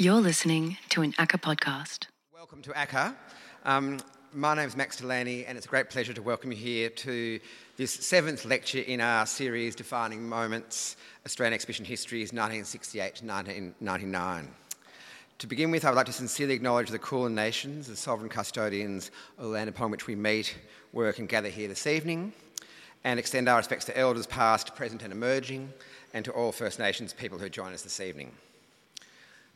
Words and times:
You're 0.00 0.22
listening 0.22 0.78
to 0.88 1.02
an 1.02 1.12
ACCA 1.18 1.38
podcast. 1.42 2.06
Welcome 2.32 2.62
to 2.62 2.70
ACCA. 2.70 3.14
Um, 3.66 4.00
my 4.32 4.54
name 4.54 4.66
is 4.66 4.74
Max 4.74 4.96
Delany, 4.96 5.44
and 5.44 5.58
it's 5.58 5.66
a 5.66 5.68
great 5.68 5.90
pleasure 5.90 6.14
to 6.14 6.22
welcome 6.22 6.50
you 6.52 6.56
here 6.56 6.88
to 6.88 7.38
this 7.76 7.92
seventh 7.92 8.46
lecture 8.46 8.78
in 8.78 9.02
our 9.02 9.26
series 9.26 9.76
Defining 9.76 10.26
Moments 10.26 10.96
Australian 11.26 11.52
Exhibition 11.52 11.84
Histories 11.84 12.32
1968 12.32 13.16
to 13.16 13.26
1999. 13.26 14.48
To 15.40 15.46
begin 15.46 15.70
with, 15.70 15.84
I 15.84 15.90
would 15.90 15.96
like 15.96 16.06
to 16.06 16.14
sincerely 16.14 16.54
acknowledge 16.54 16.88
the 16.88 16.98
Kulin 16.98 17.34
Nations, 17.34 17.86
the 17.86 17.94
sovereign 17.94 18.30
custodians 18.30 19.10
of 19.36 19.44
the 19.44 19.50
land 19.50 19.68
upon 19.68 19.90
which 19.90 20.06
we 20.06 20.14
meet, 20.14 20.56
work, 20.94 21.18
and 21.18 21.28
gather 21.28 21.50
here 21.50 21.68
this 21.68 21.86
evening, 21.86 22.32
and 23.04 23.18
extend 23.18 23.50
our 23.50 23.58
respects 23.58 23.84
to 23.84 23.98
elders 23.98 24.26
past, 24.26 24.74
present, 24.74 25.02
and 25.02 25.12
emerging, 25.12 25.70
and 26.14 26.24
to 26.24 26.30
all 26.30 26.52
First 26.52 26.78
Nations 26.78 27.12
people 27.12 27.38
who 27.38 27.50
join 27.50 27.74
us 27.74 27.82
this 27.82 28.00
evening. 28.00 28.32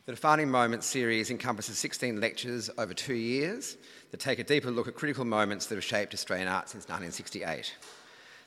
The 0.05 0.11
Defining 0.11 0.51
Moments 0.51 0.85
series 0.85 1.31
encompasses 1.31 1.79
16 1.79 2.21
lectures 2.21 2.69
over 2.77 2.93
two 2.93 3.15
years 3.15 3.75
that 4.11 4.19
take 4.19 4.37
a 4.37 4.43
deeper 4.43 4.69
look 4.69 4.87
at 4.87 4.93
critical 4.93 5.25
moments 5.25 5.65
that 5.65 5.73
have 5.73 5.83
shaped 5.83 6.13
Australian 6.13 6.47
art 6.47 6.69
since 6.69 6.83
1968. 6.83 7.73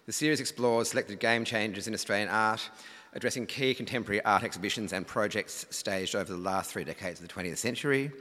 The 0.07 0.13
series 0.13 0.39
explores 0.39 0.91
selected 0.91 1.19
game 1.19 1.45
changers 1.45 1.89
in 1.89 1.95
Australian 1.95 2.29
art, 2.29 2.71
addressing 3.13 3.45
key 3.47 3.75
contemporary 3.75 4.25
art 4.25 4.45
exhibitions 4.45 4.93
and 4.93 5.05
projects 5.05 5.67
staged 5.71 6.15
over 6.15 6.31
the 6.31 6.39
last 6.39 6.71
three 6.71 6.85
decades 6.85 7.21
of 7.21 7.27
the 7.27 7.35
20th 7.35 7.57
century, 7.57 8.13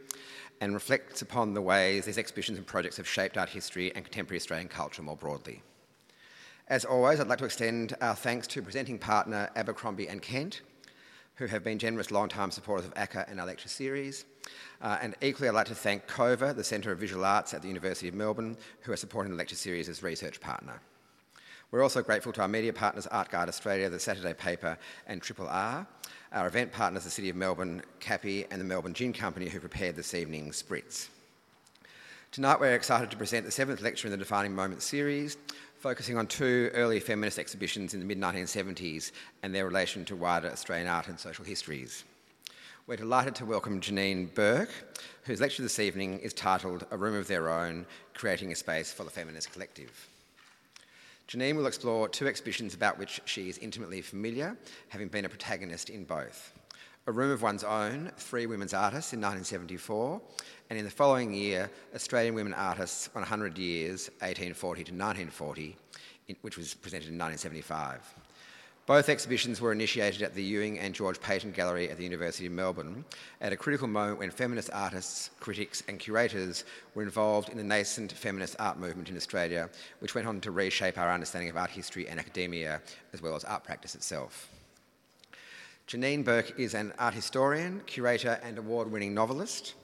and 0.59 0.73
reflects 0.73 1.21
upon 1.21 1.53
the 1.53 1.61
ways 1.61 2.05
these 2.05 2.17
exhibitions 2.17 2.57
and 2.57 2.65
projects 2.65 2.97
have 2.97 3.07
shaped 3.07 3.37
art 3.37 3.49
history 3.49 3.93
and 3.93 4.03
contemporary 4.03 4.39
Australian 4.39 4.67
culture 4.67 5.03
more 5.03 5.15
broadly. 5.15 5.61
As 6.69 6.85
always, 6.85 7.19
I'd 7.19 7.27
like 7.27 7.37
to 7.37 7.45
extend 7.45 7.95
our 8.01 8.15
thanks 8.15 8.47
to 8.47 8.63
presenting 8.63 8.97
partner 8.97 9.51
Abercrombie 9.55 10.07
and 10.07 10.23
Kent 10.23 10.61
who 11.37 11.45
have 11.45 11.63
been 11.63 11.79
generous 11.79 12.11
long-time 12.11 12.51
supporters 12.51 12.85
of 12.85 12.93
ACCA 12.95 13.29
and 13.29 13.39
our 13.39 13.45
lecture 13.45 13.69
series. 13.69 14.25
Uh, 14.81 14.97
and 15.01 15.15
equally, 15.21 15.47
I'd 15.47 15.55
like 15.55 15.67
to 15.67 15.75
thank 15.75 16.07
COVA, 16.07 16.53
the 16.53 16.63
Centre 16.63 16.91
of 16.91 16.99
Visual 16.99 17.23
Arts 17.23 17.53
at 17.53 17.61
the 17.61 17.67
University 17.67 18.07
of 18.07 18.15
Melbourne, 18.15 18.57
who 18.81 18.91
are 18.91 18.97
supporting 18.97 19.31
the 19.31 19.37
lecture 19.37 19.55
series 19.55 19.87
as 19.87 20.01
research 20.01 20.41
partner. 20.41 20.81
We're 21.69 21.83
also 21.83 22.01
grateful 22.01 22.31
to 22.33 22.41
our 22.41 22.47
media 22.47 22.73
partners, 22.73 23.07
Artguide 23.11 23.49
Australia, 23.49 23.89
the 23.89 23.99
Saturday 23.99 24.33
Paper, 24.33 24.77
and 25.05 25.21
Triple 25.21 25.47
R, 25.47 25.85
our 26.31 26.47
event 26.47 26.71
partners, 26.71 27.03
the 27.03 27.09
City 27.09 27.29
of 27.29 27.35
Melbourne, 27.35 27.83
Capi, 27.99 28.45
and 28.49 28.59
the 28.59 28.65
Melbourne 28.65 28.93
Gin 28.93 29.13
Company, 29.13 29.49
who 29.49 29.59
prepared 29.59 29.95
this 29.95 30.13
evening's 30.13 30.61
Spritz. 30.63 31.09
Tonight, 32.31 32.59
we're 32.59 32.75
excited 32.75 33.09
to 33.11 33.17
present 33.17 33.45
the 33.45 33.51
seventh 33.51 33.81
lecture 33.81 34.07
in 34.07 34.11
the 34.11 34.17
Defining 34.17 34.53
Moments 34.53 34.85
series, 34.85 35.37
focusing 35.79 36.17
on 36.17 36.27
two 36.27 36.71
early 36.73 36.99
feminist 36.99 37.37
exhibitions 37.37 37.93
in 37.93 37.99
the 37.99 38.05
mid 38.05 38.19
1970s 38.19 39.11
and 39.43 39.53
their 39.53 39.65
relation 39.65 40.03
to 40.05 40.15
wider 40.15 40.49
Australian 40.49 40.87
art 40.87 41.07
and 41.07 41.19
social 41.19 41.45
histories. 41.45 42.03
We're 42.87 42.97
delighted 42.97 43.35
to 43.35 43.45
welcome 43.45 43.81
Janine 43.81 44.33
Burke, 44.33 44.71
whose 45.23 45.41
lecture 45.41 45.61
this 45.61 45.79
evening 45.79 46.19
is 46.19 46.33
titled 46.33 46.85
A 46.89 46.97
Room 46.97 47.15
of 47.15 47.27
Their 47.27 47.49
Own 47.49 47.85
Creating 48.13 48.51
a 48.51 48.55
Space 48.55 48.91
for 48.91 49.03
the 49.03 49.09
Feminist 49.09 49.51
Collective. 49.51 50.07
Janine 51.27 51.57
will 51.57 51.67
explore 51.67 52.07
two 52.07 52.27
exhibitions 52.27 52.73
about 52.73 52.97
which 52.97 53.21
she 53.25 53.49
is 53.49 53.57
intimately 53.57 54.01
familiar, 54.01 54.57
having 54.89 55.09
been 55.09 55.25
a 55.25 55.29
protagonist 55.29 55.89
in 55.89 56.05
both. 56.05 56.56
A 57.07 57.11
Room 57.13 57.31
of 57.31 57.41
One's 57.41 57.63
Own, 57.63 58.11
Three 58.17 58.47
Women's 58.47 58.73
Artists 58.73 59.13
in 59.13 59.21
1974, 59.21 60.21
and 60.69 60.77
in 60.77 60.83
the 60.83 60.91
following 60.91 61.33
year, 61.33 61.71
Australian 61.95 62.35
Women 62.35 62.53
Artists 62.53 63.09
on 63.15 63.21
100 63.21 63.57
Years, 63.57 64.09
1840 64.19 64.83
to 64.83 64.91
1940, 64.91 65.77
which 66.41 66.57
was 66.57 66.73
presented 66.73 67.07
in 67.07 67.17
1975. 67.17 68.13
Both 68.87 69.07
exhibitions 69.07 69.61
were 69.61 69.71
initiated 69.71 70.21
at 70.21 70.35
the 70.35 70.43
Ewing 70.43 70.79
and 70.79 70.93
George 70.93 71.21
Paton 71.21 71.53
Gallery 71.53 71.89
at 71.89 71.95
the 71.95 72.03
University 72.03 72.47
of 72.47 72.51
Melbourne 72.51 73.05
at 73.39 73.53
a 73.53 73.57
critical 73.57 73.87
moment 73.87 74.19
when 74.19 74.29
feminist 74.29 74.69
artists, 74.73 75.29
critics, 75.39 75.83
and 75.87 75.99
curators 75.99 76.65
were 76.93 77.03
involved 77.03 77.47
in 77.47 77.55
the 77.55 77.63
nascent 77.63 78.11
feminist 78.11 78.57
art 78.59 78.77
movement 78.79 79.09
in 79.09 79.15
Australia, 79.15 79.69
which 79.99 80.13
went 80.13 80.27
on 80.27 80.41
to 80.41 80.51
reshape 80.51 80.97
our 80.97 81.13
understanding 81.13 81.49
of 81.49 81.55
art 81.55 81.69
history 81.69 82.09
and 82.09 82.19
academia, 82.19 82.81
as 83.13 83.21
well 83.21 83.33
as 83.33 83.45
art 83.45 83.63
practice 83.63 83.95
itself. 83.95 84.49
Janine 85.87 86.25
Burke 86.25 86.59
is 86.59 86.73
an 86.73 86.91
art 86.99 87.13
historian, 87.13 87.81
curator, 87.85 88.41
and 88.43 88.57
award 88.57 88.91
winning 88.91 89.13
novelist. 89.13 89.75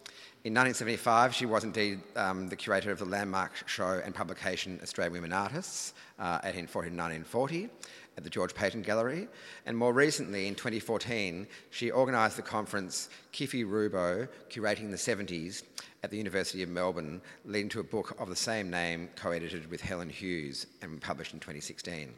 In 0.44 0.54
1975, 0.54 1.34
she 1.34 1.46
was 1.46 1.64
indeed 1.64 2.02
um, 2.18 2.50
the 2.50 2.58
curator 2.58 2.92
of 2.92 3.00
the 3.00 3.06
landmark 3.06 3.66
show 3.70 4.02
and 4.04 4.14
publication 4.14 4.78
Australian 4.84 5.14
Women 5.14 5.32
Artists, 5.32 5.94
uh, 6.20 6.44
1840 6.44 6.90
to 6.90 6.96
1940, 6.98 7.70
at 8.18 8.24
the 8.26 8.30
George 8.30 8.54
Paton 8.54 8.82
Gallery. 8.82 9.30
And 9.66 9.78
more 9.78 9.94
recently, 9.94 10.50
in 10.50 10.56
2014, 10.56 11.48
she 11.70 11.90
organised 11.90 12.36
the 12.36 12.42
conference 12.42 13.08
Kiffy 13.32 13.64
Rubbo, 13.64 14.28
Curating 14.50 14.92
the 14.92 14.98
70s, 14.98 15.64
at 16.04 16.12
the 16.12 16.18
University 16.18 16.64
of 16.64 16.68
Melbourne, 16.68 17.22
leading 17.46 17.70
to 17.70 17.80
a 17.80 17.84
book 17.84 18.14
of 18.20 18.28
the 18.28 18.36
same 18.36 18.70
name, 18.70 19.08
co 19.16 19.32
edited 19.32 19.72
with 19.72 19.80
Helen 19.80 20.10
Hughes 20.10 20.68
and 20.82 21.00
published 21.00 21.32
in 21.32 21.40
2016. 21.40 22.14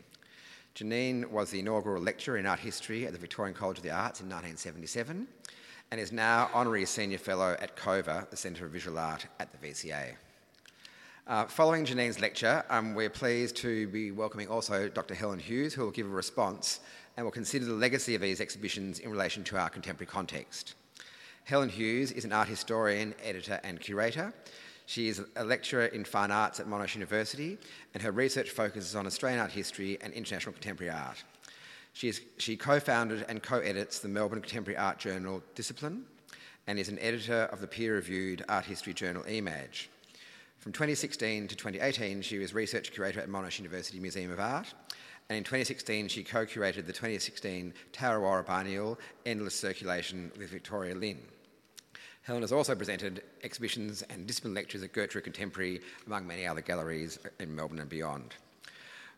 Janine 0.76 1.32
was 1.32 1.52
the 1.52 1.62
inaugural 1.62 2.04
lecturer 2.04 2.38
in 2.38 2.46
art 2.46 2.60
history 2.60 3.06
at 3.06 3.14
the 3.14 3.18
Victorian 3.18 3.56
College 3.56 3.78
of 3.78 3.84
the 3.84 3.92
Arts 3.92 4.20
in 4.20 4.26
1977 4.26 5.26
and 5.90 6.02
is 6.02 6.12
now 6.12 6.50
Honorary 6.54 6.86
Senior 6.86 7.18
Fellow 7.18 7.56
at 7.62 7.78
COVA, 7.78 8.28
the 8.30 8.36
Centre 8.36 8.66
of 8.66 8.74
Visual 8.74 9.00
Art 9.00 9.26
at 9.40 9.50
the 9.54 9.66
VCA. 9.66 10.16
Uh, 11.28 11.46
following 11.46 11.86
Janine's 11.86 12.20
lecture, 12.20 12.66
um, 12.70 12.94
we're 12.94 13.10
pleased 13.10 13.56
to 13.56 13.88
be 13.88 14.12
welcoming 14.12 14.50
also 14.50 14.90
Dr. 14.90 15.14
Helen 15.14 15.40
Hughes, 15.40 15.74
who 15.74 15.82
will 15.82 15.92
give 15.92 16.08
a 16.08 16.10
response 16.10 16.82
and 17.16 17.26
will 17.26 17.32
consider 17.32 17.64
the 17.64 17.74
legacy 17.74 18.14
of 18.14 18.20
these 18.20 18.42
exhibitions 18.42 19.00
in 19.00 19.10
relation 19.10 19.46
to 19.46 19.58
our 19.58 19.70
contemporary 19.70 20.08
context. 20.08 20.76
Helen 21.46 21.70
Hughes 21.70 22.12
is 22.12 22.26
an 22.26 22.34
art 22.34 22.50
historian, 22.50 23.16
editor, 23.24 23.62
and 23.64 23.80
curator. 23.80 24.34
She 24.86 25.08
is 25.08 25.22
a 25.36 25.44
lecturer 25.44 25.86
in 25.86 26.06
fine 26.06 26.32
arts 26.32 26.60
at 26.60 26.68
Monash 26.68 26.96
University, 26.96 27.58
and 27.94 28.04
her 28.04 28.12
research 28.12 28.52
focuses 28.52 28.96
on 28.96 29.08
Australian 29.08 29.42
art 29.42 29.52
history 29.52 29.98
and 30.02 30.14
international 30.14 30.54
contemporary 30.54 30.92
art. 30.92 31.24
She, 31.94 32.10
is, 32.10 32.22
she 32.38 32.58
co 32.58 32.80
founded 32.80 33.26
and 33.28 33.42
co 33.42 33.60
edits 33.60 34.00
the 34.00 34.10
Melbourne 34.10 34.42
Contemporary 34.42 34.78
Art 34.78 35.00
Journal 35.00 35.42
Discipline 35.56 36.06
and 36.68 36.78
is 36.78 36.90
an 36.90 37.00
editor 37.00 37.44
of 37.52 37.62
the 37.62 37.68
peer 37.68 37.96
reviewed 37.96 38.44
art 38.50 38.66
history 38.66 38.94
journal 38.94 39.24
emaj. 39.24 39.88
From 40.60 40.72
2016 40.72 41.48
to 41.48 41.56
2018, 41.56 42.22
she 42.22 42.40
was 42.40 42.54
research 42.54 42.92
curator 42.92 43.22
at 43.22 43.30
Monash 43.30 43.60
University 43.60 44.00
Museum 44.00 44.32
of 44.32 44.40
Art. 44.40 44.74
And 45.30 45.38
in 45.38 45.44
2016, 45.44 46.08
she 46.08 46.24
co 46.24 46.46
curated 46.46 46.86
the 46.86 46.94
2016 46.94 47.74
TarraWarra 47.94 48.46
Biennial 48.46 49.00
Endless 49.26 49.56
Circulation 49.56 50.32
with 50.38 50.50
Victoria 50.50 50.96
Lynn. 50.96 51.20
Helen 52.26 52.42
has 52.42 52.52
also 52.52 52.74
presented 52.74 53.22
exhibitions 53.44 54.02
and 54.10 54.26
discipline 54.26 54.56
lectures 54.56 54.82
at 54.82 54.94
Gertrude 54.94 55.24
Contemporary, 55.24 55.82
among 56.08 56.26
many 56.26 56.48
other 56.48 56.62
galleries 56.62 57.20
in 57.40 57.56
Melbourne 57.56 57.78
and 57.78 57.88
beyond. 57.88 58.34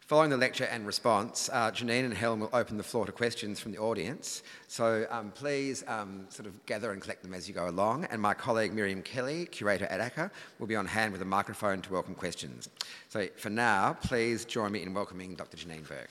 Following 0.01 0.29
the 0.29 0.35
lecture 0.35 0.65
and 0.65 0.85
response, 0.85 1.49
uh, 1.53 1.71
Janine 1.71 2.03
and 2.03 2.13
Helen 2.13 2.41
will 2.41 2.49
open 2.51 2.75
the 2.75 2.83
floor 2.83 3.05
to 3.05 3.13
questions 3.13 3.61
from 3.61 3.71
the 3.71 3.77
audience. 3.77 4.43
So 4.67 5.07
um, 5.09 5.31
please 5.31 5.85
um, 5.87 6.25
sort 6.27 6.47
of 6.47 6.65
gather 6.65 6.91
and 6.91 7.01
collect 7.01 7.23
them 7.23 7.33
as 7.33 7.47
you 7.47 7.53
go 7.53 7.69
along. 7.69 8.05
And 8.11 8.21
my 8.21 8.33
colleague 8.33 8.73
Miriam 8.73 9.01
Kelly, 9.01 9.45
curator 9.45 9.85
at 9.85 10.01
ACCA, 10.01 10.29
will 10.59 10.67
be 10.67 10.75
on 10.75 10.85
hand 10.85 11.13
with 11.13 11.21
a 11.21 11.25
microphone 11.25 11.81
to 11.83 11.93
welcome 11.93 12.13
questions. 12.13 12.67
So 13.07 13.27
for 13.37 13.49
now, 13.49 13.97
please 14.01 14.43
join 14.43 14.73
me 14.73 14.83
in 14.83 14.93
welcoming 14.93 15.35
Dr. 15.35 15.55
Janine 15.55 15.87
Burke. 15.87 16.09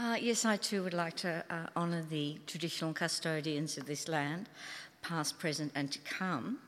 Uh, 0.00 0.14
yes, 0.14 0.44
I 0.44 0.56
too 0.56 0.84
would 0.84 0.94
like 0.94 1.16
to 1.16 1.44
uh, 1.50 1.66
honour 1.76 2.04
the 2.08 2.38
traditional 2.46 2.92
custodians 2.92 3.76
of 3.76 3.86
this 3.86 4.06
land 4.06 4.48
past, 5.02 5.40
present, 5.40 5.72
and 5.74 5.90
to 5.90 5.98
come. 5.98 6.60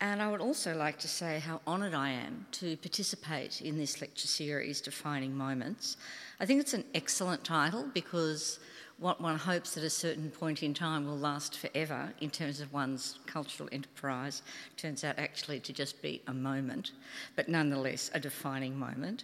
And 0.00 0.20
I 0.20 0.28
would 0.28 0.40
also 0.40 0.76
like 0.76 0.98
to 0.98 1.06
say 1.06 1.38
how 1.38 1.60
honoured 1.64 1.94
I 1.94 2.10
am 2.10 2.44
to 2.52 2.76
participate 2.78 3.60
in 3.62 3.78
this 3.78 4.00
lecture 4.00 4.26
series, 4.26 4.80
Defining 4.80 5.32
Moments. 5.32 5.96
I 6.40 6.46
think 6.46 6.60
it's 6.60 6.74
an 6.74 6.82
excellent 6.92 7.44
title 7.44 7.86
because 7.94 8.58
what 8.98 9.20
one 9.20 9.38
hopes 9.38 9.76
at 9.76 9.84
a 9.84 9.90
certain 9.90 10.28
point 10.28 10.64
in 10.64 10.74
time 10.74 11.06
will 11.06 11.16
last 11.16 11.56
forever 11.56 12.12
in 12.20 12.30
terms 12.30 12.58
of 12.60 12.72
one's 12.72 13.20
cultural 13.26 13.68
enterprise 13.70 14.42
turns 14.76 15.04
out 15.04 15.20
actually 15.20 15.60
to 15.60 15.72
just 15.72 16.02
be 16.02 16.20
a 16.26 16.34
moment, 16.34 16.90
but 17.36 17.48
nonetheless 17.48 18.10
a 18.12 18.18
defining 18.18 18.76
moment. 18.76 19.22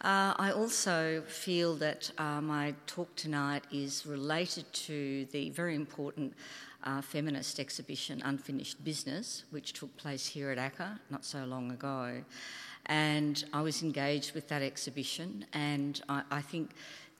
Uh, 0.00 0.34
I 0.36 0.52
also 0.52 1.22
feel 1.26 1.74
that 1.76 2.10
uh, 2.18 2.40
my 2.40 2.74
talk 2.86 3.14
tonight 3.16 3.64
is 3.70 4.04
related 4.04 4.72
to 4.72 5.26
the 5.32 5.50
very 5.50 5.74
important 5.74 6.34
uh, 6.84 7.00
feminist 7.00 7.60
exhibition, 7.60 8.22
Unfinished 8.24 8.84
Business, 8.84 9.44
which 9.50 9.72
took 9.72 9.96
place 9.96 10.26
here 10.26 10.50
at 10.50 10.58
ACCA 10.58 10.98
not 11.10 11.24
so 11.24 11.44
long 11.44 11.70
ago. 11.70 12.22
And 12.86 13.44
I 13.52 13.62
was 13.62 13.82
engaged 13.82 14.34
with 14.34 14.48
that 14.48 14.62
exhibition, 14.62 15.46
and 15.52 16.00
I, 16.08 16.22
I 16.30 16.40
think 16.40 16.70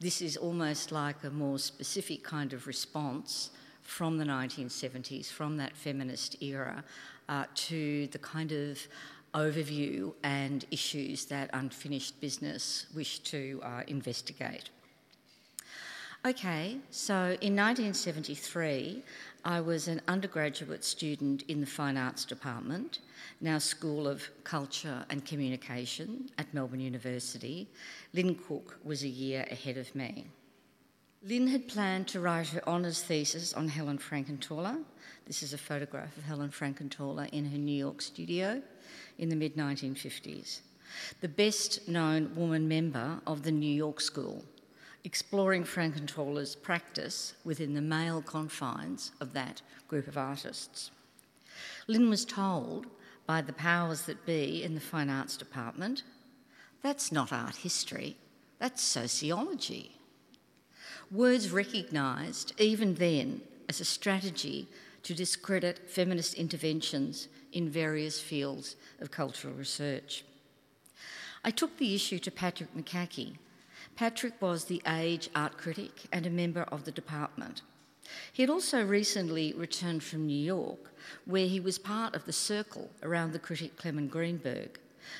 this 0.01 0.21
is 0.21 0.37
almost 0.37 0.91
like 0.91 1.23
a 1.23 1.31
more 1.31 1.61
specific 1.61 2.25
kind 2.25 2.53
of 2.53 2.67
response 2.67 3.51
from 3.83 4.19
the 4.19 4.25
1970s, 4.25 5.31
from 5.31 5.57
that 5.59 5.77
feminist 5.77 6.43
era, 6.43 6.83
uh, 7.29 7.45
to 7.55 8.09
the 8.09 8.19
kind 8.19 8.51
of 8.51 8.79
overview 9.35 10.13
and 10.23 10.65
issues 10.71 11.25
that 11.27 11.51
Unfinished 11.53 12.21
Business 12.21 12.87
wish 12.95 13.21
to 13.21 13.61
uh, 13.63 13.83
investigate. 13.87 14.71
Okay, 16.25 16.77
so 16.91 17.15
in 17.41 17.57
1973, 17.57 19.03
I 19.45 19.61
was 19.61 19.89
an 19.89 20.01
undergraduate 20.07 20.85
student 20.85 21.43
in 21.49 21.61
the 21.61 21.67
Fine 21.67 21.97
Arts 21.97 22.25
Department, 22.25 23.01
now 23.41 23.59
School 23.59 24.07
of 24.07 24.23
Culture 24.45 25.05
and 25.11 25.25
Communication 25.25 26.31
at 26.39 26.55
Melbourne 26.55 26.79
University. 26.79 27.69
Lynne 28.13 28.37
Cooke 28.37 28.79
was 28.85 29.03
a 29.03 29.09
year 29.09 29.45
ahead 29.51 29.79
of 29.79 29.93
me. 29.97 30.27
Lynne 31.25 31.49
had 31.49 31.67
planned 31.67 32.07
to 32.09 32.21
write 32.21 32.49
her 32.49 32.69
honours 32.69 33.03
thesis 33.03 33.53
on 33.53 33.67
Helen 33.67 33.99
Frankenthaler. 33.99 34.79
This 35.27 35.43
is 35.43 35.53
a 35.53 35.59
photograph 35.59 36.17
of 36.17 36.25
Helen 36.25 36.51
Frankenthaler 36.51 37.29
in 37.33 37.47
her 37.47 37.59
New 37.59 37.77
York 37.77 38.01
studio 38.01 38.63
in 39.19 39.29
the 39.29 39.37
mid 39.37 39.57
1950s. 39.57 40.61
The 41.21 41.29
best 41.29 41.89
known 41.89 42.35
woman 42.35 42.69
member 42.69 43.21
of 43.27 43.43
the 43.43 43.53
New 43.53 43.73
York 43.73 44.01
School 44.01 44.45
exploring 45.05 45.65
Frankenthaler's 45.65 46.55
practice 46.55 47.35
within 47.45 47.75
the 47.75 47.81
male 47.81 48.23
confines 48.23 49.13
of 49.21 49.33
that 49.33 49.61
group 49.89 50.07
of 50.07 50.17
artists. 50.17 50.91
Lynne 51.89 52.09
was 52.09 52.25
told 52.25 52.87
by 53.27 53.43
the 53.43 53.53
powers 53.53 54.03
that 54.03 54.27
be 54.27 54.63
in 54.63 54.75
the 54.75 54.81
Fine 54.81 55.11
Arts 55.11 55.37
Department 55.37 56.03
that's 56.83 57.13
not 57.13 57.33
art 57.33 57.57
history, 57.57 58.17
that's 58.59 58.83
sociology. 58.83 59.93
Words 61.13 61.51
recognised 61.51 62.53
even 62.59 62.97
then 62.97 63.41
as 63.69 63.81
a 63.81 63.85
strategy 63.85 64.67
to 65.05 65.15
discredit 65.15 65.89
feminist 65.89 66.35
interventions 66.35 67.29
in 67.53 67.69
various 67.69 68.21
fields 68.21 68.77
of 69.01 69.11
cultural 69.11 69.55
research. 69.55 70.25
I 71.45 71.51
took 71.51 71.77
the 71.77 71.95
issue 71.95 72.19
to 72.21 72.31
Patrick 72.31 72.75
McCaughey, 72.75 73.37
Patrick 73.97 74.41
was 74.41 74.65
the 74.65 74.83
Age 74.87 75.29
art 75.35 75.59
critic 75.59 76.07
and 76.13 76.27
a 76.27 76.31
member 76.31 76.63
of 76.63 76.85
the 76.85 76.93
department. 76.93 77.63
He 78.33 78.43
had 78.43 78.51
also 78.51 78.85
recently 78.85 79.53
returned 79.53 80.03
from 80.03 80.27
New 80.27 80.45
York, 80.45 80.93
where 81.25 81.47
he 81.47 81.61
was 81.61 81.79
part 81.79 82.15
of 82.15 82.25
the 82.25 82.33
circle 82.33 82.91
around 83.03 83.33
the 83.33 83.39
critic 83.39 83.77
Clement 83.77 84.11
Greenberg, 84.11 84.79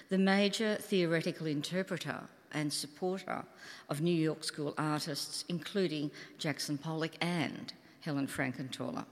the 0.09 0.19
major 0.19 0.77
theoretical 0.77 1.47
interpreter 1.47 2.21
and 2.53 2.73
supporter 2.73 3.45
of 3.89 4.01
New 4.01 4.15
York 4.15 4.45
School 4.45 4.75
artists, 4.77 5.45
including 5.49 6.11
Jackson 6.39 6.77
Pollock 6.77 7.13
and 7.21 7.73
Helen 8.01 8.27
Frankenthaler. 8.27 9.05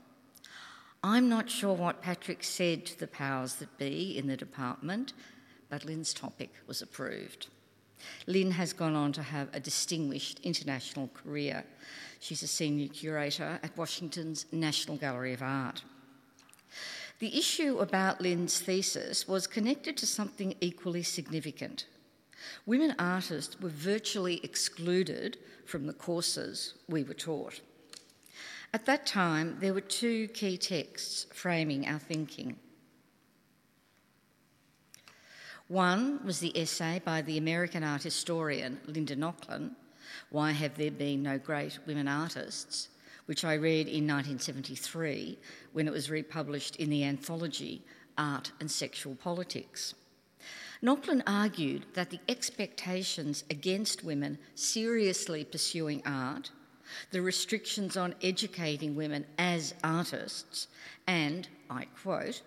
I'm 1.03 1.31
not 1.31 1.49
sure 1.49 1.73
what 1.73 2.03
Patrick 2.03 2.45
said 2.45 2.85
to 2.87 2.99
the 2.99 3.07
powers 3.07 3.55
that 3.55 3.79
be 3.79 4.19
in 4.19 4.27
the 4.27 4.37
department, 4.37 5.15
but 5.71 5.85
Lynne's 5.87 6.13
topic 6.13 6.51
was 6.67 6.83
approved. 6.83 7.47
Lynne 8.27 8.51
has 8.51 8.75
gone 8.75 8.95
on 8.95 9.13
to 9.13 9.23
have 9.23 9.49
a 9.55 9.61
distinguished 9.61 10.41
international 10.41 11.09
career. 11.09 11.65
She's 12.21 12.43
a 12.43 12.47
senior 12.47 12.89
curator 12.89 13.59
at 13.63 13.77
Washington's 13.79 14.45
National 14.53 14.99
Gallery 14.99 15.33
of 15.33 15.43
Art. 15.43 15.83
The 17.19 17.39
issue 17.39 17.79
about 17.79 18.21
Lynne's 18.21 18.61
thesis 18.61 19.27
was 19.27 19.47
connected 19.47 19.97
to 19.99 20.07
something 20.07 20.55
equally 20.61 21.03
significant. 21.03 21.87
Women 22.67 22.95
artists 22.99 23.61
were 23.61 23.69
virtually 23.71 24.41
excluded 24.43 25.39
from 25.65 25.87
the 25.87 25.93
courses 25.93 26.75
we 26.89 27.03
were 27.03 27.15
taught. 27.15 27.61
At 28.73 28.87
that 28.87 29.05
time, 29.05 29.57
there 29.61 29.75
were 29.75 29.81
two 29.81 30.29
key 30.29 30.57
texts 30.57 31.27
framing 31.33 31.87
our 31.87 31.99
thinking. 31.99 32.57
One 35.67 36.25
was 36.25 36.41
the 36.41 36.57
essay 36.57 37.01
by 37.05 37.23
the 37.23 37.39
American 37.39 37.83
art 37.83 38.05
historian 38.05 38.81
Linda 38.87 39.17
Nochlin, 39.17 39.73
Why 40.31 40.53
Have 40.53 40.77
There 40.77 40.91
Been 40.91 41.23
No 41.23 41.39
Great 41.39 41.79
Women 41.87 42.09
Artists, 42.09 42.89
which 43.27 43.45
I 43.45 43.55
read 43.55 43.87
in 43.87 44.07
1973 44.07 45.39
when 45.73 45.87
it 45.87 45.93
was 45.93 46.11
republished 46.11 46.77
in 46.77 46.91
the 46.91 47.05
anthology 47.05 47.85
Art 48.19 48.53
and 48.61 48.71
Sexual 48.71 49.17
Politics. 49.17 49.95
Nochlin 50.83 51.23
argued 51.27 51.87
that 51.95 52.11
the 52.11 52.21
expectations 52.29 53.45
against 53.51 54.05
women 54.05 54.39
seriously 54.55 55.45
pursuing 55.45 56.03
art, 56.07 56.51
the 57.11 57.23
restrictions 57.23 57.97
on 57.97 58.15
educating 58.23 58.95
women 58.95 59.27
as 59.39 59.75
artists, 59.83 60.69
and, 61.07 61.49
I 61.69 61.87
quote, 62.03 62.43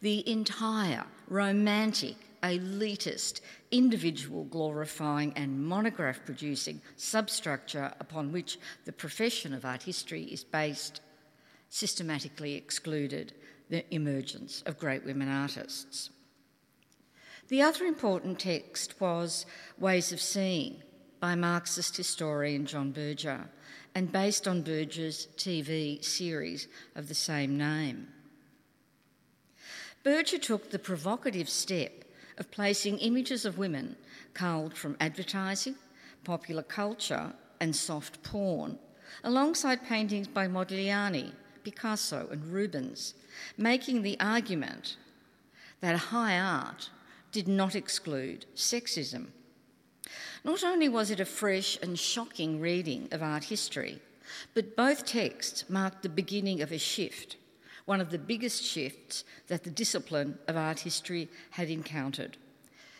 the 0.00 0.28
entire 0.30 1.04
romantic 1.28 2.16
elitist, 2.42 3.40
individual 3.70 4.44
glorifying, 4.44 5.32
and 5.34 5.66
monograph 5.66 6.20
producing 6.24 6.80
substructure 6.96 7.92
upon 7.98 8.32
which 8.32 8.58
the 8.84 8.92
profession 8.92 9.52
of 9.52 9.64
art 9.64 9.82
history 9.82 10.24
is 10.24 10.44
based 10.44 11.00
systematically 11.68 12.54
excluded 12.54 13.32
the 13.68 13.84
emergence 13.94 14.62
of 14.66 14.78
great 14.78 15.04
women 15.04 15.28
artists. 15.28 16.10
The 17.48 17.62
other 17.62 17.84
important 17.84 18.38
text 18.38 19.00
was 19.00 19.46
Ways 19.78 20.12
of 20.12 20.20
Seeing 20.20 20.82
by 21.20 21.34
Marxist 21.34 21.96
historian 21.96 22.66
John 22.66 22.92
Berger 22.92 23.48
and 23.96 24.12
based 24.12 24.46
on 24.46 24.60
Berger's 24.60 25.26
TV 25.38 26.04
series 26.04 26.68
of 26.96 27.08
the 27.08 27.14
same 27.14 27.56
name. 27.56 28.08
Berger 30.04 30.36
took 30.36 30.70
the 30.70 30.78
provocative 30.78 31.48
step 31.48 32.04
of 32.36 32.50
placing 32.50 32.98
images 32.98 33.46
of 33.46 33.56
women 33.56 33.96
culled 34.34 34.76
from 34.76 34.98
advertising, 35.00 35.76
popular 36.24 36.62
culture, 36.62 37.32
and 37.58 37.74
soft 37.74 38.22
porn, 38.22 38.78
alongside 39.24 39.82
paintings 39.86 40.28
by 40.28 40.46
Modigliani, 40.46 41.32
Picasso, 41.64 42.28
and 42.30 42.52
Rubens, 42.52 43.14
making 43.56 44.02
the 44.02 44.20
argument 44.20 44.98
that 45.80 45.96
high 45.96 46.38
art 46.38 46.90
did 47.32 47.48
not 47.48 47.74
exclude 47.74 48.44
sexism. 48.54 49.28
Not 50.46 50.62
only 50.62 50.88
was 50.88 51.10
it 51.10 51.18
a 51.18 51.24
fresh 51.24 51.76
and 51.82 51.98
shocking 51.98 52.60
reading 52.60 53.08
of 53.10 53.20
art 53.20 53.42
history, 53.42 53.98
but 54.54 54.76
both 54.76 55.04
texts 55.04 55.64
marked 55.68 56.04
the 56.04 56.08
beginning 56.08 56.62
of 56.62 56.70
a 56.70 56.78
shift 56.78 57.36
one 57.84 58.00
of 58.00 58.10
the 58.10 58.18
biggest 58.18 58.62
shifts 58.62 59.24
that 59.48 59.64
the 59.64 59.70
discipline 59.70 60.38
of 60.46 60.56
art 60.56 60.80
history 60.80 61.28
had 61.50 61.68
encountered 61.68 62.36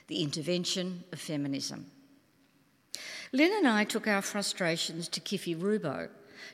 the 0.08 0.22
intervention 0.22 1.04
of 1.12 1.20
feminism. 1.20 1.86
Lynne 3.32 3.52
and 3.58 3.68
I 3.68 3.84
took 3.84 4.08
our 4.08 4.22
frustrations 4.22 5.08
to 5.08 5.20
Kiffy 5.20 5.54
Rubbo, 5.54 6.08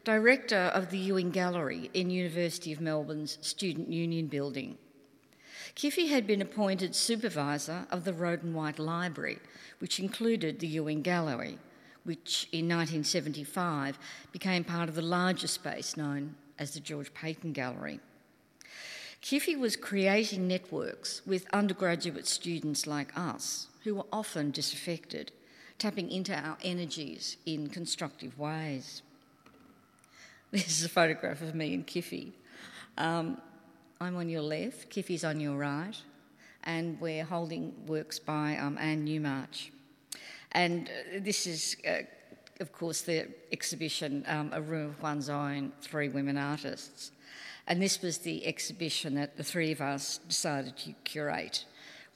director 0.05 0.71
of 0.75 0.91
the 0.91 0.99
Ewing 0.99 1.31
Gallery 1.31 1.91
in 1.95 2.11
University 2.11 2.73
of 2.73 2.83
Melbourne's 2.83 3.39
Student 3.41 3.89
Union 3.89 4.27
Building. 4.27 4.77
Kiffy 5.75 6.09
had 6.09 6.27
been 6.27 6.43
appointed 6.43 6.95
supervisor 6.95 7.87
of 7.91 8.05
the 8.05 8.13
Rowden 8.13 8.55
White 8.55 8.79
Library, 8.79 9.39
which 9.79 9.99
included 9.99 10.59
the 10.59 10.67
Ewing 10.67 11.03
Gallery, 11.03 11.59
which 12.05 12.49
in 12.53 12.69
1975 12.69 13.99
became 14.33 14.65
part 14.65 14.89
of 14.89 14.95
the 14.95 15.03
larger 15.03 15.47
space 15.47 15.97
known 15.97 16.35
as 16.59 16.75
the 16.75 16.81
George 16.81 17.13
Paton 17.15 17.53
Gallery. 17.53 18.01
Kiffy 19.23 19.57
was 19.57 19.77
creating 19.77 20.49
networks 20.49 21.23
with 21.25 21.47
undergraduate 21.53 22.27
students 22.27 22.87
like 22.87 23.17
us 23.17 23.69
who 23.85 23.95
were 23.95 24.07
often 24.13 24.51
disaffected, 24.51 25.31
tapping 25.79 26.11
into 26.11 26.35
our 26.35 26.59
energies 26.63 27.37
in 27.47 27.69
constructive 27.69 28.39
ways. 28.39 29.03
This 30.51 30.81
is 30.81 30.85
a 30.85 30.89
photograph 30.91 31.41
of 31.41 31.55
me 31.55 31.73
and 31.73 31.87
Kiffy. 31.87 32.33
Um, 32.99 33.41
I'm 34.03 34.17
on 34.17 34.29
your 34.29 34.43
left, 34.43 34.91
Kiffy's 34.91 35.23
on 35.23 35.39
your 35.39 35.57
right, 35.57 35.95
and 36.65 37.01
we're 37.01 37.23
holding 37.23 37.73
works 37.87 38.19
by 38.19 38.57
um, 38.57 38.77
Anne 38.77 39.05
Newmarch. 39.05 39.71
And 40.51 40.89
uh, 40.89 41.21
this 41.21 41.47
is, 41.47 41.77
uh, 41.89 41.99
of 42.59 42.73
course, 42.73 43.03
the 43.03 43.29
exhibition, 43.53 44.25
um, 44.27 44.51
A 44.53 44.61
Room 44.61 44.89
of 44.89 45.01
One's 45.01 45.29
Own, 45.29 45.71
Three 45.81 46.09
Women 46.09 46.37
Artists. 46.37 47.13
And 47.69 47.81
this 47.81 48.03
was 48.03 48.19
the 48.19 48.45
exhibition 48.45 49.15
that 49.15 49.37
the 49.37 49.45
three 49.45 49.71
of 49.71 49.81
us 49.81 50.19
decided 50.29 50.77
to 50.79 50.95
curate, 51.05 51.65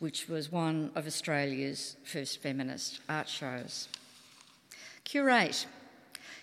which 0.00 0.28
was 0.28 0.50
one 0.50 0.90
of 0.96 1.06
Australia's 1.06 1.96
first 2.02 2.42
feminist 2.42 2.98
art 3.08 3.28
shows. 3.28 3.86
Curate. 5.04 5.68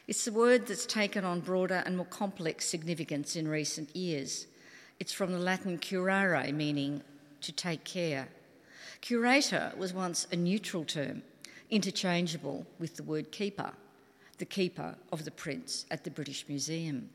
It's 0.08 0.26
a 0.26 0.32
word 0.32 0.68
that's 0.68 0.86
taken 0.86 1.26
on 1.26 1.42
broader 1.42 1.84
and 1.86 1.98
more 1.98 2.06
complex 2.06 2.66
significance 2.66 3.36
in 3.36 3.46
recent 3.46 3.94
years. 3.94 4.48
It's 5.03 5.12
from 5.12 5.33
the 5.33 5.38
Latin 5.38 5.79
curare, 5.79 6.53
meaning 6.53 7.03
to 7.41 7.51
take 7.51 7.83
care. 7.83 8.29
Curator 9.01 9.74
was 9.75 9.93
once 9.93 10.27
a 10.31 10.38
neutral 10.38 10.86
term, 10.86 11.24
interchangeable 11.69 12.65
with 12.79 12.95
the 12.95 13.03
word 13.03 13.29
keeper, 13.29 13.74
the 14.38 14.45
keeper 14.45 14.95
of 15.12 15.25
the 15.25 15.31
prints 15.31 15.86
at 15.91 16.05
the 16.05 16.10
British 16.10 16.45
Museum. 16.48 17.10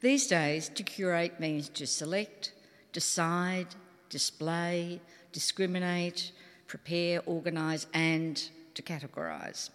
These 0.00 0.28
days, 0.28 0.70
to 0.70 0.82
curate 0.82 1.38
means 1.38 1.68
to 1.68 1.86
select, 1.86 2.54
decide, 2.90 3.66
display, 4.08 5.02
discriminate, 5.30 6.32
prepare, 6.68 7.20
organise, 7.26 7.86
and 7.92 8.42
to 8.72 8.80
categorise. 8.80 9.68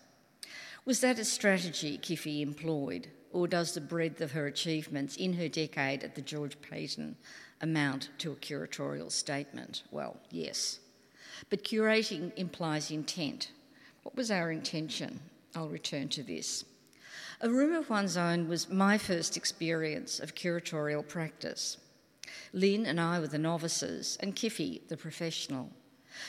Was 0.84 1.00
that 1.02 1.20
a 1.20 1.26
strategy 1.26 2.00
Kiffy 2.00 2.42
employed, 2.42 3.08
or 3.36 3.50
does 3.50 3.74
the 3.74 3.82
breadth 3.82 4.22
of 4.22 4.32
her 4.32 4.48
achievements 4.48 5.18
in 5.18 5.34
her 5.34 5.50
decade 5.50 6.06
at 6.06 6.16
the 6.16 6.22
George 6.22 6.56
Paton 6.62 7.18
amount 7.60 8.08
to 8.18 8.32
a 8.32 8.36
curatorial 8.36 9.12
statement? 9.12 9.84
Well, 9.92 10.16
yes. 10.32 10.80
But 11.50 11.66
curating 11.66 12.32
implies 12.38 12.92
intent. 12.92 13.52
What 14.04 14.16
was 14.16 14.32
our 14.32 14.54
intention? 14.54 15.20
I'll 15.54 15.68
return 15.68 16.08
to 16.10 16.24
this. 16.24 16.64
A 17.42 17.50
room 17.50 17.74
of 17.74 17.90
one's 17.90 18.16
own 18.16 18.48
was 18.48 18.70
my 18.70 18.98
first 18.98 19.36
experience 19.36 20.22
of 20.22 20.34
curatorial 20.34 21.06
practice. 21.06 21.76
Lynne 22.54 22.86
and 22.86 23.02
I 23.02 23.20
were 23.20 23.28
the 23.28 23.38
novices, 23.38 24.18
and 24.22 24.34
Kiffy 24.34 24.88
the 24.88 24.96
professional. 24.96 25.72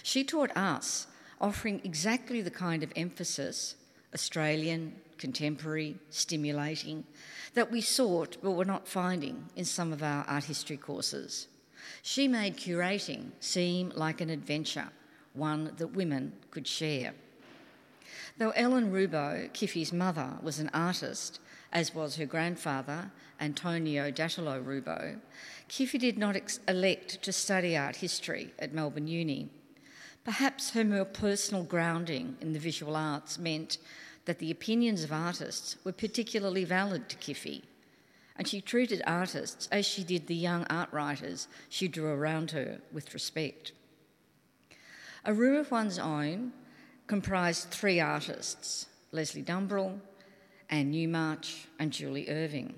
She 0.02 0.24
taught 0.24 0.56
us, 0.56 1.06
offering 1.40 1.82
exactly 1.84 2.40
the 2.40 2.50
kind 2.50 2.82
of 2.82 2.92
emphasis 2.96 3.76
Australian, 4.16 4.94
contemporary, 5.18 5.94
stimulating 6.08 7.04
that 7.52 7.70
we 7.70 7.82
sought 7.82 8.38
but 8.42 8.52
were 8.52 8.64
not 8.64 8.88
finding 8.88 9.44
in 9.56 9.64
some 9.66 9.92
of 9.92 10.02
our 10.02 10.24
art 10.24 10.44
history 10.44 10.78
courses. 10.78 11.48
She 12.00 12.26
made 12.26 12.56
curating 12.56 13.32
seem 13.40 13.92
like 13.94 14.22
an 14.22 14.30
adventure, 14.30 14.88
one 15.34 15.70
that 15.76 15.88
women 15.88 16.32
could 16.50 16.66
share. 16.66 17.12
Though 18.38 18.52
Ellen 18.52 18.90
Rubbo, 18.90 19.52
Kiffy's 19.52 19.92
mother, 19.92 20.38
was 20.42 20.60
an 20.60 20.70
artist, 20.72 21.38
as 21.70 21.94
was 21.94 22.16
her 22.16 22.24
grandfather, 22.24 23.10
Antonio 23.38 24.10
Dattilo 24.10 24.64
Rubbo, 24.64 25.18
Kiffy 25.68 25.98
did 25.98 26.16
not 26.16 26.36
ex- 26.36 26.60
elect 26.66 27.22
to 27.22 27.32
study 27.32 27.76
art 27.76 27.96
history 27.96 28.54
at 28.58 28.72
Melbourne 28.72 29.08
Uni. 29.08 29.50
Perhaps 30.24 30.70
her 30.70 30.84
more 30.84 31.04
personal 31.04 31.62
grounding 31.62 32.36
in 32.40 32.52
the 32.52 32.58
visual 32.58 32.96
arts 32.96 33.38
meant 33.38 33.78
that 34.26 34.38
the 34.38 34.50
opinions 34.50 35.02
of 35.02 35.12
artists 35.12 35.76
were 35.84 35.92
particularly 35.92 36.64
valid 36.64 37.08
to 37.08 37.16
Kiffy, 37.16 37.62
and 38.36 38.46
she 38.46 38.60
treated 38.60 39.02
artists 39.06 39.68
as 39.72 39.86
she 39.86 40.04
did 40.04 40.26
the 40.26 40.34
young 40.34 40.64
art 40.68 40.92
writers 40.92 41.48
she 41.68 41.88
drew 41.88 42.12
around 42.12 42.50
her 42.50 42.80
with 42.92 43.14
respect. 43.14 43.72
A 45.24 45.32
room 45.32 45.56
of 45.56 45.70
one's 45.70 45.98
own 45.98 46.52
comprised 47.06 47.70
three 47.70 47.98
artists 48.00 48.86
Lesley 49.12 49.42
Dumbrell, 49.42 49.98
Anne 50.68 50.90
Newmarch, 50.90 51.66
and 51.78 51.90
Julie 51.92 52.28
Irving. 52.28 52.74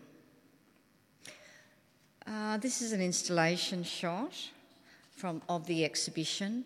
Uh, 2.27 2.59
this 2.59 2.83
is 2.83 2.93
an 2.93 3.01
installation 3.01 3.83
shot 3.83 4.35
from, 5.17 5.41
of 5.49 5.67
the 5.67 5.85
exhibition. 5.85 6.65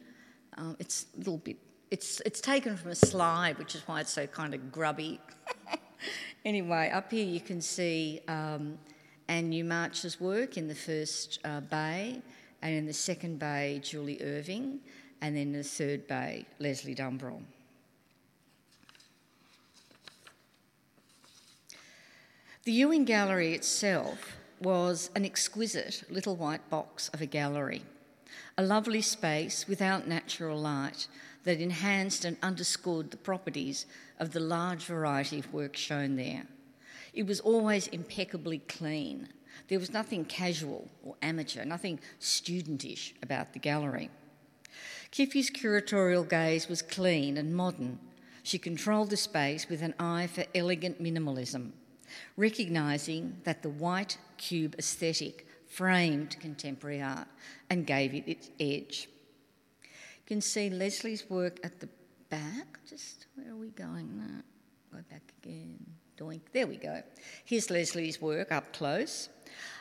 Um, 0.56 0.76
it's 0.78 1.06
a 1.14 1.18
little 1.18 1.38
bit, 1.38 1.56
it's, 1.92 2.22
it's 2.25 2.40
taken 2.40 2.75
from 2.75 2.90
a 2.90 2.94
slide, 2.94 3.58
which 3.58 3.75
is 3.75 3.82
why 3.87 4.00
it's 4.00 4.11
so 4.11 4.26
kind 4.26 4.54
of 4.54 4.72
grubby. 4.72 5.20
anyway, 6.46 6.90
up 6.90 7.11
here 7.11 7.26
you 7.26 7.38
can 7.38 7.61
see 7.61 8.22
um, 8.28 8.78
Anne 9.28 9.50
Newmarch's 9.50 10.18
work 10.18 10.56
in 10.56 10.68
the 10.68 10.75
first 10.75 11.38
uh, 11.44 11.61
bay, 11.61 12.22
and 12.62 12.75
in 12.75 12.87
the 12.87 12.94
second 12.94 13.38
bay, 13.38 13.78
Julie 13.84 14.22
Irving, 14.22 14.80
and 15.20 15.37
then 15.37 15.49
in 15.49 15.52
the 15.52 15.62
third 15.62 16.06
bay, 16.06 16.46
Lesley 16.58 16.94
Dumbrell. 16.94 17.42
The 22.64 22.72
Ewing 22.72 23.04
Gallery 23.04 23.52
itself 23.52 24.38
was 24.62 25.11
an 25.14 25.26
exquisite 25.26 26.04
little 26.08 26.37
white 26.37 26.70
box 26.70 27.11
of 27.11 27.20
a 27.20 27.26
gallery, 27.26 27.82
a 28.56 28.62
lovely 28.62 29.02
space 29.02 29.68
without 29.68 30.08
natural 30.08 30.58
light 30.58 31.06
that 31.44 31.61
enhanced 31.61 32.25
and 32.25 32.37
underscored 32.42 33.11
the 33.11 33.16
properties 33.16 33.87
of 34.18 34.32
the 34.32 34.40
large 34.40 34.84
variety 34.84 35.38
of 35.38 35.52
work 35.52 35.76
shown 35.76 36.16
there. 36.16 36.44
It 37.12 37.26
was 37.26 37.40
always 37.40 37.88
impeccably 37.88 38.58
clean. 38.58 39.28
There 39.68 39.78
was 39.78 39.92
nothing 39.92 40.25
casual 40.25 40.88
or 41.02 41.16
amateur, 41.20 41.64
nothing 41.64 42.00
studentish 42.20 43.12
about 43.22 43.52
the 43.52 43.58
gallery. 43.58 44.11
Kiffy's 45.11 45.50
curatorial 45.50 46.28
gaze 46.28 46.68
was 46.68 46.80
clean 46.80 47.37
and 47.37 47.54
modern. 47.54 47.99
She 48.42 48.58
controlled 48.58 49.11
the 49.11 49.16
space 49.16 49.68
with 49.68 49.82
an 49.82 49.94
eye 49.99 50.26
for 50.26 50.44
elegant 50.54 51.02
minimalism 51.02 51.72
recognising 52.37 53.37
that 53.44 53.62
the 53.62 53.68
white 53.68 54.18
cube 54.37 54.75
aesthetic 54.78 55.46
framed 55.66 56.38
contemporary 56.40 57.00
art 57.00 57.28
and 57.70 57.87
gave 57.87 58.14
it 58.14 58.28
its 58.28 58.50
edge. 58.61 59.08
You 60.24 60.36
can 60.36 60.40
see 60.40 60.70
Lesley's 60.70 61.28
work 61.28 61.58
at 61.64 61.80
the 61.80 61.88
back. 62.30 62.78
Just 62.88 63.26
where 63.34 63.52
are 63.52 63.56
we 63.56 63.68
going? 63.70 64.22
Go 64.92 64.98
back 65.10 65.32
again. 65.42 65.78
Doink. 66.18 66.40
There 66.52 66.66
we 66.66 66.76
go. 66.76 67.02
Here's 67.44 67.70
Lesley's 67.70 68.20
work 68.20 68.52
up 68.52 68.72
close. 68.72 69.28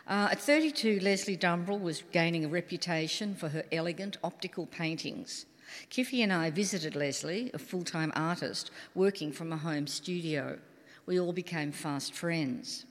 Uh, 0.08 0.30
at 0.32 0.40
32, 0.40 1.00
Lesley 1.02 1.38
Dumbrell 1.38 1.80
was 1.80 2.04
gaining 2.12 2.46
a 2.46 2.50
reputation 2.50 3.36
for 3.36 3.50
her 3.50 3.64
elegant 3.72 4.18
optical 4.24 4.66
paintings. 4.66 5.46
Kiffy 5.90 6.22
and 6.22 6.34
I 6.34 6.50
visited 6.50 6.96
Lesley, 6.96 7.52
a 7.54 7.60
full 7.60 7.84
time 7.84 8.12
artist 8.16 8.72
working 8.96 9.32
from 9.32 9.54
a 9.54 9.58
home 9.58 9.88
studio 9.88 10.58
we 11.06 11.20
all 11.20 11.34
became 11.34 11.72
fast 11.72 12.14
friends. 12.14 12.86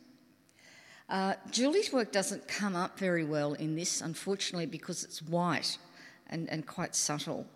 Uh, 1.09 1.35
Julie's 1.51 1.93
work 1.93 2.13
doesn't 2.13 2.47
come 2.47 2.77
up 2.77 2.99
very 2.99 3.25
well 3.25 3.55
in 3.55 3.75
this, 3.75 4.01
unfortunately, 4.01 4.67
because 4.67 5.03
it's 5.05 5.23
white 5.23 5.79
and, 6.31 6.49
and 6.49 6.67
quite 6.67 6.95
subtle. 6.95 7.47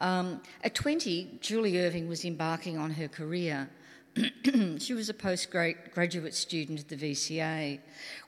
Um, 0.00 0.42
at 0.62 0.74
20, 0.74 1.38
Julie 1.40 1.80
Irving 1.80 2.08
was 2.08 2.24
embarking 2.24 2.76
on 2.76 2.90
her 2.92 3.08
career. 3.08 3.70
she 4.78 4.94
was 4.94 5.08
a 5.08 5.14
postgraduate 5.14 6.34
student 6.34 6.80
at 6.80 6.88
the 6.88 6.96
VCA. 6.96 7.80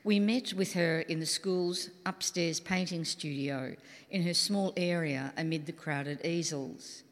We 0.03 0.19
met 0.19 0.53
with 0.53 0.73
her 0.73 1.01
in 1.01 1.19
the 1.19 1.25
school's 1.25 1.89
upstairs 2.05 2.59
painting 2.59 3.05
studio 3.05 3.75
in 4.09 4.23
her 4.23 4.33
small 4.33 4.73
area 4.77 5.33
amid 5.37 5.65
the 5.65 5.71
crowded 5.71 6.25
easels. 6.25 7.03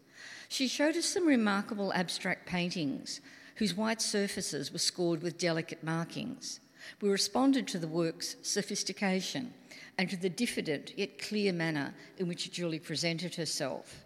She 0.49 0.67
showed 0.67 0.95
us 0.95 1.05
some 1.05 1.27
remarkable 1.27 1.93
abstract 1.93 2.47
paintings 2.47 3.21
whose 3.55 3.75
white 3.75 4.01
surfaces 4.01 4.71
were 4.71 4.79
scored 4.79 5.21
with 5.21 5.37
delicate 5.37 5.83
markings. 5.83 6.59
We 7.01 7.09
responded 7.09 7.67
to 7.69 7.79
the 7.79 7.87
work's 7.87 8.35
sophistication 8.43 9.53
and 9.97 10.09
to 10.09 10.17
the 10.17 10.29
diffident 10.29 10.93
yet 10.97 11.19
clear 11.19 11.51
manner 11.51 11.93
in 12.17 12.27
which 12.27 12.51
Julie 12.51 12.79
presented 12.79 13.35
herself. 13.35 14.03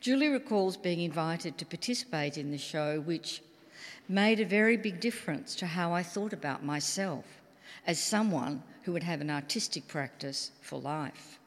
Julie 0.00 0.28
recalls 0.28 0.76
being 0.76 1.00
invited 1.00 1.58
to 1.58 1.66
participate 1.66 2.38
in 2.38 2.50
the 2.50 2.58
show, 2.58 3.00
which 3.00 3.42
made 4.08 4.40
a 4.40 4.44
very 4.44 4.76
big 4.76 5.00
difference 5.00 5.54
to 5.56 5.66
how 5.66 5.92
I 5.92 6.02
thought 6.02 6.32
about 6.32 6.64
myself 6.64 7.24
as 7.86 7.98
someone 8.02 8.62
who 8.82 8.92
would 8.92 9.02
have 9.02 9.20
an 9.20 9.30
artistic 9.30 9.88
practice 9.88 10.50
for 10.60 10.78
life. 10.78 11.38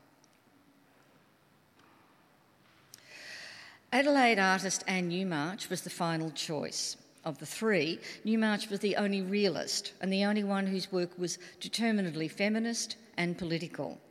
Adelaide 3.91 4.37
artist 4.37 4.83
Anne 4.87 5.09
Newmarch 5.09 5.69
was 5.69 5.81
the 5.81 5.89
final 5.89 6.29
choice. 6.31 6.95
Of 7.25 7.39
the 7.39 7.45
three, 7.45 7.99
Newmarch 8.23 8.69
was 8.69 8.79
the 8.79 8.95
only 8.95 9.21
realist 9.21 9.93
and 9.99 10.11
the 10.11 10.25
only 10.25 10.43
one 10.43 10.67
whose 10.67 10.91
work 10.91 11.17
was 11.17 11.37
determinedly 11.59 12.27
feminist 12.27 12.95
and 13.19 13.37
political. 13.37 14.01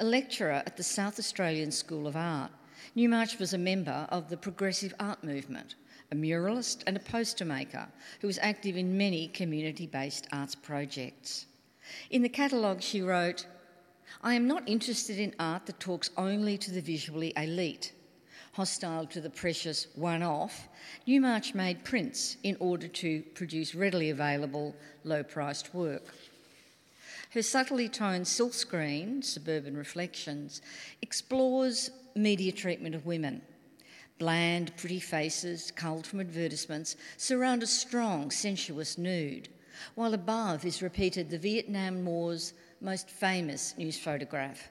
A 0.00 0.04
lecturer 0.04 0.62
at 0.66 0.76
the 0.76 0.82
South 0.82 1.18
Australian 1.18 1.70
School 1.72 2.06
of 2.06 2.16
Art, 2.16 2.50
Newmarch 2.94 3.38
was 3.38 3.54
a 3.54 3.58
member 3.58 4.06
of 4.10 4.28
the 4.28 4.36
progressive 4.36 4.92
art 5.00 5.24
movement, 5.24 5.76
a 6.12 6.14
muralist 6.14 6.82
and 6.86 6.98
a 6.98 7.00
poster 7.00 7.46
maker 7.46 7.88
who 8.20 8.26
was 8.26 8.38
active 8.42 8.76
in 8.76 8.98
many 8.98 9.28
community 9.28 9.86
based 9.86 10.26
arts 10.32 10.54
projects. 10.54 11.46
In 12.10 12.20
the 12.20 12.28
catalogue, 12.28 12.82
she 12.82 13.00
wrote, 13.00 13.46
I 14.22 14.34
am 14.34 14.46
not 14.46 14.68
interested 14.68 15.18
in 15.18 15.34
art 15.38 15.64
that 15.64 15.80
talks 15.80 16.10
only 16.18 16.58
to 16.58 16.70
the 16.70 16.82
visually 16.82 17.32
elite 17.38 17.92
hostile 18.52 19.06
to 19.06 19.20
the 19.20 19.30
precious 19.30 19.86
one 19.94 20.22
off, 20.22 20.68
Newmarch 21.06 21.54
made 21.54 21.84
prints 21.84 22.36
in 22.42 22.56
order 22.60 22.88
to 22.88 23.22
produce 23.34 23.74
readily 23.74 24.10
available, 24.10 24.74
low 25.04 25.22
priced 25.22 25.72
work. 25.74 26.14
Her 27.30 27.42
subtly 27.42 27.88
toned 27.88 28.26
silkscreen, 28.26 29.22
Suburban 29.22 29.76
Reflections, 29.76 30.62
explores 31.00 31.90
media 32.16 32.50
treatment 32.50 32.94
of 32.94 33.06
women. 33.06 33.42
Bland, 34.18 34.76
pretty 34.76 35.00
faces, 35.00 35.70
culled 35.70 36.06
from 36.06 36.20
advertisements, 36.20 36.96
surround 37.16 37.62
a 37.62 37.66
strong, 37.66 38.30
sensuous 38.30 38.98
nude, 38.98 39.48
while 39.94 40.12
above 40.12 40.64
is 40.64 40.82
repeated 40.82 41.30
the 41.30 41.38
Vietnam 41.38 42.04
War's 42.04 42.52
most 42.80 43.08
famous 43.08 43.74
news 43.78 43.98
photograph 43.98 44.68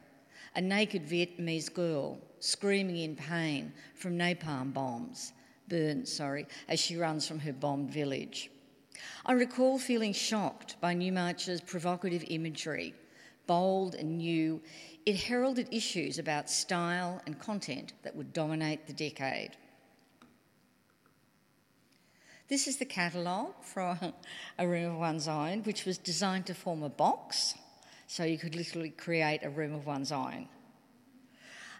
a 0.56 0.62
naked 0.62 1.08
Vietnamese 1.08 1.74
girl 1.74 2.20
screaming 2.40 2.98
in 2.98 3.16
pain 3.16 3.72
from 3.96 4.18
napalm 4.18 4.74
bombs, 4.74 5.34
burns, 5.68 6.12
sorry, 6.12 6.46
as 6.68 6.80
she 6.80 6.98
runs 6.98 7.28
from 7.28 7.40
her 7.40 7.54
bombed 7.54 7.92
village. 7.92 8.50
I 9.26 9.34
recall 9.34 9.80
feeling 9.80 10.14
shocked 10.14 10.76
by 10.82 10.94
Newmarch's 10.94 11.62
provocative 11.62 12.24
imagery, 12.28 12.94
bold 13.48 13.96
and 13.96 14.18
new, 14.18 14.62
it 15.06 15.16
heralded 15.16 15.68
issues 15.72 16.20
about 16.20 16.50
style 16.50 17.22
and 17.26 17.40
content 17.40 17.94
that 18.04 18.16
would 18.16 18.34
dominate 18.34 18.86
the 18.86 18.94
decade. 18.94 19.52
This 22.48 22.68
is 22.68 22.78
the 22.78 22.86
catalogue 22.86 23.54
for 23.62 23.98
A 24.58 24.68
Room 24.68 24.94
of 24.94 25.00
One's 25.00 25.28
Own, 25.28 25.64
which 25.64 25.86
was 25.86 25.98
designed 25.98 26.48
to 26.48 26.54
form 26.54 26.82
a 26.82 26.90
box, 26.90 27.54
so 28.08 28.24
you 28.24 28.40
could 28.40 28.56
literally 28.56 28.90
create 28.90 29.44
a 29.44 29.50
room 29.50 29.74
of 29.74 29.86
one's 29.86 30.12
own. 30.12 30.48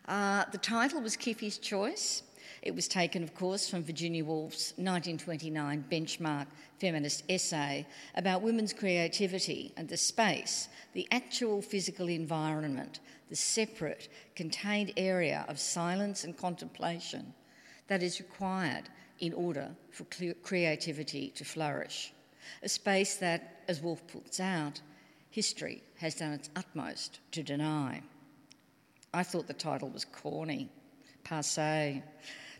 Uh, 0.08 0.46
the 0.52 0.60
title 0.60 1.02
was 1.02 1.18
Kiffy's 1.18 1.58
choice. 1.58 2.22
It 2.62 2.76
was 2.76 2.88
taken, 2.88 3.24
of 3.24 3.34
course, 3.34 3.70
from 3.70 3.84
Virginia 3.84 4.26
Woolf's 4.26 4.74
1929 4.76 5.86
benchmark 5.90 6.48
feminist 6.80 7.24
essay 7.30 7.86
about 8.16 8.42
women's 8.42 8.74
creativity 8.74 9.74
and 9.78 9.88
the 9.88 9.98
space, 9.98 10.68
the 10.94 11.08
actual 11.12 11.62
physical 11.62 12.10
environment, 12.10 13.00
the 13.30 13.36
separate, 13.36 14.10
contained 14.36 14.92
area 14.98 15.46
of 15.48 15.60
silence 15.60 16.24
and 16.24 16.38
contemplation 16.38 17.34
that 17.88 18.04
is 18.04 18.20
required 18.20 18.90
in 19.20 19.34
order 19.34 19.70
for 19.92 20.06
creativity 20.44 21.30
to 21.36 21.46
flourish. 21.46 22.14
A 22.64 22.70
space 22.70 23.16
that, 23.18 23.62
as 23.68 23.82
Woolf 23.82 24.06
puts 24.08 24.40
out, 24.40 24.82
history 25.30 25.84
has 25.98 26.16
done 26.16 26.34
its 26.34 26.50
utmost 26.56 27.20
to 27.32 27.44
deny. 27.44 28.02
I 29.14 29.24
thought 29.24 29.48
the 29.48 29.54
title 29.54 29.90
was 29.90 30.06
corny, 30.06 30.70
passe, 31.24 32.04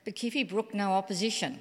but 0.06 0.16
Kiffy 0.16 0.44
brooked 0.44 0.74
no 0.74 0.94
opposition. 0.94 1.60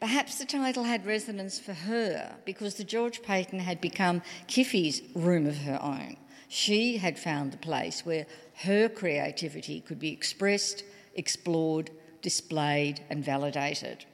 Perhaps 0.00 0.38
the 0.38 0.44
title 0.44 0.84
had 0.84 1.06
resonance 1.06 1.58
for 1.58 1.72
her 1.72 2.36
because 2.44 2.74
the 2.74 2.84
George 2.84 3.22
Paton 3.22 3.58
had 3.58 3.80
become 3.80 4.22
Kiffy's 4.46 5.02
room 5.14 5.46
of 5.46 5.58
her 5.58 5.82
own. 5.82 6.16
She 6.48 6.98
had 6.98 7.18
found 7.18 7.52
the 7.52 7.58
place 7.58 8.04
where 8.04 8.26
her 8.62 8.88
creativity 8.88 9.80
could 9.80 9.98
be 9.98 10.12
expressed, 10.12 10.84
explored, 11.14 11.90
displayed, 12.22 13.00
and 13.10 13.24
validated. 13.24 14.04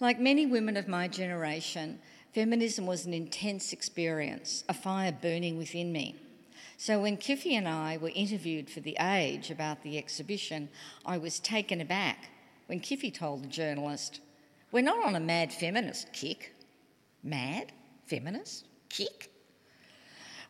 Like 0.00 0.20
many 0.20 0.46
women 0.46 0.76
of 0.76 0.86
my 0.86 1.08
generation, 1.08 1.98
feminism 2.32 2.86
was 2.86 3.06
an 3.06 3.14
intense 3.14 3.72
experience, 3.72 4.64
a 4.68 4.74
fire 4.74 5.12
burning 5.12 5.56
within 5.56 5.92
me. 5.92 6.16
So 6.76 7.00
when 7.00 7.16
Kiffy 7.16 7.54
and 7.54 7.68
I 7.68 7.96
were 7.96 8.10
interviewed 8.14 8.68
for 8.68 8.80
The 8.80 8.96
Age 9.00 9.50
about 9.50 9.82
the 9.82 9.96
exhibition, 9.96 10.68
I 11.06 11.18
was 11.18 11.38
taken 11.38 11.80
aback 11.80 12.28
when 12.66 12.80
Kiffy 12.80 13.10
told 13.10 13.42
the 13.42 13.48
journalist, 13.48 14.20
We're 14.72 14.82
not 14.82 15.04
on 15.04 15.16
a 15.16 15.20
mad 15.20 15.52
feminist 15.52 16.12
kick. 16.12 16.54
Mad? 17.22 17.72
Feminist? 18.06 18.66
Kick? 18.88 19.30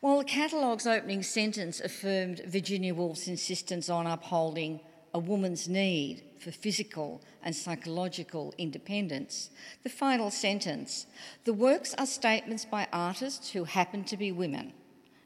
While 0.01 0.19
the 0.19 0.25
catalogue's 0.25 0.87
opening 0.87 1.23
sentence 1.23 1.81
affirmed 1.81 2.43
Virginia 2.47 2.95
Woolf's 2.95 3.29
insistence 3.29 3.89
on 3.89 4.07
upholding 4.07 4.81
a 5.15 5.19
woman's 5.19 5.69
need 5.69 6.23
for 6.41 6.51
physical 6.51 7.23
and 7.43 7.55
psychological 7.55 8.53
independence. 8.59 9.49
The 9.85 9.89
final 9.89 10.31
sentence 10.31 11.07
the 11.45 11.53
works 11.53 11.95
are 11.95 12.07
statements 12.07 12.65
by 12.65 12.89
artists 12.93 13.51
who 13.51 13.65
happen 13.65 14.05
to 14.05 14.17
be 14.17 14.33
women, 14.33 14.73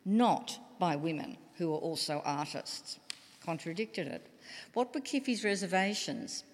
not 0.05 0.59
by 0.79 0.95
women 0.95 1.39
who 1.57 1.73
are 1.73 1.79
also 1.79 2.23
artists. 2.25 3.01
Contradicted 3.45 4.07
it. 4.07 4.27
What 4.75 4.95
were 4.95 5.01
Kiffy's 5.01 5.43
reservations? 5.43 6.45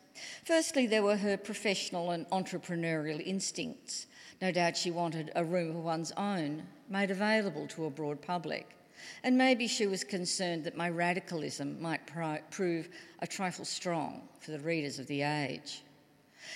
Firstly, 0.44 0.86
there 0.86 1.02
were 1.02 1.16
her 1.16 1.36
professional 1.36 2.10
and 2.10 2.28
entrepreneurial 2.30 3.24
instincts. 3.24 4.06
No 4.40 4.52
doubt 4.52 4.76
she 4.76 4.90
wanted 4.90 5.32
a 5.34 5.44
room 5.44 5.76
of 5.76 5.82
one's 5.82 6.12
own 6.12 6.64
made 6.88 7.10
available 7.10 7.66
to 7.68 7.86
a 7.86 7.90
broad 7.90 8.20
public. 8.20 8.76
And 9.22 9.36
maybe 9.36 9.66
she 9.66 9.86
was 9.86 10.04
concerned 10.04 10.64
that 10.64 10.76
my 10.76 10.88
radicalism 10.88 11.80
might 11.80 12.06
prove 12.50 12.88
a 13.20 13.26
trifle 13.26 13.64
strong 13.64 14.28
for 14.40 14.52
the 14.52 14.60
readers 14.60 14.98
of 14.98 15.06
the 15.06 15.22
age. 15.22 15.82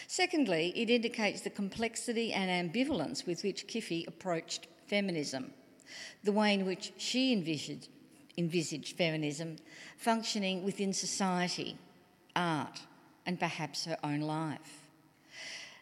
Secondly, 0.07 0.73
it 0.77 0.91
indicates 0.91 1.41
the 1.41 1.51
complexity 1.51 2.33
and 2.33 2.51
ambivalence 2.51 3.27
with 3.27 3.43
which 3.43 3.67
Kiffy 3.67 4.07
approached 4.07 4.67
feminism, 4.87 5.53
the 6.25 6.33
way 6.33 6.55
in 6.55 6.67
which 6.67 6.93
she 6.99 7.33
envisaged, 7.33 7.89
envisaged 8.37 8.97
feminism 8.97 9.57
functioning 9.97 10.63
within 10.63 10.93
society, 10.93 11.77
art, 12.37 12.81
and 13.29 13.39
perhaps 13.39 13.85
her 13.85 13.99
own 14.03 14.23
life. 14.23 14.89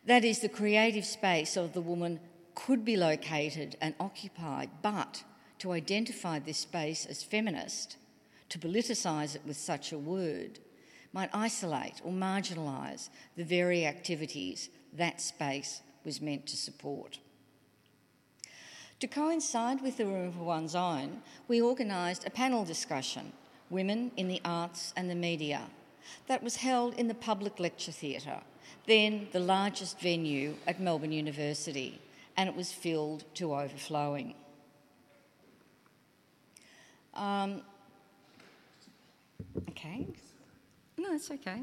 That 0.05 0.25
is, 0.25 0.41
the 0.41 0.49
creative 0.49 1.05
space 1.05 1.57
of 1.57 1.73
the 1.73 1.81
woman 1.81 2.19
could 2.57 2.85
be 2.85 2.97
located 2.97 3.77
and 3.81 3.95
occupied, 4.01 4.69
but 4.83 5.23
to 5.61 5.71
identify 5.71 6.41
this 6.41 6.59
space 6.59 7.07
as 7.07 7.23
feminist, 7.23 7.97
to 8.49 8.59
politicise 8.59 9.37
it 9.37 9.43
with 9.47 9.57
such 9.57 9.93
a 9.93 9.99
word, 9.99 10.59
might 11.13 11.31
isolate 11.33 12.03
or 12.05 12.13
marginalise 12.13 13.11
the 13.37 13.45
very 13.45 13.87
activities 13.87 14.69
that 14.93 15.21
space 15.21 15.83
was 16.05 16.21
meant 16.21 16.47
to 16.49 16.57
support. 16.57 17.21
To 18.99 19.07
coincide 19.07 19.83
with 19.83 19.99
the 19.99 20.07
Room 20.07 20.33
for 20.33 20.45
One's 20.45 20.75
Own, 20.75 21.23
we 21.47 21.63
organised 21.63 22.27
a 22.27 22.31
panel 22.31 22.65
discussion, 22.65 23.33
Women 23.71 24.11
in 24.17 24.27
the 24.27 24.41
Arts 24.45 24.93
and 24.97 25.09
the 25.09 25.15
Media, 25.15 25.63
that 26.27 26.43
was 26.43 26.57
held 26.57 26.95
in 26.95 27.09
the 27.09 27.15
Public 27.15 27.59
Lecture 27.61 27.93
Theatre, 27.93 28.41
then 28.87 29.29
the 29.33 29.41
largest 29.41 30.01
venue 30.01 30.55
at 30.67 30.81
Melbourne 30.81 31.13
University, 31.13 32.01
and 32.37 32.49
it 32.49 32.55
was 32.55 32.73
filled 32.73 33.25
to 33.35 33.55
overflowing. 33.55 34.35
Um, 37.15 37.63
okay. 39.71 40.07
No, 40.99 41.15
it's 41.15 41.31
okay. 41.31 41.63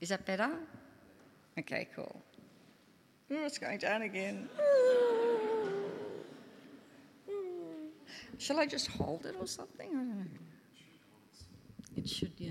Is 0.00 0.08
that 0.08 0.26
better? 0.26 0.50
Okay, 1.58 1.88
cool. 1.94 2.20
Oh, 3.30 3.44
it's 3.44 3.58
going 3.58 3.78
down 3.78 4.02
again. 4.02 4.48
Shall 8.38 8.58
I 8.58 8.66
just 8.66 8.88
hold 8.88 9.24
it 9.26 9.36
or 9.38 9.46
something? 9.46 10.28
It 11.96 12.08
should, 12.08 12.32
yeah. 12.38 12.50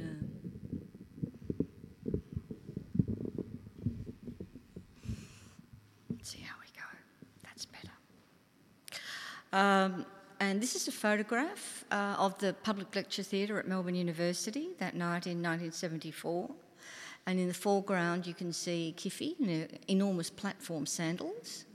Um, 9.53 10.05
and 10.39 10.61
this 10.61 10.75
is 10.75 10.87
a 10.87 10.91
photograph 10.91 11.83
uh, 11.91 12.15
of 12.17 12.37
the 12.39 12.53
Public 12.63 12.95
Lecture 12.95 13.23
Theatre 13.23 13.59
at 13.59 13.67
Melbourne 13.67 13.95
University 13.95 14.69
that 14.79 14.95
night 14.95 15.27
in 15.27 15.37
1974. 15.41 16.49
And 17.27 17.39
in 17.39 17.47
the 17.47 17.53
foreground, 17.53 18.25
you 18.25 18.33
can 18.33 18.51
see 18.51 18.95
Kiffy 18.97 19.35
in 19.39 19.67
enormous 19.87 20.29
platform 20.29 20.85
sandals, 20.85 21.65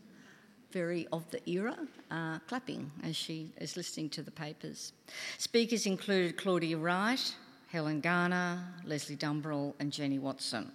very 0.72 1.07
of 1.12 1.31
the 1.31 1.48
era, 1.48 1.76
uh, 2.11 2.38
clapping 2.48 2.90
as 3.05 3.14
she 3.14 3.52
is 3.61 3.76
listening 3.76 4.09
to 4.11 4.22
the 4.22 4.33
papers. 4.33 4.92
Speakers 5.38 5.87
included 5.87 6.37
Claudia 6.37 6.76
Wright, 6.76 7.37
Helen 7.68 8.00
Garner, 8.00 8.62
Lesley 8.85 9.16
Dumbrell, 9.16 9.74
and 9.81 9.92
Jenny 9.92 10.18
Watson. 10.18 10.70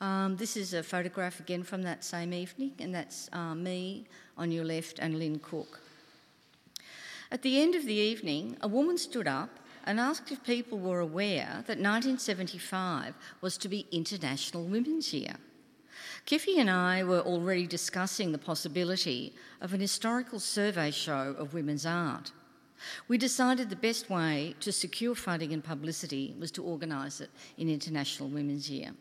Um, 0.00 0.36
this 0.36 0.56
is 0.56 0.72
a 0.72 0.82
photograph 0.82 1.40
again 1.40 1.62
from 1.62 1.82
that 1.82 2.04
same 2.04 2.32
evening, 2.32 2.72
and 2.78 2.94
that's 2.94 3.28
uh, 3.32 3.54
me 3.54 4.06
on 4.36 4.50
your 4.50 4.64
left 4.64 4.98
and 4.98 5.18
Lynne 5.18 5.38
Cooke. 5.38 5.80
At 7.30 7.42
the 7.42 7.60
end 7.60 7.74
of 7.74 7.84
the 7.84 7.94
evening, 7.94 8.56
a 8.60 8.68
woman 8.68 8.98
stood 8.98 9.28
up 9.28 9.50
and 9.84 10.00
asked 10.00 10.32
if 10.32 10.42
people 10.42 10.78
were 10.78 11.00
aware 11.00 11.64
that 11.66 11.78
1975 11.78 13.14
was 13.40 13.56
to 13.58 13.68
be 13.68 13.86
International 13.92 14.64
Women's 14.64 15.12
Year. 15.12 15.36
Kiffy 16.26 16.58
and 16.58 16.70
I 16.70 17.04
were 17.04 17.20
already 17.20 17.66
discussing 17.66 18.32
the 18.32 18.38
possibility 18.38 19.34
of 19.60 19.72
an 19.74 19.80
historical 19.80 20.40
survey 20.40 20.90
show 20.90 21.34
of 21.38 21.54
women's 21.54 21.86
art. 21.86 22.32
We 23.08 23.18
decided 23.18 23.68
the 23.68 23.76
best 23.76 24.10
way 24.10 24.54
to 24.60 24.72
secure 24.72 25.14
funding 25.14 25.52
and 25.52 25.62
publicity 25.62 26.34
was 26.38 26.50
to 26.52 26.62
organise 26.62 27.20
it 27.20 27.30
in 27.56 27.68
International 27.68 28.28
Women's 28.28 28.70
Year. 28.70 28.92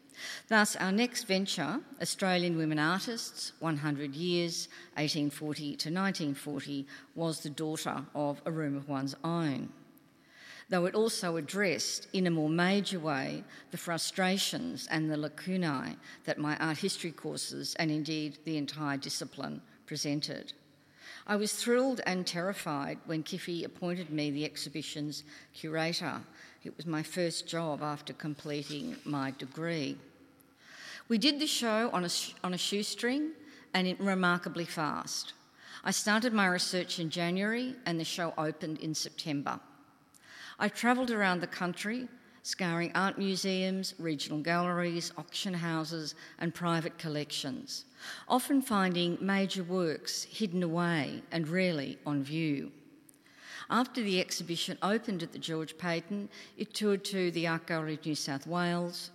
Thus, 0.48 0.76
our 0.76 0.92
next 0.92 1.24
venture, 1.24 1.80
Australian 2.02 2.58
Women 2.58 2.80
Artists 2.80 3.54
100 3.60 4.16
Years, 4.16 4.68
1840 4.96 5.62
to 5.62 5.90
1940, 5.90 6.88
was 7.16 7.40
the 7.40 7.50
daughter 7.50 8.06
of 8.14 8.42
A 8.46 8.52
Room 8.52 8.76
of 8.76 8.90
One's 8.90 9.16
Own. 9.24 9.70
Though 10.70 10.86
it 10.86 10.94
also 10.94 11.38
addressed, 11.38 12.08
in 12.14 12.28
a 12.28 12.32
more 12.32 12.50
major 12.50 13.00
way, 13.00 13.44
the 13.72 13.78
frustrations 13.78 14.88
and 14.92 15.10
the 15.10 15.18
lacunae 15.18 15.96
that 16.26 16.38
my 16.38 16.56
art 16.58 16.78
history 16.78 17.12
courses 17.12 17.76
and 17.80 17.90
indeed 17.90 18.38
the 18.46 18.58
entire 18.58 18.98
discipline 18.98 19.62
presented. 19.88 20.54
I 21.30 21.36
was 21.36 21.54
thrilled 21.54 22.02
and 22.08 22.26
terrified 22.26 22.98
when 23.06 23.22
Kiffy 23.22 23.64
appointed 23.64 24.10
me 24.10 24.32
the 24.32 24.46
exhibition's 24.46 25.24
curator. 25.54 26.22
It 26.64 26.76
was 26.76 26.88
my 26.88 27.04
first 27.04 27.48
job 27.48 27.84
after 27.84 28.14
completing 28.14 28.96
my 29.06 29.30
degree. 29.38 30.00
We 31.08 31.20
did 31.20 31.40
the 31.40 31.46
show 31.46 31.92
on 31.94 32.04
a, 32.04 32.10
on 32.44 32.56
a 32.56 32.58
shoestring 32.58 33.34
and 33.76 33.96
remarkably 34.00 34.66
fast. 34.66 35.34
I 35.84 35.92
started 35.92 36.34
my 36.34 36.48
research 36.48 36.98
in 36.98 37.12
January 37.12 37.76
and 37.86 38.00
the 38.00 38.06
show 38.06 38.34
opened 38.36 38.80
in 38.80 38.96
September. 38.96 39.60
I 40.58 40.68
travelled 40.68 41.12
around 41.12 41.42
the 41.42 41.48
country, 41.48 42.08
scouring 42.44 42.92
art 42.96 43.18
museums, 43.18 43.94
regional 44.00 44.40
galleries, 44.40 45.12
auction 45.18 45.54
houses, 45.54 46.16
and 46.40 46.54
private 46.54 46.98
collections, 46.98 47.86
often 48.28 48.62
finding 48.62 49.18
major 49.22 49.64
works 49.64 50.24
hidden 50.24 50.64
away 50.64 51.22
and 51.32 51.48
rarely 51.48 51.98
on 52.06 52.24
view. 52.24 52.72
After 53.72 54.02
the 54.02 54.20
exhibition 54.20 54.80
opened 54.82 55.22
at 55.22 55.32
the 55.32 55.38
George 55.38 55.78
Paton, 55.78 56.30
it 56.58 56.74
toured 56.74 57.06
to 57.06 57.30
the 57.32 57.46
Art 57.46 57.68
Gallery 57.68 57.94
of 57.94 58.06
New 58.06 58.16
South 58.16 58.48
Wales, 58.48 59.12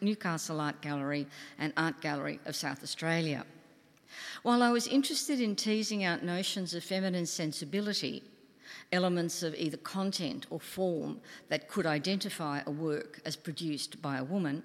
Newcastle 0.00 0.60
Art 0.60 0.80
Gallery, 0.80 1.26
and 1.58 1.72
Art 1.76 2.00
Gallery 2.00 2.38
of 2.46 2.54
South 2.54 2.84
Australia. 2.84 3.44
While 4.44 4.62
I 4.62 4.70
was 4.70 4.86
interested 4.86 5.40
in 5.40 5.56
teasing 5.56 6.04
out 6.04 6.22
notions 6.22 6.72
of 6.72 6.84
feminine 6.84 7.26
sensibility, 7.26 8.22
elements 8.92 9.42
of 9.42 9.54
either 9.54 9.76
content 9.78 10.46
or 10.50 10.60
form 10.60 11.20
that 11.48 11.68
could 11.68 11.86
identify 11.86 12.60
a 12.66 12.70
work 12.70 13.20
as 13.24 13.36
produced 13.36 14.00
by 14.00 14.18
a 14.18 14.24
woman, 14.24 14.62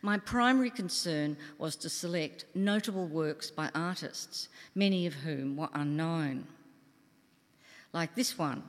my 0.00 0.16
primary 0.16 0.70
concern 0.70 1.36
was 1.58 1.74
to 1.76 1.88
select 1.88 2.44
notable 2.54 3.06
works 3.06 3.50
by 3.50 3.68
artists, 3.74 4.48
many 4.74 5.06
of 5.06 5.14
whom 5.14 5.56
were 5.56 5.68
unknown 5.74 6.46
like 7.92 8.14
this 8.14 8.38
one 8.38 8.62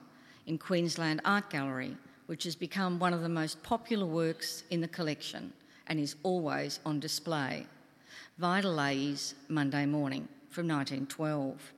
in 0.45 0.57
Queensland 0.57 1.21
Art 1.23 1.49
Gallery, 1.49 1.95
which 2.25 2.43
has 2.43 2.55
become 2.55 2.99
one 2.99 3.13
of 3.13 3.21
the 3.21 3.29
most 3.29 3.63
popular 3.63 4.05
works 4.05 4.63
in 4.69 4.81
the 4.81 4.87
collection 4.87 5.53
and 5.87 5.99
is 5.99 6.15
always 6.23 6.79
on 6.85 6.99
display. 6.99 7.65
Lahey's 8.39 9.35
Monday 9.47 9.85
Morning 9.85 10.27
from 10.49 10.67
1912. 10.67 11.73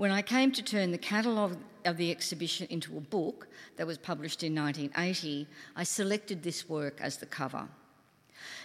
When 0.00 0.12
I 0.12 0.22
came 0.22 0.50
to 0.52 0.62
turn 0.62 0.92
the 0.92 0.96
catalogue 0.96 1.58
of 1.84 1.98
the 1.98 2.10
exhibition 2.10 2.66
into 2.70 2.96
a 2.96 3.02
book 3.02 3.48
that 3.76 3.86
was 3.86 3.98
published 3.98 4.42
in 4.42 4.54
1980, 4.54 5.46
I 5.76 5.82
selected 5.82 6.42
this 6.42 6.70
work 6.70 6.98
as 7.02 7.18
the 7.18 7.26
cover. 7.26 7.68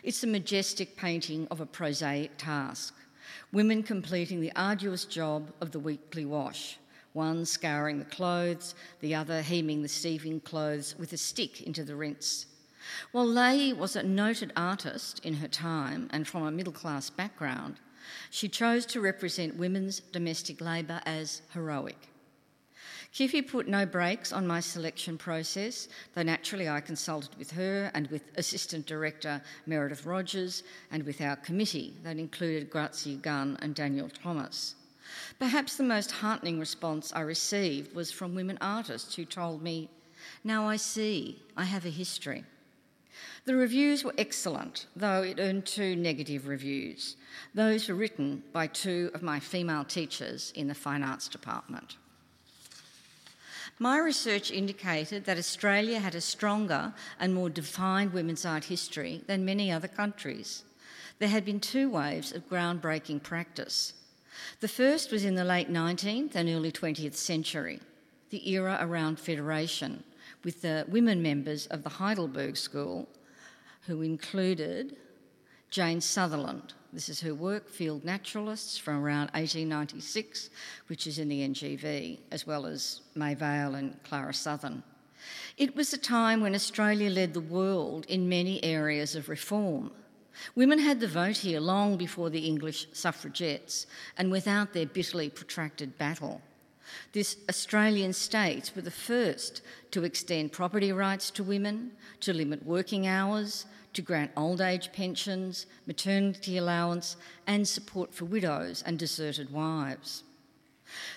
It's 0.02 0.24
a 0.24 0.28
majestic 0.28 0.96
painting 0.96 1.46
of 1.52 1.60
a 1.60 1.66
prosaic 1.66 2.38
task 2.38 2.96
women 3.52 3.84
completing 3.84 4.40
the 4.40 4.54
arduous 4.56 5.04
job 5.04 5.52
of 5.60 5.72
the 5.72 5.80
weekly 5.80 6.24
wash 6.24 6.78
one 7.12 7.46
scouring 7.46 8.00
the 8.00 8.06
clothes, 8.06 8.74
the 9.02 9.14
other 9.14 9.42
heeming 9.42 9.82
the 9.82 9.90
sieving 9.90 10.42
clothes 10.42 10.96
with 10.98 11.12
a 11.12 11.18
stick 11.18 11.62
into 11.64 11.84
the 11.84 11.98
rinse. 11.98 12.46
While 13.12 13.28
Lahey 13.28 13.76
was 13.76 13.98
a 13.98 14.04
noted 14.04 14.54
artist 14.56 15.20
in 15.26 15.34
her 15.34 15.50
time 15.50 16.08
and 16.12 16.26
from 16.26 16.44
a 16.44 16.52
middle 16.52 16.72
class 16.72 17.10
background, 17.10 17.82
she 18.30 18.50
chose 18.50 18.86
to 18.88 19.02
represent 19.02 19.58
women's 19.58 20.00
domestic 20.00 20.62
labour 20.62 21.02
as 21.06 21.42
heroic. 21.54 22.10
Kiffy 23.16 23.42
put 23.42 23.70
no 23.70 23.86
brakes 23.86 24.34
on 24.34 24.46
my 24.46 24.60
selection 24.60 25.18
process, 25.18 25.88
though 26.14 26.24
naturally 26.24 26.68
I 26.68 26.82
consulted 26.82 27.34
with 27.38 27.50
her 27.52 27.90
and 27.94 28.08
with 28.08 28.24
Assistant 28.36 28.86
Director 28.86 29.42
Meredith 29.66 30.06
Rogers 30.06 30.64
and 30.92 31.02
with 31.04 31.22
our 31.22 31.38
committee 31.38 31.96
that 32.04 32.18
included 32.18 32.70
Grazia 32.70 33.16
Gunn 33.16 33.58
and 33.62 33.74
Daniel 33.74 34.10
Thomas. 34.10 34.76
Perhaps 35.40 35.78
the 35.78 35.84
most 35.84 36.12
heartening 36.12 36.60
response 36.60 37.14
I 37.16 37.22
received 37.22 37.96
was 37.96 38.12
from 38.12 38.36
women 38.36 38.58
artists 38.60 39.16
who 39.16 39.24
told 39.24 39.62
me, 39.62 39.90
Now 40.44 40.68
I 40.68 40.76
see, 40.76 41.42
I 41.56 41.64
have 41.64 41.86
a 41.86 41.90
history. 41.90 42.44
The 43.46 43.56
reviews 43.56 44.04
were 44.04 44.14
excellent, 44.18 44.88
though 44.96 45.22
it 45.22 45.40
earned 45.40 45.66
two 45.66 45.96
negative 45.96 46.48
reviews. 46.48 47.16
Those 47.54 47.88
were 47.88 47.96
written 47.96 48.44
by 48.52 48.68
two 48.68 49.12
of 49.14 49.22
my 49.22 49.40
female 49.40 49.84
teachers 49.84 50.52
in 50.56 50.68
the 50.68 50.74
Fine 50.74 51.04
Arts 51.04 51.28
Department. 51.28 51.98
My 53.78 54.00
research 54.00 54.52
indicated 54.52 55.26
that 55.26 55.38
Australia 55.38 56.00
had 56.00 56.16
a 56.16 56.22
stronger 56.22 56.94
and 57.20 57.36
more 57.36 57.50
defined 57.50 58.14
women's 58.14 58.46
art 58.46 58.66
history 58.66 59.22
than 59.28 59.46
many 59.46 59.72
other 59.72 59.88
countries. 59.88 60.64
There 61.20 61.30
had 61.30 61.46
been 61.46 61.60
two 61.60 61.90
waves 61.90 62.32
of 62.32 62.50
groundbreaking 62.50 63.22
practice 63.22 63.94
the 64.60 64.68
first 64.68 65.12
was 65.12 65.26
in 65.26 65.36
the 65.36 65.44
late 65.44 65.72
19th 65.72 66.36
and 66.36 66.50
early 66.50 66.72
20th 66.72 67.16
century, 67.16 67.80
the 68.30 68.50
era 68.50 68.78
around 68.82 69.20
Federation, 69.20 70.04
with 70.44 70.62
the 70.62 70.86
women 70.88 71.22
members 71.22 71.68
of 71.68 71.84
the 71.84 71.90
Heidelberg 71.90 72.58
School, 72.58 73.08
who 73.88 74.02
included 74.02 74.98
Jane 75.70 76.02
Sutherland. 76.02 76.74
This 76.94 77.10
is 77.10 77.22
her 77.22 77.36
work, 77.36 77.70
Field 77.70 78.06
Naturalists, 78.06 78.78
from 78.78 78.96
around 79.04 79.30
1896, 79.32 80.50
which 80.88 81.08
is 81.08 81.20
in 81.20 81.28
the 81.28 81.48
NGV, 81.48 82.20
as 82.32 82.48
well 82.48 82.66
as 82.66 83.02
May 83.16 83.34
Vale 83.34 83.76
and 83.76 84.02
Clara 84.04 84.34
Southern. 84.34 84.84
It 85.58 85.76
was 85.76 85.92
a 85.94 85.98
time 85.98 86.42
when 86.42 86.56
Australia 86.56 87.10
led 87.10 87.34
the 87.34 87.42
world 87.42 88.06
in 88.08 88.30
many 88.30 88.64
areas 88.64 89.16
of 89.16 89.28
reform 89.28 89.92
Women 90.56 90.80
had 90.80 91.00
the 91.00 91.08
vote 91.08 91.38
here 91.38 91.60
long 91.60 91.98
before 91.98 92.30
the 92.30 92.46
English 92.46 92.88
suffragettes 92.94 93.88
and 94.18 94.32
without 94.32 94.74
their 94.74 94.86
bitterly 94.86 95.30
protracted 95.30 95.98
battle. 95.98 96.42
This 97.14 97.38
Australian 97.50 98.14
states 98.14 98.76
were 98.76 98.82
the 98.82 98.92
first 98.92 99.62
to 99.92 100.04
extend 100.04 100.52
property 100.52 100.92
rights 100.92 101.32
to 101.32 101.44
women, 101.44 101.92
to 102.22 102.34
limit 102.34 102.66
working 102.66 103.08
hours, 103.08 103.66
to 103.96 104.02
grant 104.02 104.32
old 104.38 104.62
age 104.62 104.92
pensions, 104.94 105.66
maternity 105.88 106.58
allowance, 106.58 107.16
and 107.48 107.68
support 107.68 108.14
for 108.14 108.26
widows 108.26 108.84
and 108.86 109.00
deserted 109.00 109.52
wives. 109.52 110.24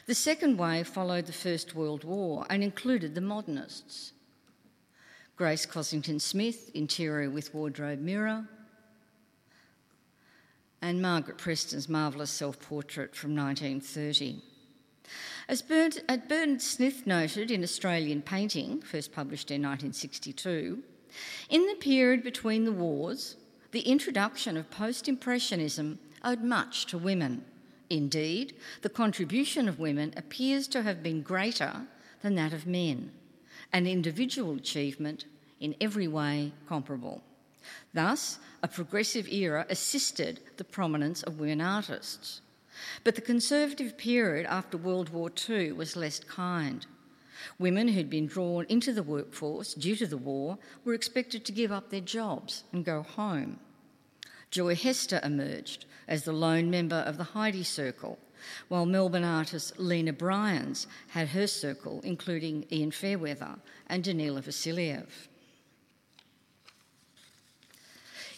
The 0.07 0.15
second 0.15 0.57
wave 0.57 0.89
followed 0.89 1.27
the 1.27 1.33
First 1.33 1.75
World 1.75 2.05
War 2.05 2.47
and 2.49 2.63
included 2.63 3.15
the 3.15 3.21
modernists. 3.21 4.13
Grace 5.37 5.67
Cossington 5.67 6.21
Smith, 6.21 6.71
Interior 6.75 7.31
with 7.31 7.55
Wardrobe 7.55 8.01
Mirror, 8.01 8.49
and 10.81 11.03
Margaret 11.03 11.39
Preston's 11.39 11.89
marvellous 11.89 12.31
self 12.31 12.59
portrait 12.61 13.15
from 13.15 13.37
1930. 13.37 14.43
As 15.49 15.63
Bernard 15.63 16.61
Smith 16.61 17.07
noted 17.07 17.51
in 17.51 17.63
Australian 17.63 18.23
Painting, 18.23 18.81
first 18.83 19.13
published 19.13 19.51
in 19.51 19.63
1962, 19.63 20.83
in 21.49 21.67
the 21.67 21.75
period 21.75 22.23
between 22.23 22.65
the 22.65 22.73
wars, 22.73 23.37
the 23.73 23.81
introduction 23.81 24.57
of 24.57 24.71
post 24.71 25.09
Impressionism 25.09 25.99
owed 26.25 26.43
much 26.43 26.87
to 26.87 26.99
women. 26.99 27.45
Indeed, 27.91 28.55
the 28.83 28.89
contribution 28.89 29.69
of 29.69 29.79
women 29.79 30.13
appears 30.17 30.69
to 30.69 30.83
have 30.83 31.03
been 31.03 31.23
greater 31.23 31.87
than 32.23 32.35
that 32.35 32.53
of 32.53 32.67
men, 32.67 33.13
an 33.73 33.87
individual 33.87 34.55
achievement 34.57 35.25
in 35.61 35.75
every 35.81 36.09
way 36.09 36.53
comparable. 36.69 37.23
Thus, 37.93 38.39
a 38.63 38.69
progressive 38.69 39.29
era 39.29 39.67
assisted 39.69 40.41
the 40.57 40.65
prominence 40.65 41.23
of 41.23 41.41
women 41.41 41.61
artists. 41.61 42.41
But 43.05 43.15
the 43.15 43.21
conservative 43.21 43.99
period 43.99 44.47
after 44.47 44.77
World 44.77 45.09
War 45.11 45.31
II 45.49 45.73
was 45.73 45.97
less 45.97 46.21
kind. 46.21 46.87
Women 47.59 47.89
who'd 47.89 48.11
been 48.11 48.27
drawn 48.27 48.67
into 48.69 48.93
the 48.93 49.03
workforce 49.03 49.75
due 49.75 49.97
to 49.97 50.07
the 50.07 50.17
war 50.17 50.59
were 50.85 50.95
expected 50.95 51.45
to 51.45 51.53
give 51.53 51.73
up 51.73 51.91
their 51.91 52.01
jobs 52.01 52.65
and 52.73 52.85
go 52.85 53.03
home. 53.03 53.61
Joy 54.51 54.75
Hester 54.75 55.21
emerged 55.23 55.85
as 56.07 56.25
the 56.25 56.33
lone 56.33 56.71
member 56.71 56.97
of 56.97 57.19
the 57.19 57.25
Heide 57.25 57.67
Circle, 57.67 58.19
while 58.69 58.87
Melbourne 58.87 59.25
artist 59.25 59.79
Lina 59.79 60.13
Bryans 60.13 60.87
had 61.09 61.29
her 61.29 61.47
circle, 61.47 62.01
including 62.03 62.67
Ian 62.73 62.91
Fairweather 62.91 63.57
and 63.89 64.05
Danila 64.05 64.43
Vassilieff. 64.43 65.29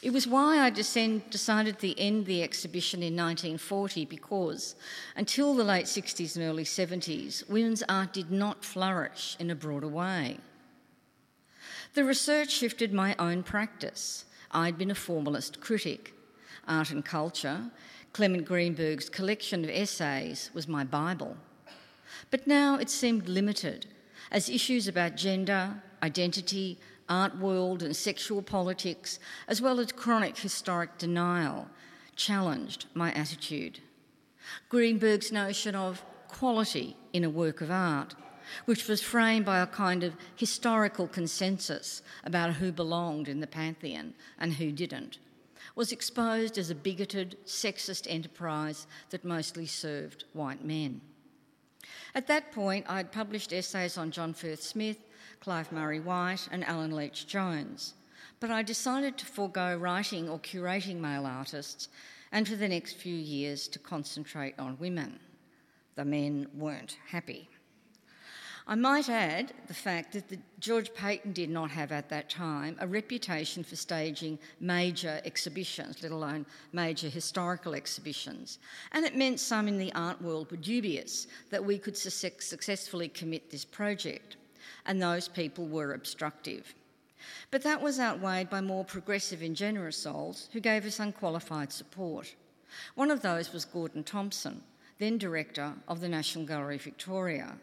It 0.02 0.14
was 0.14 0.26
why 0.26 0.60
I 0.60 0.70
decided 0.70 1.78
to 1.78 2.00
end 2.00 2.24
the 2.24 2.42
exhibition 2.42 3.02
in 3.02 3.14
1940 3.14 4.06
because 4.06 4.74
until 5.14 5.54
the 5.54 5.64
late 5.64 5.84
60s 5.84 6.36
and 6.36 6.44
early 6.44 6.64
70s, 6.64 7.48
women's 7.50 7.82
art 7.86 8.14
did 8.14 8.30
not 8.30 8.64
flourish 8.64 9.36
in 9.38 9.50
a 9.50 9.54
broader 9.54 9.88
way. 9.88 10.38
The 11.92 12.04
research 12.04 12.50
shifted 12.50 12.94
my 12.94 13.14
own 13.18 13.42
practice. 13.42 14.24
I'd 14.52 14.78
been 14.78 14.90
a 14.90 14.94
formalist 14.94 15.60
critic. 15.60 16.14
Art 16.66 16.90
and 16.90 17.04
Culture, 17.04 17.70
Clement 18.12 18.46
Greenberg's 18.46 19.10
collection 19.10 19.64
of 19.64 19.70
essays, 19.70 20.50
was 20.54 20.66
my 20.66 20.84
Bible. 20.84 21.36
But 22.30 22.46
now 22.46 22.76
it 22.76 22.88
seemed 22.88 23.28
limited, 23.28 23.86
as 24.30 24.48
issues 24.48 24.88
about 24.88 25.16
gender, 25.16 25.82
identity, 26.02 26.78
art 27.10 27.36
world, 27.36 27.82
and 27.82 27.94
sexual 27.94 28.40
politics, 28.40 29.18
as 29.48 29.60
well 29.60 29.80
as 29.80 29.92
chronic 29.92 30.38
historic 30.38 30.96
denial, 30.96 31.68
challenged 32.16 32.86
my 32.94 33.12
attitude. 33.12 33.80
Greenberg's 34.68 35.30
notion 35.32 35.74
of 35.74 36.02
quality 36.28 36.96
in 37.12 37.24
a 37.24 37.30
work 37.30 37.60
of 37.60 37.70
art, 37.70 38.14
which 38.64 38.88
was 38.88 39.02
framed 39.02 39.44
by 39.44 39.60
a 39.60 39.66
kind 39.66 40.02
of 40.02 40.14
historical 40.36 41.06
consensus 41.06 42.02
about 42.24 42.54
who 42.54 42.72
belonged 42.72 43.28
in 43.28 43.40
the 43.40 43.46
pantheon 43.46 44.14
and 44.38 44.54
who 44.54 44.72
didn't, 44.72 45.18
was 45.74 45.92
exposed 45.92 46.58
as 46.58 46.70
a 46.70 46.74
bigoted, 46.74 47.36
sexist 47.44 48.06
enterprise 48.08 48.86
that 49.10 49.24
mostly 49.24 49.66
served 49.66 50.24
white 50.32 50.64
men. 50.64 51.00
At 52.14 52.26
that 52.26 52.52
point, 52.52 52.86
I'd 52.88 53.12
published 53.12 53.52
essays 53.52 53.96
on 53.96 54.10
John 54.10 54.34
Firth 54.34 54.62
Smith, 54.62 54.98
Clive 55.40 55.72
Murray 55.72 56.00
White, 56.00 56.48
and 56.52 56.62
Alan 56.64 56.94
Leach 56.94 57.26
Jones, 57.26 57.94
but 58.40 58.50
I 58.50 58.62
decided 58.62 59.16
to 59.18 59.26
forego 59.26 59.76
writing 59.76 60.28
or 60.28 60.38
curating 60.38 61.00
male 61.00 61.26
artists 61.26 61.88
and 62.30 62.46
for 62.46 62.56
the 62.56 62.68
next 62.68 62.94
few 62.94 63.14
years 63.14 63.66
to 63.68 63.78
concentrate 63.78 64.58
on 64.58 64.78
women. 64.78 65.18
The 65.96 66.04
men 66.04 66.46
weren't 66.54 66.98
happy. 67.08 67.48
I 68.66 68.76
might 68.76 69.08
add 69.08 69.52
the 69.66 69.74
fact 69.74 70.12
that 70.12 70.28
the, 70.28 70.38
George 70.60 70.94
Paton 70.94 71.32
did 71.32 71.50
not 71.50 71.70
have 71.72 71.90
at 71.90 72.08
that 72.10 72.30
time 72.30 72.76
a 72.78 72.86
reputation 72.86 73.64
for 73.64 73.74
staging 73.74 74.38
major 74.60 75.20
exhibitions, 75.24 76.02
let 76.02 76.12
alone 76.12 76.46
major 76.72 77.08
historical 77.08 77.74
exhibitions. 77.74 78.58
And 78.92 79.04
it 79.04 79.16
meant 79.16 79.40
some 79.40 79.66
in 79.66 79.76
the 79.76 79.92
art 79.94 80.22
world 80.22 80.50
were 80.50 80.56
dubious 80.56 81.26
that 81.50 81.64
we 81.64 81.78
could 81.78 81.96
su- 81.96 82.30
successfully 82.38 83.08
commit 83.08 83.50
this 83.50 83.64
project, 83.64 84.36
and 84.86 85.00
those 85.00 85.28
people 85.28 85.66
were 85.66 85.92
obstructive. 85.92 86.74
But 87.50 87.62
that 87.62 87.82
was 87.82 88.00
outweighed 88.00 88.48
by 88.48 88.60
more 88.60 88.84
progressive 88.84 89.42
and 89.42 89.54
generous 89.54 89.96
souls 89.96 90.48
who 90.52 90.60
gave 90.60 90.86
us 90.86 91.00
unqualified 91.00 91.72
support. 91.72 92.34
One 92.94 93.10
of 93.10 93.22
those 93.22 93.52
was 93.52 93.64
Gordon 93.64 94.04
Thomson, 94.04 94.62
then 94.98 95.18
director 95.18 95.74
of 95.88 96.00
the 96.00 96.08
National 96.08 96.46
Gallery 96.46 96.78
Victoria. 96.78 97.56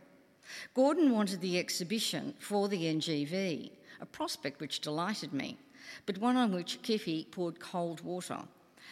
Gordon 0.74 1.12
wanted 1.12 1.42
the 1.42 1.58
exhibition 1.60 2.34
for 2.40 2.68
the 2.68 2.84
NGV, 2.84 3.72
a 4.00 4.06
prospect 4.06 4.60
which 4.60 4.80
delighted 4.80 5.34
me, 5.34 5.58
but 6.06 6.18
one 6.18 6.38
on 6.38 6.52
which 6.52 6.82
Kiffy 6.82 7.26
poured 7.32 7.60
cold 7.60 8.02
water 8.02 8.40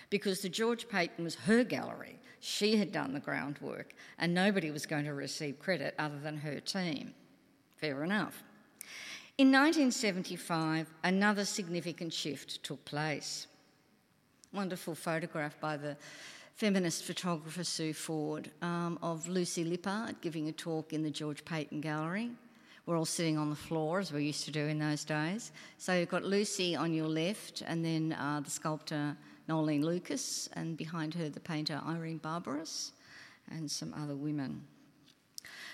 because 0.09 0.41
the 0.41 0.49
George 0.49 0.87
Paton 0.87 1.23
was 1.23 1.35
her 1.35 1.63
gallery. 1.63 2.19
She 2.39 2.77
had 2.77 2.91
done 2.91 3.13
the 3.13 3.19
groundwork, 3.19 3.93
and 4.19 4.33
nobody 4.33 4.71
was 4.71 4.85
going 4.85 5.05
to 5.05 5.13
receive 5.13 5.59
credit 5.59 5.95
other 5.97 6.19
than 6.19 6.37
her 6.37 6.59
team. 6.59 7.13
Fair 7.77 8.03
enough. 8.03 8.43
In 9.37 9.51
1975, 9.51 10.87
another 11.03 11.43
significant 11.43 12.13
shift 12.13 12.63
took 12.63 12.83
place. 12.85 13.47
Wonderful 14.53 14.95
photograph 14.95 15.59
by 15.59 15.75
the 15.75 15.97
feminist 16.55 17.03
photographer 17.03 17.65
Sue 17.65 17.91
Ford 17.91 18.49
um, 18.61 18.97
of 19.01 19.27
Lucy 19.27 19.65
Lippard 19.65 20.15
giving 20.21 20.47
a 20.47 20.53
talk 20.53 20.93
in 20.93 21.03
the 21.03 21.09
George 21.09 21.43
Paton 21.43 21.81
Gallery. 21.81 22.31
We're 22.85 22.97
all 22.97 23.03
sitting 23.03 23.37
on 23.37 23.49
the 23.49 23.57
floor 23.57 23.99
as 23.99 24.13
we 24.13 24.23
used 24.23 24.45
to 24.45 24.51
do 24.51 24.67
in 24.67 24.79
those 24.79 25.03
days. 25.03 25.51
So 25.79 25.93
you've 25.93 26.09
got 26.09 26.23
Lucy 26.23 26.75
on 26.75 26.93
your 26.93 27.07
left, 27.07 27.61
and 27.65 27.83
then 27.83 28.13
uh, 28.13 28.39
the 28.41 28.51
sculptor 28.51 29.17
Noelene 29.49 29.83
Lucas, 29.83 30.47
and 30.53 30.77
behind 30.77 31.13
her 31.15 31.27
the 31.27 31.39
painter 31.41 31.81
Irene 31.85 32.19
Barberis, 32.19 32.91
and 33.51 33.69
some 33.69 33.93
other 33.95 34.15
women. 34.15 34.63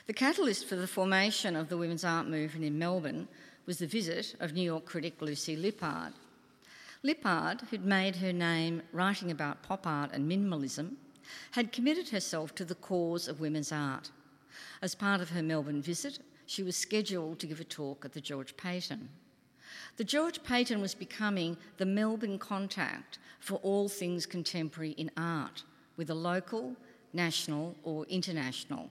The 0.07 0.13
catalyst 0.13 0.67
for 0.67 0.75
the 0.75 0.87
formation 0.87 1.55
of 1.55 1.69
the 1.69 1.77
women's 1.77 2.03
art 2.03 2.27
movement 2.27 2.65
in 2.65 2.79
Melbourne 2.79 3.27
was 3.67 3.77
the 3.77 3.87
visit 3.87 4.35
of 4.39 4.53
New 4.53 4.63
York 4.63 4.85
critic 4.85 5.21
Lucy 5.21 5.55
Lippard. 5.55 6.13
Lippard, 7.03 7.61
who'd 7.69 7.85
made 7.85 8.15
her 8.15 8.33
name 8.33 8.81
writing 8.91 9.29
about 9.29 9.61
pop 9.61 9.85
art 9.85 10.11
and 10.11 10.29
minimalism, 10.29 10.95
had 11.51 11.71
committed 11.71 12.09
herself 12.09 12.55
to 12.55 12.65
the 12.65 12.75
cause 12.75 13.27
of 13.27 13.39
women's 13.39 13.71
art. 13.71 14.09
As 14.81 14.95
part 14.95 15.21
of 15.21 15.29
her 15.29 15.43
Melbourne 15.43 15.81
visit, 15.81 16.19
she 16.47 16.63
was 16.63 16.75
scheduled 16.75 17.39
to 17.39 17.47
give 17.47 17.59
a 17.59 17.63
talk 17.63 18.03
at 18.03 18.13
the 18.13 18.21
George 18.21 18.57
Paton. 18.57 19.07
The 19.97 20.03
George 20.03 20.43
Paton 20.43 20.81
was 20.81 20.95
becoming 20.95 21.57
the 21.77 21.85
Melbourne 21.85 22.39
contact 22.39 23.19
for 23.39 23.55
all 23.57 23.87
things 23.87 24.25
contemporary 24.25 24.91
in 24.91 25.11
art, 25.15 25.63
whether 25.95 26.13
local, 26.13 26.75
national, 27.13 27.75
or 27.83 28.05
international. 28.05 28.89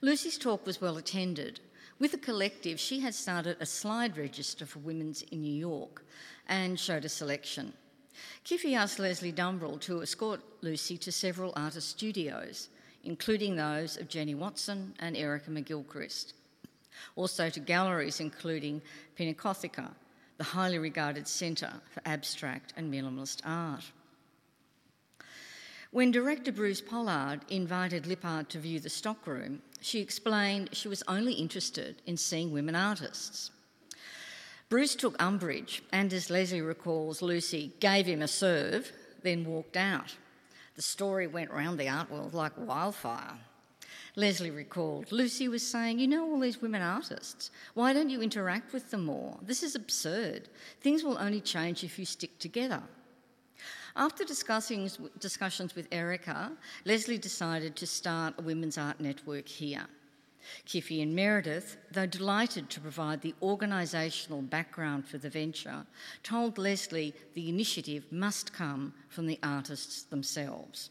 Lucy's 0.00 0.38
talk 0.38 0.64
was 0.64 0.80
well 0.80 0.96
attended. 0.96 1.60
With 1.98 2.14
a 2.14 2.18
collective, 2.18 2.78
she 2.78 3.00
had 3.00 3.14
started 3.14 3.56
a 3.58 3.66
slide 3.66 4.16
register 4.16 4.64
for 4.64 4.78
women's 4.78 5.22
in 5.22 5.42
New 5.42 5.52
York, 5.52 6.04
and 6.48 6.78
showed 6.78 7.04
a 7.04 7.08
selection. 7.08 7.72
Kiffy 8.44 8.74
asked 8.74 9.00
Lesley 9.00 9.32
Dumbrell 9.32 9.80
to 9.80 10.02
escort 10.02 10.40
Lucy 10.60 10.96
to 10.98 11.10
several 11.10 11.52
artist 11.56 11.88
studios, 11.88 12.68
including 13.02 13.56
those 13.56 13.96
of 13.96 14.08
Jenny 14.08 14.34
Watson 14.34 14.94
and 15.00 15.16
Erica 15.16 15.50
McGilchrist. 15.50 16.34
Also 17.16 17.50
to 17.50 17.60
galleries 17.60 18.20
including 18.20 18.82
Pinacotheca, 19.18 19.90
the 20.36 20.44
highly 20.44 20.78
regarded 20.78 21.26
centre 21.26 21.72
for 21.90 22.02
abstract 22.04 22.72
and 22.76 22.92
minimalist 22.92 23.40
art. 23.44 23.84
When 25.90 26.10
director 26.10 26.52
Bruce 26.52 26.82
Pollard 26.82 27.40
invited 27.48 28.04
Lippard 28.04 28.48
to 28.48 28.58
view 28.58 28.78
the 28.78 28.90
stockroom, 28.90 29.62
she 29.80 30.00
explained 30.00 30.70
she 30.72 30.88
was 30.88 31.02
only 31.08 31.34
interested 31.34 32.02
in 32.06 32.16
seeing 32.16 32.52
women 32.52 32.74
artists. 32.74 33.50
Bruce 34.68 34.94
took 34.94 35.20
umbrage, 35.22 35.82
and 35.92 36.12
as 36.12 36.28
Lesley 36.28 36.60
recalls, 36.60 37.22
Lucy 37.22 37.72
gave 37.80 38.06
him 38.06 38.20
a 38.20 38.28
serve, 38.28 38.92
then 39.22 39.44
walked 39.44 39.76
out. 39.76 40.16
The 40.76 40.82
story 40.82 41.26
went 41.26 41.50
round 41.50 41.80
the 41.80 41.88
art 41.88 42.10
world 42.10 42.34
like 42.34 42.52
wildfire. 42.56 43.38
Lesley 44.14 44.50
recalled, 44.50 45.10
Lucy 45.12 45.48
was 45.48 45.66
saying, 45.66 45.98
You 45.98 46.08
know 46.08 46.30
all 46.30 46.40
these 46.40 46.60
women 46.60 46.82
artists. 46.82 47.50
Why 47.74 47.92
don't 47.92 48.10
you 48.10 48.20
interact 48.20 48.72
with 48.72 48.90
them 48.90 49.04
more? 49.04 49.38
This 49.42 49.62
is 49.62 49.74
absurd. 49.74 50.48
Things 50.80 51.02
will 51.02 51.16
only 51.18 51.40
change 51.40 51.82
if 51.82 51.98
you 51.98 52.04
stick 52.04 52.38
together. 52.38 52.82
After 53.98 54.22
discussing, 54.22 54.88
discussions 55.18 55.74
with 55.74 55.88
Erica, 55.90 56.52
Lesley 56.84 57.18
decided 57.18 57.74
to 57.74 57.86
start 57.86 58.32
a 58.38 58.42
women's 58.42 58.78
art 58.78 59.00
network 59.00 59.48
here. 59.48 59.86
Kiffy 60.64 61.02
and 61.02 61.16
Meredith, 61.16 61.76
though 61.90 62.06
delighted 62.06 62.70
to 62.70 62.80
provide 62.80 63.22
the 63.22 63.34
organisational 63.42 64.48
background 64.48 65.08
for 65.08 65.18
the 65.18 65.28
venture, 65.28 65.84
told 66.22 66.58
Lesley 66.58 67.12
the 67.34 67.48
initiative 67.48 68.04
must 68.12 68.52
come 68.52 68.94
from 69.08 69.26
the 69.26 69.40
artists 69.42 70.04
themselves. 70.04 70.90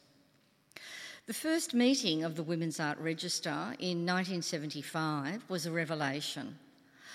The 1.27 1.33
first 1.33 1.73
meeting 1.73 2.25
of 2.25 2.35
the 2.35 2.43
Women's 2.43 2.81
Art 2.81 2.99
Register 2.99 3.73
in 3.79 4.05
1975 4.05 5.45
was 5.47 5.65
a 5.65 5.71
revelation. 5.71 6.59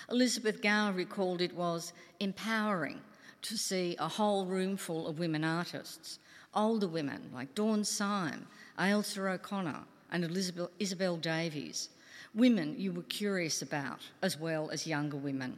Elizabeth 0.09 0.59
Gower 0.59 0.91
recalled 0.91 1.39
it 1.39 1.55
was 1.55 1.93
empowering 2.19 2.99
to 3.43 3.57
see 3.57 3.95
a 3.99 4.07
whole 4.07 4.45
room 4.45 4.77
full 4.77 5.07
of 5.07 5.19
women 5.19 5.43
artists, 5.43 6.19
older 6.55 6.87
women 6.87 7.29
like 7.33 7.53
Dawn 7.55 7.83
Syme, 7.83 8.47
Ailsa 8.79 9.33
O'Connor, 9.33 9.83
and 10.11 10.23
Elizabeth, 10.23 10.69
Isabel 10.79 11.17
Davies, 11.17 11.89
women 12.33 12.75
you 12.77 12.91
were 12.91 13.03
curious 13.03 13.61
about, 13.61 13.99
as 14.21 14.39
well 14.39 14.69
as 14.71 14.87
younger 14.87 15.17
women. 15.17 15.57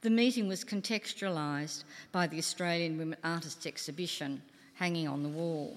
The 0.00 0.10
meeting 0.10 0.48
was 0.48 0.64
contextualised 0.64 1.84
by 2.12 2.26
the 2.26 2.38
Australian 2.38 2.98
Women 2.98 3.18
Artists 3.24 3.66
exhibition 3.66 4.42
hanging 4.74 5.08
on 5.08 5.22
the 5.22 5.28
wall. 5.28 5.76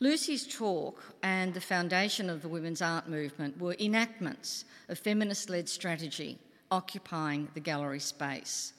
Lucy's 0.00 0.46
talk 0.46 1.02
and 1.22 1.54
the 1.54 1.60
foundation 1.60 2.28
of 2.28 2.42
the 2.42 2.48
women's 2.48 2.82
art 2.82 3.08
movement 3.08 3.58
were 3.58 3.76
enactments 3.78 4.64
of 4.88 4.98
feminist 4.98 5.48
led 5.48 5.68
strategy 5.68 6.38
occupying 6.74 7.46
the 7.54 7.60
gallery 7.60 8.00
space. 8.00 8.72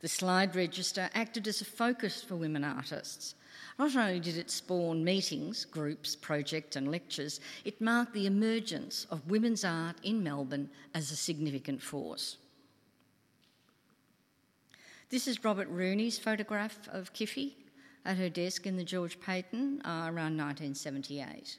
The 0.00 0.08
slide 0.08 0.54
register 0.54 1.10
acted 1.12 1.48
as 1.48 1.60
a 1.60 1.64
focus 1.64 2.22
for 2.22 2.36
women 2.36 2.62
artists, 2.62 3.34
not 3.78 3.96
only 3.96 4.20
did 4.20 4.36
it 4.36 4.50
spawn 4.50 5.04
meetings, 5.04 5.64
groups, 5.64 6.14
projects, 6.14 6.76
and 6.76 6.90
lectures, 6.90 7.40
it 7.64 7.80
marked 7.80 8.14
the 8.14 8.26
emergence 8.26 9.06
of 9.10 9.28
women's 9.28 9.64
art 9.64 9.96
in 10.04 10.22
Melbourne 10.22 10.70
as 10.94 11.10
a 11.10 11.16
significant 11.16 11.82
force. 11.82 12.36
This 15.10 15.26
is 15.26 15.44
Robert 15.44 15.68
Rooney's 15.68 16.18
photograph 16.18 16.88
of 16.92 17.12
Kiffy 17.12 17.56
at 18.04 18.16
her 18.16 18.28
desk 18.28 18.66
in 18.66 18.76
the 18.76 18.84
George 18.84 19.20
Paton 19.20 19.82
uh, 19.84 20.04
around 20.06 20.36
1978. 20.38 21.58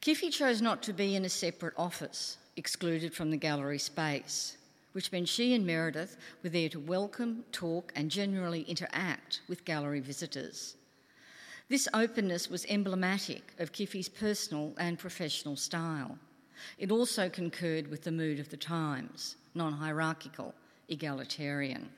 Kiffy 0.00 0.30
chose 0.30 0.62
not 0.62 0.82
to 0.82 0.94
be 0.94 1.14
in 1.14 1.26
a 1.26 1.28
separate 1.28 1.74
office, 1.76 2.38
excluded 2.60 3.14
from 3.14 3.30
the 3.30 3.38
gallery 3.48 3.78
space 3.78 4.58
which 4.92 5.12
meant 5.12 5.28
she 5.28 5.54
and 5.54 5.66
Meredith 5.66 6.16
were 6.42 6.48
there 6.48 6.68
to 6.68 6.80
welcome, 6.80 7.44
talk, 7.52 7.92
and 7.94 8.10
generally 8.10 8.62
interact 8.62 9.40
with 9.48 9.64
gallery 9.64 10.00
visitors. 10.00 10.76
This 11.68 11.88
openness 11.94 12.50
was 12.50 12.66
emblematic 12.68 13.54
of 13.58 13.72
Kiffy's 13.72 14.08
personal 14.08 14.74
and 14.78 14.98
professional 14.98 15.56
style. 15.56 16.18
It 16.78 16.90
also 16.90 17.28
concurred 17.28 17.88
with 17.88 18.02
the 18.02 18.10
mood 18.10 18.40
of 18.40 18.50
the 18.50 18.56
times, 18.56 19.36
non 19.54 19.74
hierarchical, 19.74 20.54
egalitarian. 20.88 21.88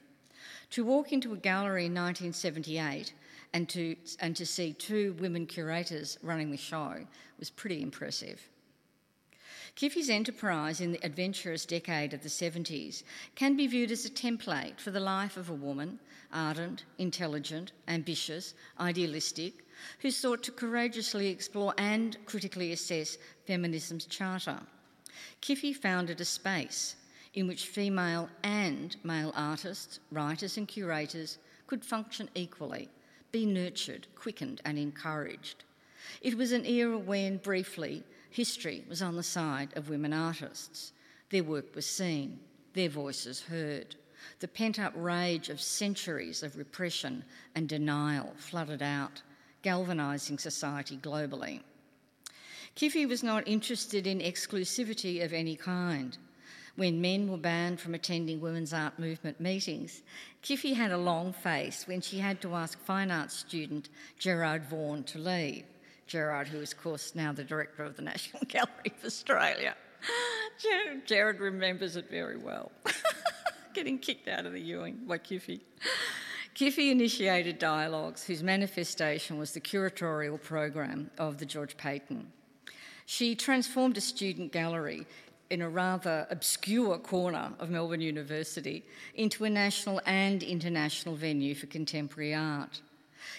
To 0.71 0.85
walk 0.85 1.13
into 1.13 1.33
a 1.33 1.37
gallery 1.37 1.87
in 1.87 1.95
1978 1.95 3.15
and 3.55 3.69
to, 3.71 3.97
and 4.21 4.37
to 4.37 4.47
see 4.47 4.75
two 4.75 5.17
women 5.19 5.47
curators 5.47 6.19
running 6.23 6.51
the 6.51 6.57
show 6.57 6.97
was 7.39 7.51
pretty 7.51 7.83
impressive. 7.83 8.41
Kiffy's 9.75 10.11
enterprise 10.11 10.81
in 10.81 10.93
the 10.93 11.05
adventurous 11.05 11.65
decade 11.65 12.13
of 12.13 12.23
the 12.23 12.29
70s 12.29 13.03
can 13.35 13.57
be 13.57 13.67
viewed 13.67 13.91
as 13.91 14.05
a 14.05 14.11
template 14.11 14.79
for 14.79 14.91
the 14.91 15.01
life 15.01 15.37
of 15.39 15.49
a 15.49 15.55
woman, 15.55 15.99
ardent, 16.31 16.85
intelligent, 16.99 17.73
ambitious, 17.89 18.55
idealistic, 18.79 19.65
who 20.01 20.11
sought 20.11 20.43
to 20.43 20.53
courageously 20.53 21.29
explore 21.29 21.75
and 21.79 22.19
critically 22.27 22.73
assess 22.73 23.17
feminism's 23.47 24.05
charter. 24.05 24.61
Kiffy 25.41 25.73
founded 25.73 26.21
a 26.21 26.25
space 26.25 26.97
in 27.35 27.49
which 27.49 27.67
female 27.67 28.29
and 28.43 28.97
male 29.03 29.33
artists, 29.35 30.01
writers, 30.11 30.59
and 30.59 30.69
curators 30.69 31.39
could 31.67 31.83
function 31.83 32.29
equally, 32.35 32.91
be 33.33 33.47
nurtured, 33.47 34.07
quickened, 34.15 34.61
and 34.67 34.79
encouraged. 34.79 35.65
It 36.21 36.37
was 36.37 36.53
an 36.53 36.67
era 36.67 36.99
when, 36.99 37.39
briefly, 37.39 38.05
history 38.33 38.83
was 38.89 39.03
on 39.03 39.17
the 39.17 39.23
side 39.23 39.69
of 39.77 39.91
women 39.91 40.13
artists. 40.13 40.93
Their 41.31 41.45
work 41.45 41.75
was 41.75 41.87
seen, 41.87 42.41
their 42.73 42.89
voices 42.89 43.43
heard. 43.43 43.95
The 44.41 44.49
pent 44.49 44.79
up 44.79 44.93
rage 44.97 45.49
of 45.49 45.61
centuries 45.61 46.43
of 46.43 46.57
repression 46.57 47.25
and 47.55 47.69
denial 47.69 48.33
flooded 48.37 48.83
out, 48.83 49.23
galvanising 49.63 50.39
society 50.39 50.97
globally. 50.97 51.61
Kiffy 52.75 53.05
was 53.05 53.23
not 53.23 53.47
interested 53.47 54.07
in 54.07 54.21
exclusivity 54.21 55.23
of 55.23 55.33
any 55.33 55.57
kind. 55.57 56.17
When 56.77 57.03
men 57.03 57.31
were 57.31 57.37
banned 57.37 57.81
from 57.81 57.95
attending 57.95 58.41
women's 58.41 58.73
art 58.73 58.99
movement 58.99 59.41
meetings, 59.41 60.03
Kiffy 60.41 60.73
had 60.73 60.91
a 60.91 60.97
long 60.97 61.35
face 61.35 61.87
when 61.87 62.01
she 62.01 62.19
had 62.19 62.41
to 62.41 62.55
ask 62.55 62.79
fine 62.79 63.11
arts 63.11 63.37
student 63.37 63.91
Gerard 64.19 64.65
Vaughan 64.65 65.05
to 65.05 65.19
leave. 65.19 65.65
Gerard, 66.13 66.47
who 66.47 66.59
is, 66.59 66.73
of 66.73 66.79
course, 66.83 67.15
now 67.15 67.33
the 67.33 67.43
director 67.43 67.83
of 67.83 67.97
the 67.97 68.03
National 68.03 68.43
Gallery 68.49 68.93
of 68.99 69.03
Australia. 69.03 69.75
Gerard 71.07 71.41
remembers 71.41 71.97
it 71.97 72.11
very 72.11 72.37
well. 72.37 72.71
Getting 73.73 73.99
kicked 73.99 74.29
out 74.29 74.45
of 74.45 74.53
the 74.53 74.61
Ewing 74.61 75.07
by 75.07 75.17
Kiffy. 75.17 75.63
Kiffy 76.55 76.91
initiated 76.91 77.59
dialogues 77.59 78.25
whose 78.25 78.43
manifestation 78.43 79.39
was 79.39 79.53
the 79.53 79.61
curatorial 79.61 80.39
program 80.39 81.11
of 81.17 81.39
the 81.39 81.47
George 81.47 81.79
Paton. 81.79 82.31
She 83.07 83.35
transformed 83.35 83.97
a 83.97 84.03
student 84.03 84.53
gallery 84.53 85.07
in 85.49 85.63
a 85.63 85.69
rather 85.71 86.27
obscure 86.29 86.99
corner 86.99 87.55
of 87.59 87.71
Melbourne 87.71 88.03
University 88.03 88.85
into 89.15 89.47
a 89.47 89.51
national 89.51 90.03
and 90.05 90.43
international 90.43 91.17
venue 91.17 91.55
for 91.55 91.69
contemporary 91.69 92.35
art. 92.35 92.83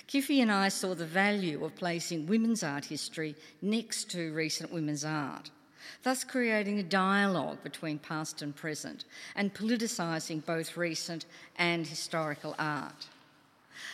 Kiffy 0.07 0.41
and 0.41 0.51
I 0.51 0.69
saw 0.69 0.93
the 0.93 1.05
value 1.05 1.63
of 1.63 1.75
placing 1.75 2.27
women's 2.27 2.63
art 2.63 2.85
history 2.85 3.35
next 3.61 4.09
to 4.11 4.33
recent 4.33 4.71
women's 4.71 5.05
art, 5.05 5.49
thus 6.03 6.23
creating 6.23 6.79
a 6.79 6.83
dialogue 6.83 7.63
between 7.63 7.99
past 7.99 8.41
and 8.41 8.55
present 8.55 9.05
and 9.35 9.53
politicising 9.53 10.45
both 10.45 10.77
recent 10.77 11.25
and 11.57 11.87
historical 11.87 12.55
art. 12.59 13.07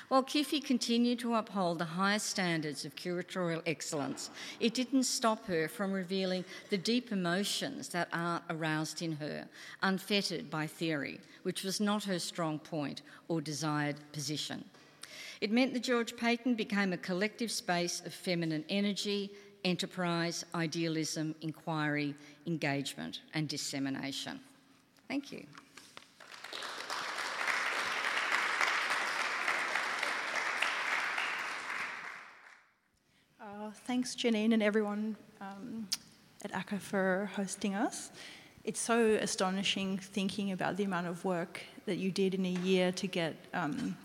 While 0.09 0.23
Kiffy 0.23 0.59
continued 0.59 1.19
to 1.19 1.35
uphold 1.35 1.79
the 1.79 1.85
highest 1.85 2.27
standards 2.27 2.83
of 2.83 2.95
curatorial 2.95 3.61
excellence, 3.65 4.29
it 4.59 4.73
didn't 4.73 5.03
stop 5.03 5.45
her 5.45 5.67
from 5.67 5.91
revealing 5.91 6.45
the 6.69 6.77
deep 6.77 7.11
emotions 7.11 7.89
that 7.89 8.09
art 8.11 8.43
aroused 8.49 9.01
in 9.01 9.13
her, 9.13 9.47
unfettered 9.81 10.49
by 10.49 10.67
theory, 10.67 11.19
which 11.43 11.63
was 11.63 11.79
not 11.79 12.03
her 12.03 12.19
strong 12.19 12.59
point 12.59 13.01
or 13.27 13.39
desired 13.41 13.95
position. 14.11 14.63
It 15.41 15.51
meant 15.51 15.73
the 15.73 15.79
George 15.79 16.17
Paton 16.17 16.55
became 16.55 16.91
a 16.91 16.97
collective 16.97 17.49
space 17.49 18.01
of 18.05 18.13
feminine 18.13 18.65
energy, 18.67 19.31
enterprise, 19.63 20.43
idealism, 20.53 21.33
inquiry, 21.41 22.13
engagement, 22.45 23.21
and 23.33 23.47
dissemination. 23.47 24.41
Thank 25.07 25.31
you. 25.31 25.45
Uh, 33.41 33.71
thanks, 33.85 34.15
Janine, 34.15 34.53
and 34.53 34.61
everyone 34.61 35.15
um, 35.39 35.87
at 36.43 36.51
ACCA 36.51 36.79
for 36.81 37.31
hosting 37.37 37.75
us. 37.75 38.11
It's 38.65 38.79
so 38.79 39.17
astonishing 39.21 39.99
thinking 39.99 40.51
about 40.51 40.75
the 40.75 40.83
amount 40.83 41.07
of 41.07 41.23
work 41.23 41.61
that 41.85 41.97
you 41.97 42.11
did 42.11 42.35
in 42.35 42.45
a 42.45 42.51
year 42.51 42.91
to 42.91 43.07
get 43.07 43.35
um, 43.53 43.95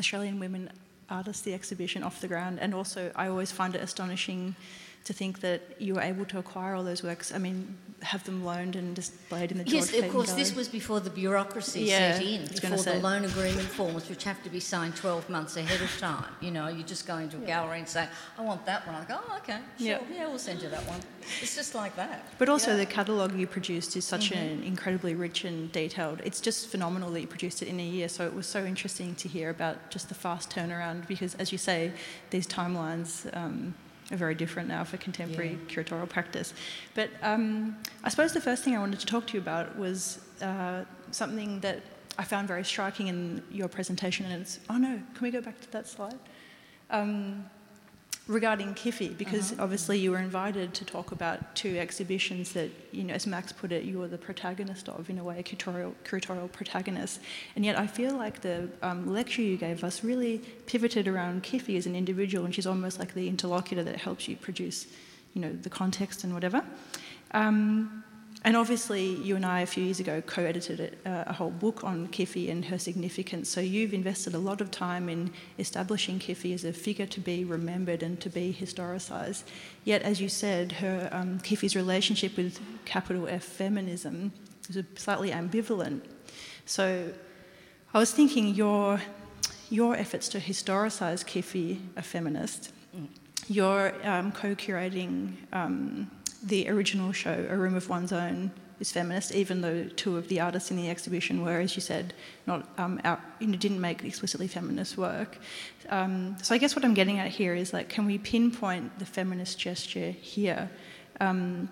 Australian 0.00 0.40
Women 0.40 0.70
Artists, 1.08 1.42
the 1.42 1.54
exhibition 1.54 2.02
off 2.02 2.20
the 2.20 2.28
ground. 2.28 2.58
And 2.60 2.74
also, 2.74 3.12
I 3.14 3.28
always 3.28 3.52
find 3.52 3.74
it 3.74 3.82
astonishing 3.82 4.56
to 5.04 5.12
think 5.12 5.40
that 5.40 5.62
you 5.80 5.94
were 5.94 6.02
able 6.02 6.24
to 6.26 6.38
acquire 6.38 6.74
all 6.74 6.84
those 6.84 7.02
works. 7.02 7.32
I 7.32 7.38
mean, 7.38 7.76
have 8.02 8.24
them 8.24 8.44
loaned 8.44 8.76
and 8.76 8.94
displayed 8.94 9.50
in 9.50 9.58
the 9.58 9.64
George 9.64 9.92
Yes, 9.92 10.04
of 10.04 10.10
course, 10.10 10.28
Gallery. 10.28 10.42
this 10.42 10.54
was 10.54 10.68
before 10.68 11.00
the 11.00 11.10
bureaucracy 11.10 11.82
yeah, 11.82 12.14
set 12.14 12.22
in, 12.22 12.46
before 12.46 12.76
the 12.78 13.00
loan 13.00 13.24
agreement 13.24 13.68
forms, 13.68 14.08
which 14.08 14.24
have 14.24 14.42
to 14.42 14.50
be 14.50 14.60
signed 14.60 14.96
12 14.96 15.28
months 15.28 15.56
ahead 15.56 15.80
of 15.80 15.98
time. 15.98 16.32
You 16.40 16.50
know, 16.50 16.68
you 16.68 16.82
just 16.82 17.06
go 17.06 17.16
into 17.18 17.36
a 17.36 17.40
yeah. 17.40 17.46
gallery 17.46 17.78
and 17.78 17.88
say, 17.88 18.08
I 18.38 18.42
want 18.42 18.64
that 18.66 18.86
one. 18.86 18.96
I 18.96 19.04
go, 19.04 19.18
oh, 19.22 19.36
okay, 19.38 19.58
sure, 19.78 19.86
yeah. 19.86 20.00
yeah, 20.12 20.28
we'll 20.28 20.38
send 20.38 20.62
you 20.62 20.68
that 20.68 20.86
one. 20.86 21.00
It's 21.40 21.56
just 21.56 21.74
like 21.74 21.96
that. 21.96 22.24
But 22.38 22.48
also, 22.48 22.76
the 22.76 22.86
catalogue 22.86 23.36
you 23.36 23.46
produced 23.46 23.96
is 23.96 24.04
such 24.04 24.30
mm-hmm. 24.30 24.38
an 24.38 24.62
incredibly 24.62 25.14
rich 25.14 25.44
and 25.44 25.70
detailed. 25.72 26.20
It's 26.24 26.40
just 26.40 26.68
phenomenal 26.68 27.10
that 27.12 27.20
you 27.20 27.26
produced 27.26 27.62
it 27.62 27.68
in 27.68 27.80
a 27.80 27.86
year. 27.86 28.08
So 28.08 28.26
it 28.26 28.34
was 28.34 28.46
so 28.46 28.64
interesting 28.64 29.14
to 29.16 29.28
hear 29.28 29.50
about 29.50 29.90
just 29.90 30.08
the 30.08 30.14
fast 30.14 30.50
turnaround 30.50 31.06
because, 31.06 31.34
as 31.34 31.52
you 31.52 31.58
say, 31.58 31.92
these 32.30 32.46
timelines. 32.46 33.34
Um, 33.36 33.74
are 34.10 34.16
very 34.16 34.34
different 34.34 34.68
now 34.68 34.84
for 34.84 34.96
contemporary 34.96 35.50
yeah. 35.50 35.74
curatorial 35.74 36.08
practice. 36.08 36.54
But 36.94 37.10
um, 37.22 37.76
I 38.04 38.08
suppose 38.08 38.32
the 38.32 38.40
first 38.40 38.64
thing 38.64 38.74
I 38.76 38.78
wanted 38.78 39.00
to 39.00 39.06
talk 39.06 39.26
to 39.28 39.34
you 39.34 39.40
about 39.40 39.78
was 39.78 40.20
uh, 40.42 40.84
something 41.10 41.60
that 41.60 41.80
I 42.18 42.24
found 42.24 42.48
very 42.48 42.64
striking 42.64 43.08
in 43.08 43.42
your 43.50 43.68
presentation, 43.68 44.26
and 44.26 44.42
it's 44.42 44.58
oh 44.68 44.76
no, 44.76 45.00
can 45.14 45.22
we 45.22 45.30
go 45.30 45.40
back 45.40 45.60
to 45.60 45.70
that 45.72 45.86
slide? 45.88 46.18
Um, 46.90 47.48
regarding 48.30 48.74
Kiffy, 48.74 49.16
because 49.18 49.52
uh-huh. 49.52 49.64
obviously 49.64 49.98
you 49.98 50.12
were 50.12 50.18
invited 50.18 50.72
to 50.74 50.84
talk 50.84 51.10
about 51.10 51.54
two 51.56 51.76
exhibitions 51.76 52.52
that, 52.52 52.70
you 52.92 53.02
know, 53.02 53.12
as 53.12 53.26
Max 53.26 53.52
put 53.52 53.72
it, 53.72 53.82
you 53.84 53.98
were 53.98 54.06
the 54.06 54.18
protagonist 54.18 54.88
of, 54.88 55.10
in 55.10 55.18
a 55.18 55.24
way, 55.24 55.40
a 55.40 55.42
curatorial, 55.42 55.92
curatorial 56.04 56.50
protagonist. 56.50 57.20
And 57.56 57.64
yet 57.64 57.76
I 57.76 57.88
feel 57.88 58.16
like 58.16 58.40
the 58.40 58.68
um, 58.82 59.12
lecture 59.12 59.42
you 59.42 59.56
gave 59.56 59.82
us 59.82 60.04
really 60.04 60.38
pivoted 60.66 61.08
around 61.08 61.42
Kiffy 61.42 61.76
as 61.76 61.86
an 61.86 61.96
individual, 61.96 62.44
and 62.44 62.54
she's 62.54 62.68
almost 62.68 63.00
like 63.00 63.14
the 63.14 63.26
interlocutor 63.28 63.82
that 63.82 63.96
helps 63.96 64.28
you 64.28 64.36
produce, 64.36 64.86
you 65.34 65.42
know, 65.42 65.52
the 65.52 65.70
context 65.70 66.22
and 66.22 66.32
whatever. 66.32 66.64
Um, 67.32 68.04
and 68.42 68.56
obviously, 68.56 69.16
you 69.16 69.36
and 69.36 69.44
I 69.44 69.60
a 69.60 69.66
few 69.66 69.84
years 69.84 70.00
ago 70.00 70.22
co 70.22 70.42
edited 70.42 70.96
a, 71.04 71.24
a, 71.28 71.32
whole 71.34 71.50
book 71.50 71.84
on 71.84 72.08
Kiffy 72.08 72.50
and 72.50 72.64
her 72.64 72.78
significance. 72.78 73.50
So 73.50 73.60
you've 73.60 73.92
invested 73.92 74.34
a 74.34 74.38
lot 74.38 74.62
of 74.62 74.70
time 74.70 75.10
in 75.10 75.30
establishing 75.58 76.18
Kiffy 76.18 76.54
as 76.54 76.64
a 76.64 76.72
figure 76.72 77.04
to 77.04 77.20
be 77.20 77.44
remembered 77.44 78.02
and 78.02 78.18
to 78.20 78.30
be 78.30 78.56
historicised. 78.58 79.42
Yet, 79.84 80.00
as 80.02 80.22
you 80.22 80.30
said, 80.30 80.72
her 80.72 81.10
um, 81.12 81.38
Kiffy's 81.40 81.76
relationship 81.76 82.38
with 82.38 82.58
capital 82.86 83.28
F 83.28 83.44
feminism 83.44 84.32
is 84.70 84.82
slightly 84.96 85.30
ambivalent. 85.32 86.00
So 86.64 87.12
I 87.92 87.98
was 87.98 88.10
thinking 88.10 88.54
your, 88.54 89.02
your 89.68 89.96
efforts 89.96 90.28
to 90.30 90.38
historicise 90.38 91.26
Kiffy, 91.26 91.80
a 91.94 92.02
feminist, 92.02 92.72
mm. 92.96 93.06
your 93.50 93.94
um, 94.02 94.32
co 94.32 94.54
curating. 94.54 95.34
Um, 95.52 96.10
the 96.42 96.68
original 96.68 97.12
show, 97.12 97.46
A 97.48 97.56
Room 97.56 97.74
of 97.74 97.88
One's 97.88 98.12
Own, 98.12 98.50
is 98.80 98.90
feminist, 98.90 99.34
even 99.34 99.60
though 99.60 99.84
two 99.84 100.16
of 100.16 100.28
the 100.28 100.40
artists 100.40 100.70
in 100.70 100.76
the 100.76 100.88
exhibition 100.88 101.44
were, 101.44 101.60
as 101.60 101.76
you 101.76 101.82
said, 101.82 102.14
not 102.46 102.66
um, 102.78 102.98
out, 103.04 103.20
you 103.38 103.46
know, 103.46 103.58
didn't 103.58 103.80
make 103.80 104.02
explicitly 104.04 104.48
feminist 104.48 104.96
work. 104.96 105.38
Um, 105.90 106.36
so 106.42 106.54
I 106.54 106.58
guess 106.58 106.74
what 106.74 106.84
I'm 106.84 106.94
getting 106.94 107.18
at 107.18 107.28
here 107.28 107.54
is 107.54 107.72
like, 107.72 107.90
can 107.90 108.06
we 108.06 108.16
pinpoint 108.16 108.98
the 108.98 109.04
feminist 109.04 109.58
gesture 109.58 110.10
here? 110.10 110.70
Um, 111.20 111.68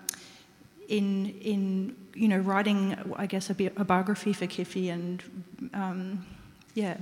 in 0.87 1.29
in 1.41 1.95
you 2.15 2.27
know 2.27 2.39
writing, 2.39 2.97
I 3.15 3.27
guess 3.27 3.49
a, 3.49 3.53
bi- 3.53 3.71
a 3.77 3.85
biography 3.85 4.33
for 4.33 4.47
Kiffy, 4.47 4.89
and 4.89 5.23
um, 5.73 6.25
yeah, 6.73 6.97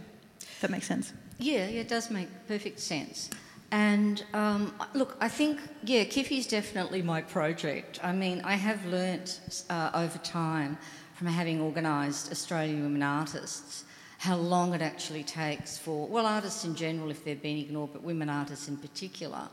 that 0.61 0.69
makes 0.69 0.87
sense. 0.87 1.13
Yeah, 1.39 1.65
it 1.65 1.87
does 1.87 2.11
make 2.11 2.27
perfect 2.47 2.79
sense. 2.79 3.29
And 3.71 4.23
um, 4.33 4.73
look, 4.93 5.17
I 5.19 5.27
think, 5.27 5.59
yeah, 5.83 6.05
Kiffy's 6.05 6.47
definitely 6.47 7.01
my 7.01 7.21
project. 7.21 7.99
I 8.03 8.13
mean, 8.13 8.41
I 8.43 8.53
have 8.53 8.85
learnt 8.85 9.63
uh, 9.69 9.91
over 9.93 10.17
time 10.19 10.77
from 11.15 11.27
having 11.27 11.59
organised 11.61 12.31
Australian 12.31 12.83
women 12.83 13.03
artists 13.03 13.83
how 14.19 14.35
long 14.35 14.73
it 14.73 14.81
actually 14.81 15.23
takes 15.23 15.77
for, 15.77 16.07
well, 16.07 16.25
artists 16.25 16.65
in 16.65 16.75
general, 16.75 17.11
if 17.11 17.23
they've 17.23 17.41
been 17.41 17.57
ignored, 17.57 17.91
but 17.93 18.03
women 18.03 18.29
artists 18.29 18.67
in 18.67 18.75
particular, 18.77 19.47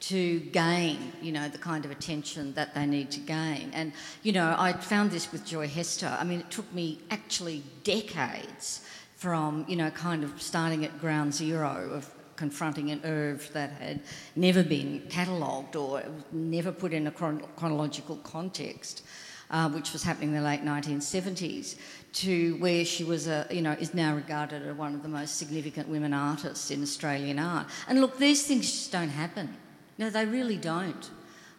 to 0.00 0.40
gain, 0.40 1.12
you 1.22 1.32
know, 1.32 1.48
the 1.48 1.58
kind 1.58 1.84
of 1.84 1.90
attention 1.90 2.52
that 2.52 2.74
they 2.74 2.84
need 2.84 3.10
to 3.10 3.20
gain. 3.20 3.70
And, 3.72 3.92
you 4.22 4.32
know, 4.32 4.54
I 4.58 4.72
found 4.74 5.10
this 5.10 5.32
with 5.32 5.46
Joy 5.46 5.68
Hester. 5.68 6.14
I 6.20 6.24
mean, 6.24 6.40
it 6.40 6.50
took 6.50 6.70
me 6.74 7.00
actually 7.10 7.62
decades 7.82 8.84
from, 9.16 9.64
you 9.68 9.76
know, 9.76 9.90
kind 9.90 10.22
of 10.22 10.40
starting 10.40 10.84
at 10.84 11.00
ground 11.00 11.32
zero 11.32 11.90
of 11.92 12.10
confronting 12.40 12.90
an 12.90 13.00
oeuvre 13.04 13.52
that 13.52 13.70
had 13.72 14.00
never 14.34 14.62
been 14.62 14.90
catalogued 15.10 15.76
or 15.76 16.02
never 16.32 16.72
put 16.72 16.92
in 16.98 17.06
a 17.06 17.10
chron- 17.10 17.44
chronological 17.56 18.16
context. 18.36 19.04
Uh, 19.52 19.68
which 19.68 19.92
was 19.92 20.04
happening 20.04 20.28
in 20.28 20.36
the 20.36 20.48
late 20.52 20.64
1970s, 20.64 21.74
to 22.12 22.56
where 22.58 22.84
she 22.84 23.02
was 23.02 23.26
a, 23.26 23.44
you 23.50 23.60
know, 23.60 23.72
is 23.72 23.92
now 23.94 24.14
regarded 24.14 24.62
as 24.64 24.76
one 24.76 24.94
of 24.94 25.02
the 25.02 25.08
most 25.08 25.38
significant 25.38 25.88
women 25.88 26.12
artists 26.14 26.70
in 26.70 26.80
Australian 26.84 27.36
art. 27.40 27.66
And 27.88 28.00
look, 28.00 28.16
these 28.16 28.46
things 28.46 28.70
just 28.70 28.92
don't 28.92 29.08
happen. 29.08 29.56
No, 29.98 30.08
they 30.08 30.24
really 30.24 30.56
don't. 30.56 31.10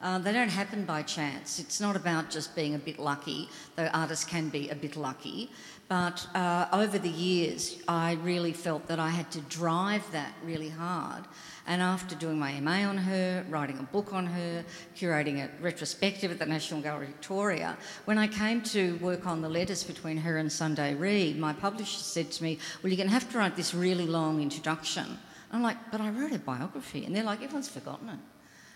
Uh, 0.02 0.18
they 0.18 0.32
don't 0.32 0.50
happen 0.62 0.86
by 0.86 1.02
chance. 1.04 1.60
It's 1.60 1.80
not 1.80 1.96
about 1.96 2.32
just 2.32 2.56
being 2.56 2.76
a 2.76 2.80
bit 2.80 2.98
lucky, 2.98 3.50
though 3.76 3.90
artists 3.94 4.26
can 4.26 4.50
be 4.50 4.70
a 4.70 4.76
bit 4.76 4.96
lucky. 4.96 5.52
But 5.92 6.26
uh, 6.34 6.68
over 6.72 6.98
the 6.98 7.10
years, 7.10 7.82
I 7.86 8.14
really 8.24 8.54
felt 8.54 8.88
that 8.88 8.98
I 8.98 9.10
had 9.10 9.30
to 9.32 9.42
drive 9.42 10.10
that 10.14 10.34
really 10.42 10.70
hard. 10.70 11.26
And 11.68 11.82
after 11.82 12.16
doing 12.16 12.40
my 12.40 12.58
MA 12.62 12.88
on 12.88 12.98
her, 12.98 13.46
writing 13.50 13.78
a 13.78 13.84
book 13.84 14.14
on 14.14 14.26
her, 14.26 14.64
curating 14.96 15.44
a 15.44 15.50
retrospective 15.62 16.32
at 16.32 16.40
the 16.40 16.46
National 16.46 16.80
Gallery 16.80 17.08
Victoria, 17.08 17.78
when 18.06 18.18
I 18.18 18.28
came 18.28 18.62
to 18.72 18.96
work 19.00 19.28
on 19.28 19.42
the 19.42 19.50
letters 19.50 19.84
between 19.84 20.16
her 20.16 20.38
and 20.38 20.50
Sunday 20.50 20.96
Reed, 20.96 21.38
my 21.38 21.52
publisher 21.52 22.00
said 22.00 22.32
to 22.32 22.44
me, 22.44 22.58
Well, 22.82 22.90
you're 22.90 22.96
going 22.96 23.10
to 23.10 23.14
have 23.14 23.30
to 23.30 23.38
write 23.38 23.58
this 23.58 23.74
really 23.74 24.08
long 24.08 24.42
introduction. 24.42 25.20
I'm 25.52 25.62
like, 25.62 25.92
But 25.92 26.00
I 26.00 26.10
wrote 26.12 26.32
a 26.32 26.40
biography. 26.40 27.04
And 27.04 27.14
they're 27.14 27.26
like, 27.26 27.42
Everyone's 27.44 27.68
forgotten 27.68 28.08
it. 28.08 28.20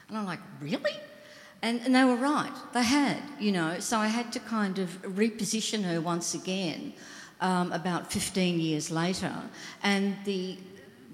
And 0.09 0.17
I'm 0.17 0.25
like, 0.25 0.41
Really? 0.59 0.97
And, 1.65 1.81
and, 1.83 1.95
they 1.95 2.03
were 2.03 2.15
right, 2.15 2.51
they 2.73 2.83
had, 2.83 3.23
you 3.39 3.51
know. 3.51 3.79
So 3.79 3.97
I 3.97 4.05
had 4.05 4.31
to 4.33 4.39
kind 4.39 4.77
of 4.77 5.01
reposition 5.01 5.83
her 5.83 5.99
once 5.99 6.35
again 6.35 6.93
um, 7.41 7.71
about 7.71 8.13
15 8.13 8.59
years 8.59 8.91
later. 8.91 9.33
And 9.81 10.15
the, 10.25 10.59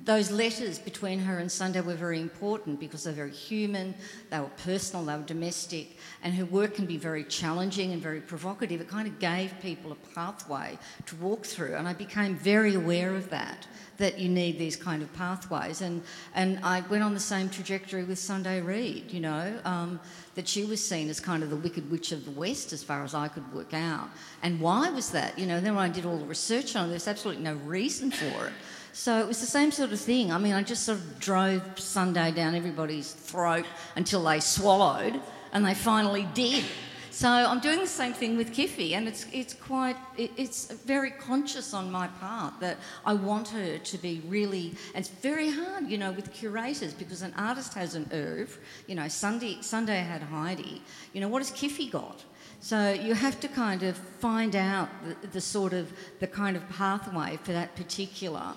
those 0.04 0.32
letters 0.32 0.80
between 0.80 1.20
her 1.20 1.38
and 1.39 1.52
Sunday 1.52 1.82
were 1.82 1.95
very 1.95 2.20
important 2.20 2.80
because 2.80 3.04
they're 3.04 3.14
very 3.14 3.32
human, 3.32 3.93
they 4.30 4.39
were 4.39 4.49
personal, 4.64 5.06
they 5.06 5.16
were 5.16 5.24
domestic, 5.24 5.97
and 6.24 6.34
her 6.34 6.45
work 6.45 6.76
can 6.76 6.86
be 6.86 6.97
very 6.97 7.24
challenging 7.24 7.91
and 7.91 8.02
very 8.02 8.22
provocative. 8.22 8.82
It 8.82 8.88
kind 8.88 9.08
of 9.08 9.20
gave 9.20 9.54
people 9.62 9.91
a 9.91 9.95
pathway 10.16 10.78
to 11.06 11.16
walk 11.18 11.45
through, 11.45 11.76
and 11.76 11.88
I 11.88 11.93
became 11.93 12.36
very 12.36 12.76
aware 12.76 13.16
of 13.16 13.30
that 13.30 13.68
that 14.02 14.18
you 14.18 14.28
need 14.28 14.58
these 14.58 14.76
kind 14.76 15.04
of 15.04 15.14
pathways. 15.14 15.82
And, 15.82 16.02
and 16.34 16.60
I 16.64 16.82
went 16.82 17.04
on 17.04 17.14
the 17.14 17.20
same 17.20 17.49
trajectory 17.49 18.04
with 18.04 18.18
Sunday 18.18 18.60
Reed, 18.60 19.12
you 19.12 19.20
know, 19.20 19.60
um, 19.64 19.99
that 20.34 20.47
she 20.47 20.66
was 20.66 20.86
seen 20.86 21.08
as 21.10 21.20
kind 21.20 21.43
of 21.43 21.52
the 21.52 21.56
wicked 21.56 21.89
witch 21.91 22.12
of 22.12 22.26
the 22.26 22.32
West 22.32 22.74
as 22.74 22.84
far 22.84 23.04
as 23.04 23.14
I 23.14 23.28
could 23.28 23.54
work 23.54 23.76
out. 23.76 24.10
And 24.41 24.60
why 24.60 24.89
was 24.89 25.12
that? 25.12 25.38
You 25.38 25.45
know, 25.45 25.62
then 25.62 25.76
when 25.76 25.84
I 25.84 25.93
did 25.93 26.08
all 26.08 26.18
the 26.18 26.26
research 26.26 26.76
on 26.76 26.88
it, 26.88 26.89
there's 26.89 27.08
absolutely 27.08 27.43
no 27.43 27.54
reason 27.56 28.10
for 28.10 28.47
it. 28.47 28.54
So 28.94 29.20
it 29.20 29.28
was 29.28 29.39
the 29.39 29.46
same 29.46 29.72
sort 29.72 29.94
of 29.94 30.00
thing. 30.00 30.32
I 30.32 30.38
mean, 30.38 30.54
I 30.54 30.64
just 30.64 30.84
sort 30.84 30.98
of 30.98 31.20
drove 31.20 31.80
Sunday 31.80 32.32
down 32.32 32.56
everybody's 32.56 33.14
throat 33.14 33.66
until 33.96 34.24
they 34.24 34.39
swallowed, 34.39 35.20
and 35.54 35.66
they 35.66 35.74
finally 35.74 36.28
did. 36.34 36.66
So 37.10 37.30
I'm 37.30 37.60
doing 37.60 37.80
the 37.80 37.88
same 37.88 38.14
thing 38.14 38.38
with 38.38 38.54
Kiffy, 38.54 38.96
and 38.96 39.08
it's 39.08 39.26
it's 39.32 39.54
quite 39.54 39.96
it's 40.18 40.72
very 40.72 41.12
conscious 41.12 41.74
on 41.74 41.92
my 41.92 42.08
part 42.08 42.60
that 42.62 42.78
I 43.06 43.14
want 43.14 43.50
her 43.50 43.78
to 43.78 43.98
be 43.98 44.22
really. 44.28 44.76
It's 44.96 45.10
very 45.10 45.50
hard, 45.50 45.88
you 45.88 45.98
know, 45.98 46.12
with 46.12 46.34
curators 46.34 46.94
because 46.94 47.22
an 47.22 47.34
artist 47.38 47.74
has 47.74 47.96
an 47.96 48.10
oeuvre. 48.14 48.58
You 48.88 48.96
know, 48.96 49.08
Sunday 49.08 49.58
Sunday 49.62 50.00
had 50.00 50.22
Heide. 50.22 50.82
You 51.14 51.22
know, 51.22 51.28
what 51.28 51.42
has 51.42 51.52
Kiffy 51.52 51.92
got? 51.92 52.24
So 52.62 52.92
you 52.92 53.14
have 53.14 53.39
to 53.42 53.48
kind 53.48 53.84
of 53.84 53.98
find 54.20 54.56
out 54.56 54.89
the, 55.04 55.28
the 55.28 55.42
sort 55.42 55.74
of 55.74 55.92
the 56.20 56.28
kind 56.28 56.56
of 56.56 56.68
pathway 56.70 57.38
for 57.44 57.52
that 57.52 57.76
particular 57.76 58.54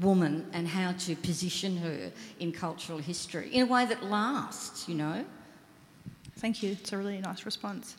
woman 0.00 0.46
and 0.52 0.68
how 0.68 0.92
to 0.92 1.16
position 1.16 1.76
her 1.78 2.10
in 2.38 2.52
cultural 2.52 2.98
history 2.98 3.50
in 3.52 3.62
a 3.62 3.66
way 3.66 3.86
that 3.86 4.04
lasts, 4.04 4.88
you 4.88 4.94
know. 4.94 5.24
Thank 6.38 6.62
you. 6.62 6.72
It's 6.72 6.92
a 6.92 6.98
really 6.98 7.18
nice 7.18 7.46
response. 7.46 7.96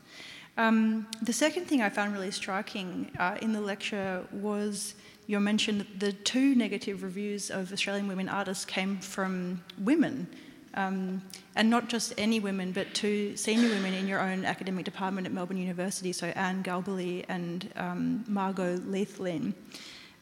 Um, 0.57 1.07
the 1.21 1.33
second 1.33 1.65
thing 1.65 1.81
I 1.81 1.89
found 1.89 2.13
really 2.13 2.31
striking 2.31 3.11
uh, 3.19 3.37
in 3.41 3.53
the 3.53 3.61
lecture 3.61 4.25
was 4.31 4.95
your 5.27 5.39
mention 5.39 5.79
that 5.79 5.99
the 5.99 6.13
two 6.13 6.55
negative 6.55 7.03
reviews 7.03 7.51
of 7.51 7.71
Australian 7.71 8.07
women 8.07 8.29
artists 8.29 8.65
came 8.65 8.97
from 8.99 9.63
women. 9.77 10.27
Um, 10.73 11.23
and 11.55 11.69
not 11.69 11.89
just 11.89 12.13
any 12.19 12.39
women, 12.39 12.71
but 12.71 12.93
two 12.93 13.35
senior 13.35 13.69
women 13.69 13.93
in 13.95 14.07
your 14.07 14.19
own 14.19 14.45
academic 14.45 14.85
department 14.85 15.25
at 15.25 15.33
Melbourne 15.33 15.57
University, 15.57 16.13
so 16.13 16.27
Anne 16.27 16.63
Galbally 16.63 17.25
and 17.27 17.71
um, 17.75 18.23
Margot 18.27 18.77
Leithlin. 18.77 19.53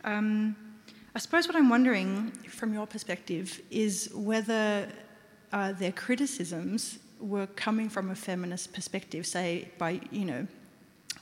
Um, 0.05 0.55
I 1.15 1.19
suppose 1.19 1.47
what 1.47 1.55
I'm 1.55 1.69
wondering, 1.69 2.31
from 2.49 2.73
your 2.73 2.85
perspective, 2.85 3.61
is 3.71 4.09
whether 4.13 4.85
uh, 5.53 5.71
their 5.71 5.93
criticisms 5.93 6.99
were 7.21 7.47
coming 7.47 7.87
from 7.87 8.11
a 8.11 8.15
feminist 8.15 8.73
perspective, 8.73 9.25
say 9.25 9.69
by, 9.77 10.01
you 10.11 10.25
know, 10.25 10.45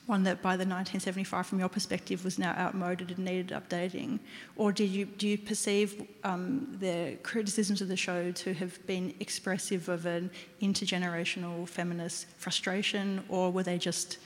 one 0.08 0.24
that 0.24 0.42
by 0.42 0.58
the 0.58 0.66
1975 0.66 1.46
from 1.46 1.60
your 1.60 1.70
perspective 1.70 2.26
was 2.26 2.40
now 2.40 2.56
outmoded 2.58 3.12
and 3.12 3.20
needed 3.20 3.50
updating? 3.50 4.18
Or 4.56 4.72
did 4.72 4.90
you, 4.90 5.06
do 5.06 5.28
you 5.28 5.38
perceive 5.38 6.08
um, 6.24 6.76
the 6.80 7.20
criticisms 7.22 7.80
of 7.80 7.88
the 7.88 7.96
show 7.96 8.32
to 8.32 8.54
have 8.56 8.84
been 8.88 9.14
expressive 9.20 9.90
of 9.90 10.08
an 10.08 10.32
intergenerational 10.60 11.70
feminist 11.70 12.26
frustration, 12.40 13.24
or 13.30 13.52
were 13.52 13.64
they 13.64 13.78
just 13.78 14.18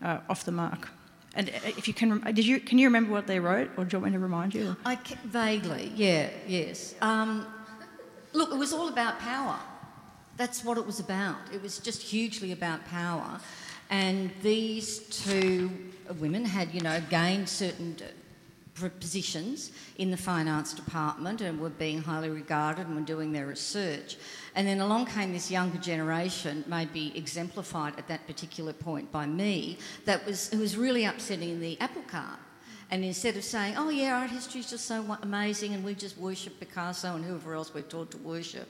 uh, 0.00 0.20
off 0.30 0.46
the 0.46 0.52
mark? 0.52 0.88
And 1.36 1.48
uh, 1.48 1.52
if 1.76 1.88
you 1.88 1.94
can, 1.94 2.20
did 2.32 2.46
you 2.46 2.60
can 2.60 2.78
you 2.78 2.86
remember 2.86 3.12
what 3.12 3.26
they 3.26 3.40
wrote, 3.40 3.70
or 3.76 3.84
do 3.84 3.96
you 3.96 4.00
want 4.00 4.12
me 4.12 4.18
to 4.18 4.22
remind 4.22 4.54
you? 4.54 4.76
I 4.84 4.96
can, 4.96 5.18
vaguely, 5.24 5.92
yeah, 5.94 6.30
yes. 6.46 6.94
Um, 7.00 7.46
look, 8.32 8.52
it 8.52 8.58
was 8.58 8.72
all 8.72 8.88
about 8.88 9.18
power. 9.18 9.58
That's 10.36 10.64
what 10.64 10.78
it 10.78 10.86
was 10.86 11.00
about. 11.00 11.36
It 11.52 11.62
was 11.62 11.78
just 11.78 12.02
hugely 12.02 12.52
about 12.52 12.84
power. 12.86 13.40
And 13.90 14.30
these 14.42 15.00
two 15.08 15.70
women 16.18 16.44
had, 16.44 16.74
you 16.74 16.80
know, 16.80 17.00
gained 17.10 17.48
certain 17.48 17.96
positions 18.74 19.70
in 19.98 20.10
the 20.10 20.16
fine 20.16 20.48
arts 20.48 20.74
department 20.74 21.40
and 21.40 21.60
were 21.60 21.70
being 21.70 22.02
highly 22.02 22.28
regarded 22.28 22.86
and 22.86 22.96
were 22.96 23.02
doing 23.02 23.32
their 23.32 23.46
research. 23.46 24.16
And 24.54 24.66
then 24.66 24.80
along 24.80 25.06
came 25.06 25.32
this 25.32 25.50
younger 25.50 25.78
generation, 25.78 26.64
maybe 26.66 27.12
exemplified 27.16 27.94
at 27.98 28.08
that 28.08 28.26
particular 28.26 28.72
point 28.72 29.12
by 29.12 29.26
me, 29.26 29.78
that 30.04 30.26
was 30.26 30.50
who 30.50 30.58
was 30.58 30.76
really 30.76 31.04
upsetting 31.04 31.60
the 31.60 31.80
apple 31.80 32.02
cart. 32.02 32.38
And 32.90 33.04
instead 33.04 33.36
of 33.36 33.44
saying, 33.44 33.74
oh 33.76 33.88
yeah, 33.88 34.20
art 34.20 34.30
history 34.30 34.60
is 34.60 34.70
just 34.70 34.86
so 34.86 35.16
amazing 35.22 35.74
and 35.74 35.84
we 35.84 35.94
just 35.94 36.18
worship 36.18 36.60
Picasso 36.60 37.14
and 37.14 37.24
whoever 37.24 37.54
else 37.54 37.72
we're 37.72 37.82
taught 37.82 38.10
to 38.10 38.18
worship, 38.18 38.68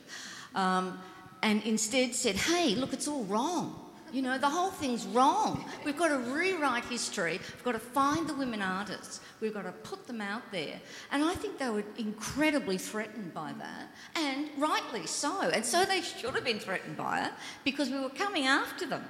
um, 0.53 0.99
and 1.41 1.61
instead 1.63 2.15
said, 2.15 2.35
hey, 2.35 2.75
look, 2.75 2.93
it's 2.93 3.07
all 3.07 3.23
wrong. 3.25 3.84
You 4.15 4.21
know, 4.21 4.37
the 4.37 4.49
whole 4.49 4.71
thing's 4.71 5.05
wrong. 5.07 5.65
We've 5.83 5.97
got 5.97 6.07
to 6.07 6.17
rewrite 6.17 6.85
history. 6.85 7.37
We've 7.53 7.63
got 7.65 7.73
to 7.73 7.79
find 7.79 8.25
the 8.29 8.33
women 8.33 8.61
artists. 8.61 9.19
We've 9.41 9.53
got 9.53 9.63
to 9.63 9.73
put 9.73 10.07
them 10.07 10.21
out 10.21 10.43
there. 10.53 10.79
And 11.11 11.21
I 11.21 11.33
think 11.33 11.57
they 11.57 11.69
were 11.69 11.83
incredibly 11.97 12.77
threatened 12.77 13.33
by 13.33 13.51
that, 13.59 13.93
and 14.15 14.47
rightly 14.57 15.05
so. 15.05 15.49
And 15.49 15.65
so 15.65 15.83
they 15.83 15.99
should 15.99 16.33
have 16.33 16.45
been 16.45 16.59
threatened 16.59 16.95
by 16.95 17.25
it 17.25 17.31
because 17.65 17.89
we 17.89 17.99
were 17.99 18.09
coming 18.09 18.45
after 18.45 18.85
them. 18.85 19.03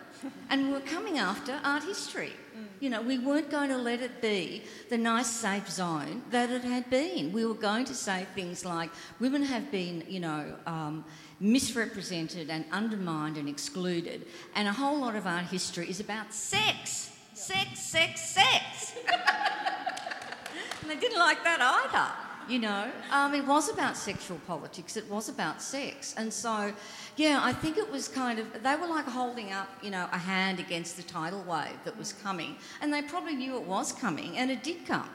And 0.50 0.70
we 0.70 0.74
were 0.74 0.80
coming 0.80 1.20
after 1.20 1.60
art 1.64 1.84
history. 1.84 2.34
You 2.80 2.90
know, 2.90 3.02
we 3.02 3.20
weren't 3.20 3.52
going 3.52 3.70
to 3.70 3.78
let 3.78 4.02
it 4.02 4.22
be 4.22 4.64
the 4.90 4.98
nice, 4.98 5.28
safe 5.28 5.70
zone 5.70 6.24
that 6.32 6.50
it 6.50 6.64
had 6.64 6.90
been. 6.90 7.32
We 7.32 7.46
were 7.46 7.54
going 7.54 7.86
to 7.86 7.94
say 7.94 8.26
things 8.34 8.66
like 8.66 8.90
women 9.20 9.44
have 9.44 9.72
been, 9.72 10.04
you 10.08 10.22
know, 10.22 10.56
um, 10.66 11.04
misrepresented 11.40 12.50
and 12.50 12.66
undermined 12.72 13.38
and 13.38 13.50
excluded. 13.50 14.26
And 14.56 14.68
a 14.68 14.74
whole 14.74 15.00
lot 15.00 15.16
of 15.16 15.28
art 15.28 15.46
history 15.46 15.90
is 15.90 16.00
about 16.00 16.34
sex. 16.34 17.12
Sex, 17.34 17.80
sex, 17.80 18.30
sex. 18.30 18.96
and 20.82 20.90
they 20.90 20.96
didn't 20.96 21.20
like 21.20 21.44
that 21.44 21.60
either, 21.62 22.52
you 22.52 22.60
know. 22.60 22.90
Um, 23.12 23.34
it 23.34 23.46
was 23.46 23.70
about 23.70 23.98
sexual 23.98 24.40
politics, 24.48 24.96
it 24.96 25.10
was 25.10 25.28
about 25.28 25.62
sex. 25.62 26.16
And 26.18 26.32
so, 26.32 26.74
yeah, 27.18 27.40
I 27.42 27.52
think 27.52 27.78
it 27.78 27.92
was 27.92 28.08
kind 28.08 28.40
of, 28.40 28.64
they 28.64 28.76
were 28.76 28.88
like 28.88 29.06
holding 29.06 29.52
up, 29.52 29.68
you 29.82 29.90
know, 29.90 30.08
a 30.12 30.18
hand 30.18 30.60
against 30.60 30.96
the 30.96 31.04
tidal 31.04 31.44
wave 31.44 31.78
that 31.84 31.98
was 31.98 32.14
coming. 32.14 32.56
And 32.82 32.94
they 32.94 33.02
probably 33.02 33.36
knew 33.36 33.58
it 33.58 33.64
was 33.64 33.92
coming, 33.92 34.38
and 34.38 34.50
it 34.50 34.64
did 34.64 34.86
come. 34.86 35.10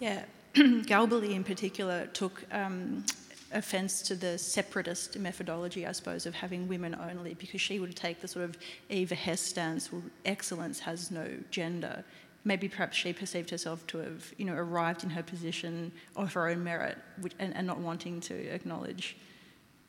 Yeah. 0.00 0.24
Galbally 0.54 1.34
in 1.34 1.44
particular 1.44 2.06
took 2.06 2.42
um, 2.50 3.04
offence 3.52 4.02
to 4.02 4.14
the 4.14 4.38
separatist 4.38 5.18
methodology, 5.18 5.86
I 5.86 5.92
suppose, 5.92 6.26
of 6.26 6.34
having 6.34 6.68
women 6.68 6.94
only, 6.94 7.34
because 7.34 7.60
she 7.60 7.80
would 7.80 7.94
take 7.96 8.20
the 8.20 8.28
sort 8.28 8.44
of 8.44 8.56
Eva 8.88 9.14
Hesse 9.14 9.40
stance, 9.40 9.92
well, 9.92 10.02
excellence 10.24 10.80
has 10.80 11.10
no 11.10 11.28
gender. 11.50 12.04
Maybe 12.44 12.68
perhaps 12.68 12.96
she 12.96 13.12
perceived 13.12 13.50
herself 13.50 13.86
to 13.88 13.98
have, 13.98 14.32
you 14.38 14.44
know, 14.44 14.54
arrived 14.54 15.04
in 15.04 15.10
her 15.10 15.22
position 15.22 15.92
of 16.16 16.32
her 16.32 16.48
own 16.48 16.64
merit 16.64 16.98
which, 17.20 17.34
and, 17.38 17.54
and, 17.54 17.66
not 17.66 17.78
wanting 17.78 18.20
to 18.22 18.34
acknowledge 18.54 19.16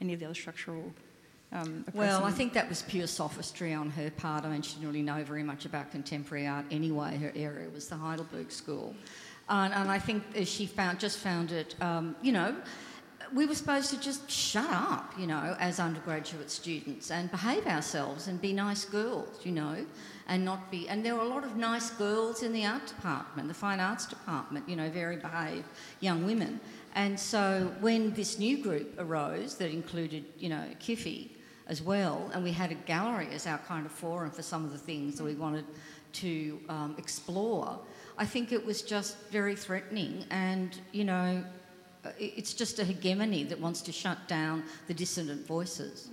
any 0.02 0.14
of 0.14 0.20
the 0.20 0.26
other 0.26 0.36
structural. 0.36 0.92
Um, 1.54 1.86
well, 1.94 2.24
I 2.24 2.32
think 2.32 2.54
that 2.54 2.68
was 2.68 2.82
pure 2.82 3.08
sophistry 3.08 3.74
on 3.74 3.90
her 3.92 4.10
part. 4.12 4.46
I 4.46 4.50
mean, 4.50 4.62
she 4.62 4.76
didn't 4.76 4.88
really 4.88 5.02
know 5.02 5.24
very 5.24 5.44
much 5.44 5.66
about 5.66 5.92
contemporary 5.92 6.48
art 6.48 6.66
anyway. 6.72 7.18
Her 7.18 7.32
area 7.36 7.70
was 7.70 7.88
the 7.88 7.96
Heidelberg 7.96 8.52
School. 8.52 8.96
And, 9.50 9.74
and 9.74 9.92
I 9.92 10.00
think 10.00 10.24
she 10.46 10.66
found, 10.66 11.00
just 11.00 11.20
found 11.20 11.52
it, 11.52 11.76
um, 11.82 12.16
you 12.22 12.32
know, 12.32 12.56
we 13.34 13.46
were 13.46 13.56
supposed 13.56 13.90
to 13.92 14.00
just 14.00 14.30
shut 14.30 14.70
up, 14.70 15.14
you 15.18 15.26
know, 15.26 15.56
as 15.60 15.80
undergraduate 15.80 16.52
students 16.52 17.12
and 17.12 17.32
behave 17.32 17.66
ourselves 17.66 18.28
and 18.28 18.42
be 18.42 18.52
nice 18.52 18.84
girls, 18.86 19.46
you 19.46 19.52
know, 19.52 19.86
and 20.28 20.44
not 20.44 20.70
be. 20.70 20.88
And 20.90 21.06
there 21.06 21.16
were 21.16 21.22
a 21.22 21.28
lot 21.28 21.44
of 21.44 21.56
nice 21.56 21.90
girls 21.92 22.44
in 22.44 22.52
the 22.52 22.66
art 22.66 22.88
department, 22.88 23.48
the 23.48 23.54
fine 23.54 23.80
arts 23.80 24.06
department, 24.06 24.68
you 24.68 24.76
know, 24.76 24.90
very 24.90 25.16
behaved 25.16 25.66
young 26.02 26.26
women. 26.26 26.60
And 26.94 27.18
so 27.18 27.74
when 27.80 28.14
this 28.14 28.38
new 28.38 28.62
group 28.62 28.96
arose 28.98 29.56
that 29.56 29.72
included, 29.72 30.26
you 30.38 30.50
know, 30.50 30.66
Kiffy 30.80 31.30
as 31.68 31.82
well, 31.82 32.30
and 32.34 32.44
we 32.44 32.52
had 32.52 32.72
a 32.72 32.76
gallery 32.76 33.30
as 33.32 33.48
our 33.48 33.60
kind 33.60 33.86
of 33.86 33.92
forum 33.94 34.32
for 34.32 34.42
some 34.42 34.66
of 34.66 34.72
the 34.72 34.78
things 34.78 35.18
that 35.18 35.24
we 35.24 35.36
wanted 35.36 35.66
to 36.14 36.60
um, 36.68 36.96
explore, 36.98 37.80
I 38.18 38.26
think 38.26 38.52
it 38.52 38.66
was 38.66 38.82
just 38.82 39.18
very 39.30 39.56
threatening. 39.56 40.26
And, 40.30 40.78
you 40.92 41.06
know, 41.06 41.44
it's 42.18 42.54
just 42.54 42.80
a 42.80 42.84
hegemony 42.84 43.44
that 43.46 43.60
wants 43.60 43.82
to 43.82 43.92
shut 43.92 44.28
down 44.28 44.64
the 44.88 44.94
dissident 44.94 45.46
voices. 45.46 46.10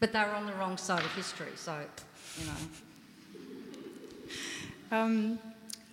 But 0.00 0.12
they're 0.12 0.34
on 0.34 0.46
the 0.46 0.52
wrong 0.54 0.76
side 0.76 1.02
of 1.02 1.12
history, 1.12 1.52
so, 1.56 1.80
you 2.38 2.46
know. 2.46 2.52
Um, 4.92 5.38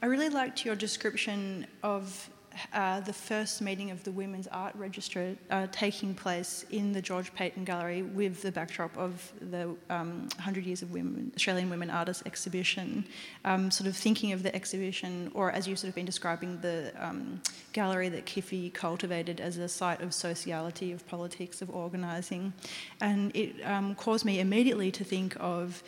I 0.01 0.05
really 0.07 0.29
liked 0.29 0.65
your 0.65 0.75
description 0.75 1.65
of 1.81 2.29
uh, 2.73 2.99
the 3.01 3.13
first 3.13 3.61
meeting 3.61 3.91
of 3.91 4.03
the 4.03 4.11
Women's 4.11 4.47
Art 4.47 4.75
Register 4.75 5.35
uh, 5.49 5.67
taking 5.71 6.13
place 6.13 6.65
in 6.69 6.93
the 6.93 7.01
George 7.01 7.33
Paton 7.33 7.63
Gallery 7.63 8.01
with 8.01 8.41
the 8.41 8.51
backdrop 8.51 8.97
of 8.97 9.31
the 9.39 9.75
um, 9.89 10.27
100 10.35 10.65
Years 10.65 10.81
of 10.81 10.91
Women, 10.91 11.31
Australian 11.35 11.69
Women 11.69 11.89
Artists 11.89 12.23
exhibition. 12.25 13.05
Um, 13.45 13.71
sort 13.71 13.87
of 13.87 13.95
thinking 13.95 14.31
of 14.31 14.43
the 14.43 14.55
exhibition, 14.55 15.31
or 15.33 15.51
as 15.51 15.67
you've 15.67 15.79
sort 15.79 15.89
of 15.89 15.95
been 15.95 16.05
describing, 16.05 16.59
the 16.61 16.93
um, 16.97 17.41
gallery 17.73 18.09
that 18.09 18.25
Kiffy 18.25 18.71
cultivated 18.73 19.39
as 19.39 19.57
a 19.57 19.67
site 19.67 20.01
of 20.01 20.13
sociality, 20.13 20.91
of 20.91 21.05
politics, 21.07 21.61
of 21.61 21.69
organising. 21.69 22.53
And 23.01 23.35
it 23.35 23.55
um, 23.65 23.95
caused 23.95 24.25
me 24.25 24.39
immediately 24.39 24.91
to 24.91 25.03
think 25.03 25.35
of 25.39 25.83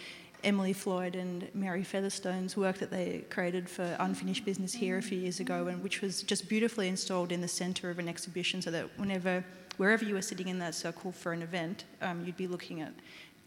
Emily 0.46 0.74
Floyd 0.74 1.16
and 1.16 1.50
Mary 1.54 1.84
Featherstone's 1.84 2.56
work 2.56 2.78
that 2.78 2.92
they 2.92 3.26
created 3.30 3.68
for 3.68 3.96
Unfinished 4.00 4.46
Business 4.46 4.74
here 4.74 4.98
a 4.98 5.02
few 5.02 5.18
years 5.18 5.40
ago, 5.40 5.68
and 5.68 5.84
which 5.84 6.02
was 6.02 6.22
just 6.22 6.48
beautifully 6.48 6.88
installed 6.88 7.32
in 7.32 7.42
the 7.42 7.48
centre 7.48 7.90
of 7.90 7.98
an 8.00 8.08
exhibition, 8.08 8.62
so 8.62 8.70
that 8.72 8.88
whenever, 8.98 9.44
wherever 9.78 10.06
you 10.06 10.14
were 10.14 10.22
sitting 10.22 10.48
in 10.48 10.60
that 10.60 10.76
circle 10.76 11.12
for 11.12 11.34
an 11.34 11.42
event, 11.42 11.86
um, 12.02 12.24
you'd 12.24 12.38
be 12.38 12.48
looking 12.48 12.82
at 12.82 12.94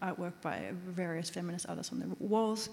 artwork 0.03 0.33
by 0.41 0.71
various 0.87 1.29
feminist 1.29 1.65
artists 1.69 1.91
on 1.93 1.99
the 1.99 2.07
walls. 2.19 2.69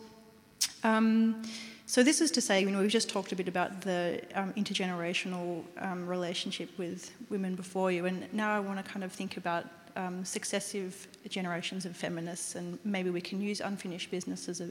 Um, 0.82 1.42
so 1.86 2.02
this 2.02 2.20
is 2.20 2.30
to 2.32 2.40
say, 2.40 2.60
you 2.60 2.70
know, 2.70 2.80
we've 2.80 2.90
just 2.90 3.08
talked 3.08 3.30
a 3.30 3.36
bit 3.36 3.48
about 3.48 3.80
the 3.80 4.20
um, 4.34 4.52
intergenerational 4.54 5.62
um, 5.78 6.06
relationship 6.06 6.68
with 6.78 7.12
women 7.30 7.54
before 7.54 7.92
you, 7.92 8.06
and 8.06 8.32
now 8.32 8.56
I 8.56 8.58
want 8.60 8.84
to 8.84 8.92
kind 8.92 9.04
of 9.04 9.12
think 9.12 9.36
about 9.36 9.66
um, 9.96 10.24
successive 10.24 11.08
generations 11.28 11.84
of 11.84 11.96
feminists, 11.96 12.54
and 12.54 12.78
maybe 12.84 13.10
we 13.10 13.20
can 13.20 13.40
use 13.40 13.60
unfinished 13.60 14.10
business 14.10 14.48
as 14.48 14.60
a 14.60 14.68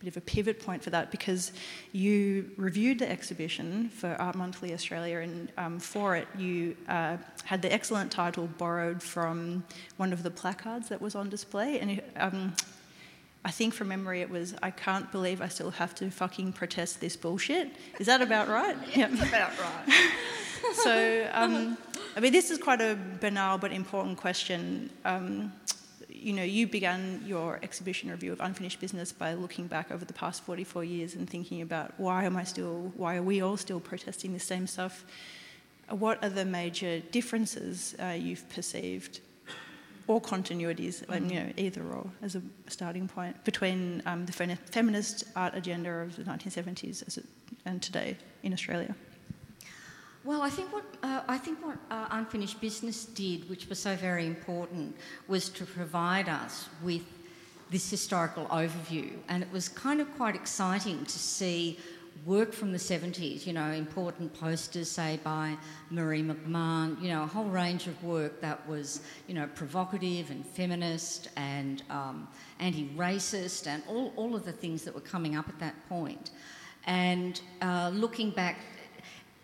bit 0.00 0.08
of 0.08 0.16
a 0.16 0.20
pivot 0.20 0.60
point 0.60 0.82
for 0.82 0.90
that 0.90 1.10
because 1.10 1.52
you 1.92 2.50
reviewed 2.56 2.98
the 2.98 3.10
exhibition 3.10 3.88
for 3.88 4.08
Art 4.20 4.34
Monthly 4.34 4.74
Australia, 4.74 5.18
and 5.18 5.50
um, 5.56 5.78
for 5.78 6.16
it, 6.16 6.28
you 6.36 6.76
uh, 6.88 7.16
had 7.44 7.62
the 7.62 7.72
excellent 7.72 8.10
title 8.10 8.48
borrowed 8.58 9.02
from 9.02 9.64
one 9.96 10.12
of 10.12 10.22
the 10.22 10.30
placards 10.30 10.88
that 10.88 11.00
was 11.00 11.14
on 11.14 11.30
display. 11.30 11.80
And 11.80 12.02
um, 12.16 12.52
I 13.44 13.50
think 13.50 13.74
from 13.74 13.88
memory 13.88 14.20
it 14.20 14.30
was, 14.30 14.54
I 14.62 14.70
can't 14.70 15.10
believe 15.12 15.40
I 15.40 15.48
still 15.48 15.70
have 15.70 15.94
to 15.96 16.10
fucking 16.10 16.54
protest 16.54 17.00
this 17.00 17.16
bullshit. 17.16 17.70
Is 17.98 18.06
that 18.06 18.22
about 18.22 18.48
right? 18.48 18.76
yeah, 18.96 19.08
it's 19.10 19.22
about 19.22 19.52
right. 19.58 20.12
so, 20.74 21.28
um, 21.34 21.78
I 22.16 22.20
mean, 22.20 22.32
this 22.32 22.50
is 22.50 22.58
quite 22.58 22.80
a 22.80 22.96
banal 23.20 23.58
but 23.58 23.72
important 23.72 24.18
question. 24.18 24.88
Um, 25.04 25.52
you 26.08 26.32
know, 26.32 26.44
you 26.44 26.68
began 26.68 27.22
your 27.26 27.58
exhibition 27.62 28.08
review 28.08 28.32
of 28.32 28.40
unfinished 28.40 28.80
business 28.80 29.12
by 29.12 29.34
looking 29.34 29.66
back 29.66 29.90
over 29.90 30.04
the 30.04 30.12
past 30.12 30.44
44 30.44 30.84
years 30.84 31.16
and 31.16 31.28
thinking 31.28 31.60
about 31.60 31.92
why 31.98 32.24
am 32.24 32.36
I 32.36 32.44
still, 32.44 32.92
why 32.96 33.16
are 33.16 33.22
we 33.22 33.42
all 33.42 33.56
still 33.56 33.80
protesting 33.80 34.32
the 34.32 34.38
same 34.38 34.68
stuff? 34.68 35.04
What 35.88 36.22
are 36.22 36.30
the 36.30 36.44
major 36.44 37.00
differences 37.00 37.96
uh, 38.00 38.16
you've 38.16 38.48
perceived, 38.48 39.20
or 40.06 40.20
continuities, 40.20 41.04
mm-hmm. 41.04 41.30
you 41.30 41.40
know, 41.40 41.52
either 41.56 41.82
or 41.82 42.06
as 42.22 42.36
a 42.36 42.42
starting 42.68 43.08
point 43.08 43.42
between 43.44 44.02
um, 44.06 44.24
the 44.24 44.32
feminist 44.32 45.24
art 45.34 45.54
agenda 45.54 45.90
of 45.90 46.16
the 46.16 46.22
1970s 46.22 47.18
and 47.64 47.82
today 47.82 48.16
in 48.44 48.52
Australia? 48.52 48.94
Well, 50.24 50.40
I 50.40 50.48
think 50.48 50.72
what 50.72 50.84
uh, 51.02 51.20
I 51.28 51.36
think 51.36 51.62
what 51.62 51.76
uh, 51.90 52.06
Unfinished 52.12 52.58
Business 52.58 53.04
did, 53.04 53.46
which 53.50 53.68
was 53.68 53.78
so 53.78 53.94
very 53.94 54.26
important, 54.26 54.96
was 55.28 55.50
to 55.50 55.66
provide 55.66 56.30
us 56.30 56.66
with 56.82 57.02
this 57.70 57.90
historical 57.90 58.46
overview, 58.46 59.12
and 59.28 59.42
it 59.42 59.52
was 59.52 59.68
kind 59.68 60.00
of 60.00 60.10
quite 60.16 60.34
exciting 60.34 61.04
to 61.04 61.18
see 61.18 61.78
work 62.24 62.54
from 62.54 62.72
the 62.72 62.78
70s. 62.78 63.46
You 63.46 63.52
know, 63.52 63.70
important 63.72 64.32
posters, 64.32 64.90
say 64.90 65.20
by 65.22 65.58
Marie 65.90 66.22
McMahon. 66.22 66.98
You 67.02 67.08
know, 67.08 67.24
a 67.24 67.26
whole 67.26 67.50
range 67.50 67.86
of 67.86 68.02
work 68.02 68.40
that 68.40 68.66
was 68.66 69.02
you 69.28 69.34
know 69.34 69.46
provocative 69.54 70.30
and 70.30 70.46
feminist 70.46 71.28
and 71.36 71.82
um, 71.90 72.28
anti-racist, 72.60 73.66
and 73.66 73.82
all 73.86 74.14
all 74.16 74.34
of 74.34 74.46
the 74.46 74.52
things 74.52 74.84
that 74.84 74.94
were 74.94 75.02
coming 75.02 75.36
up 75.36 75.50
at 75.50 75.58
that 75.58 75.74
point. 75.86 76.30
And 76.86 77.40
uh, 77.60 77.90
looking 77.92 78.30
back 78.30 78.58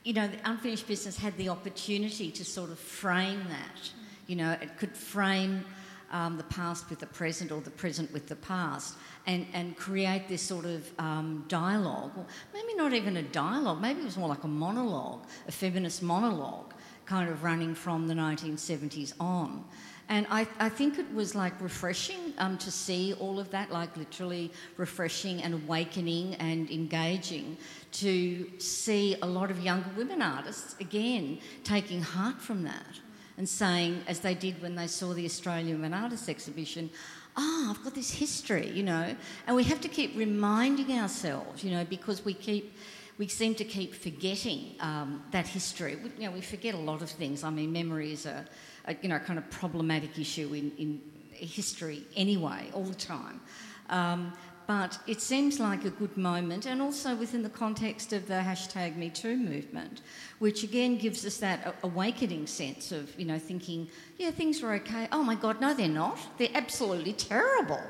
you 0.05 0.13
know, 0.13 0.27
the 0.27 0.39
unfinished 0.49 0.87
business 0.87 1.17
had 1.17 1.37
the 1.37 1.49
opportunity 1.49 2.31
to 2.31 2.45
sort 2.45 2.71
of 2.71 2.79
frame 2.79 3.45
that. 3.49 3.91
You 4.27 4.37
know, 4.37 4.53
it 4.53 4.79
could 4.79 4.97
frame 4.97 5.65
um, 6.11 6.37
the 6.37 6.45
past 6.45 6.89
with 6.91 6.99
the 6.99 7.07
present 7.07 7.53
or 7.53 7.61
the 7.61 7.71
present 7.71 8.13
with 8.13 8.27
the 8.27 8.37
past 8.37 8.97
and, 9.27 9.47
and 9.53 9.77
create 9.77 10.29
this 10.29 10.43
sort 10.43 10.65
of 10.65 10.91
um, 10.99 11.45
dialogue. 11.49 12.13
Or 12.17 12.27
maybe 12.53 12.75
not 12.75 12.93
even 12.93 13.17
a 13.17 13.23
dialogue, 13.23 13.81
maybe 13.81 14.01
it 14.01 14.05
was 14.05 14.17
more 14.17 14.29
like 14.29 14.45
a 14.45 14.49
monologue, 14.49 15.25
a 15.47 15.53
feminist 15.53 16.03
monologue, 16.03 16.75
kind 17.07 17.29
of 17.29 17.43
running 17.43 17.75
from 17.75 18.09
the 18.09 18.15
1970s 18.15 19.13
on. 19.21 19.65
And 20.11 20.27
I, 20.29 20.47
I 20.59 20.69
think 20.69 20.99
it 20.99 21.15
was 21.15 21.37
like 21.37 21.59
refreshing 21.61 22.35
um, 22.39 22.59
to 22.59 22.71
see 22.73 23.15
all 23.15 23.39
of 23.39 23.49
that, 23.53 23.71
like 23.71 23.97
literally 23.97 24.51
refreshing 24.77 25.41
and 25.41 25.55
awakening 25.55 26.35
and 26.35 26.69
engaging 26.69 27.57
to 27.93 28.51
see 28.59 29.17
a 29.23 29.27
lot 29.27 29.53
of 29.53 29.61
younger 29.61 29.89
women 29.97 30.21
artists 30.21 30.75
again 30.81 31.39
taking 31.63 32.03
heart 32.03 32.41
from 32.41 32.65
that 32.65 32.99
and 33.39 33.49
saying, 33.49 34.03
as 34.09 34.19
they 34.19 34.35
did 34.35 34.61
when 34.61 34.75
they 34.75 34.89
saw 34.89 35.15
the 35.15 35.25
Australian 35.25 35.81
Women 35.81 35.95
Artists 35.95 36.29
exhibition, 36.29 36.91
oh, 37.37 37.69
I've 37.71 37.83
got 37.85 37.95
this 37.95 38.11
history, 38.11 38.69
you 38.69 38.83
know. 38.83 39.15
And 39.47 39.55
we 39.55 39.63
have 39.65 39.81
to 39.83 39.89
keep 39.89 40.17
reminding 40.17 40.91
ourselves, 40.99 41.63
you 41.63 41.71
know, 41.71 41.85
because 41.85 42.25
we 42.25 42.35
keep 42.35 42.77
we 43.17 43.29
seem 43.29 43.55
to 43.55 43.65
keep 43.65 43.95
forgetting 43.95 44.75
um, 44.81 45.23
that 45.31 45.47
history. 45.47 45.97
We, 45.97 46.11
you 46.19 46.27
know, 46.29 46.35
we 46.35 46.41
forget 46.41 46.75
a 46.75 46.79
lot 46.79 47.03
of 47.03 47.11
things. 47.11 47.45
I 47.45 47.51
mean, 47.51 47.71
memory 47.71 48.13
is 48.13 48.25
a, 48.25 48.47
a 48.87 48.97
you 49.03 49.09
know 49.09 49.19
kind 49.19 49.39
of 49.39 49.49
problematic 49.51 50.19
issue 50.19 50.53
in, 50.55 50.73
in 50.79 51.01
history 51.33 52.05
anyway, 52.17 52.71
all 52.73 52.85
the 52.85 52.95
time. 52.95 53.41
Um, 53.89 54.33
but 54.67 55.01
it 55.09 55.21
seems 55.21 55.59
like 55.59 55.85
a 55.85 55.91
good 55.91 56.17
moment, 56.17 56.65
and 56.65 56.81
also 56.81 57.17
within 57.17 57.43
the 57.43 57.51
context 57.51 58.13
of 58.13 58.29
the 58.29 58.35
hashtag 58.35 58.97
MeToo 58.97 59.37
movement, 59.37 60.01
which 60.39 60.63
again 60.63 60.97
gives 60.97 61.27
us 61.27 61.39
that 61.39 61.75
awakening 61.83 62.47
sense 62.47 62.93
of, 62.93 63.19
you 63.19 63.27
know, 63.27 63.37
thinking, 63.37 63.89
yeah, 64.17 64.31
things 64.31 64.63
are 64.63 64.75
okay. 64.75 65.09
Oh 65.11 65.25
my 65.25 65.35
God, 65.35 65.61
no, 65.61 65.75
they're 65.75 65.89
not. 65.89 66.21
They're 66.39 66.55
absolutely 66.55 67.15
terrible. 67.15 67.83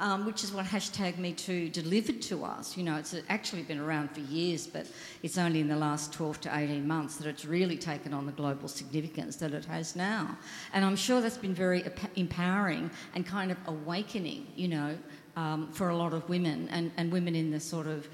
Um, 0.00 0.24
which 0.24 0.42
is 0.42 0.50
what 0.50 0.64
hashtag 0.64 1.16
MeToo 1.16 1.70
delivered 1.72 2.22
to 2.22 2.42
us. 2.42 2.74
You 2.74 2.84
know, 2.84 2.96
it's 2.96 3.14
actually 3.28 3.64
been 3.64 3.78
around 3.78 4.10
for 4.10 4.20
years, 4.20 4.66
but 4.66 4.86
it's 5.22 5.36
only 5.36 5.60
in 5.60 5.68
the 5.68 5.76
last 5.76 6.10
12 6.14 6.40
to 6.40 6.56
18 6.56 6.88
months 6.88 7.16
that 7.16 7.26
it's 7.26 7.44
really 7.44 7.76
taken 7.76 8.14
on 8.14 8.24
the 8.24 8.32
global 8.32 8.66
significance 8.66 9.36
that 9.36 9.52
it 9.52 9.66
has 9.66 9.94
now. 9.94 10.38
And 10.72 10.86
I'm 10.86 10.96
sure 10.96 11.20
that's 11.20 11.36
been 11.36 11.52
very 11.52 11.84
empowering 12.16 12.90
and 13.14 13.26
kind 13.26 13.50
of 13.50 13.58
awakening, 13.66 14.46
you 14.56 14.68
know, 14.68 14.96
um, 15.36 15.68
for 15.70 15.90
a 15.90 15.96
lot 15.96 16.14
of 16.14 16.26
women 16.30 16.70
and, 16.70 16.90
and 16.96 17.12
women 17.12 17.34
in 17.34 17.50
the 17.50 17.60
sort 17.60 17.86
of 17.86 18.08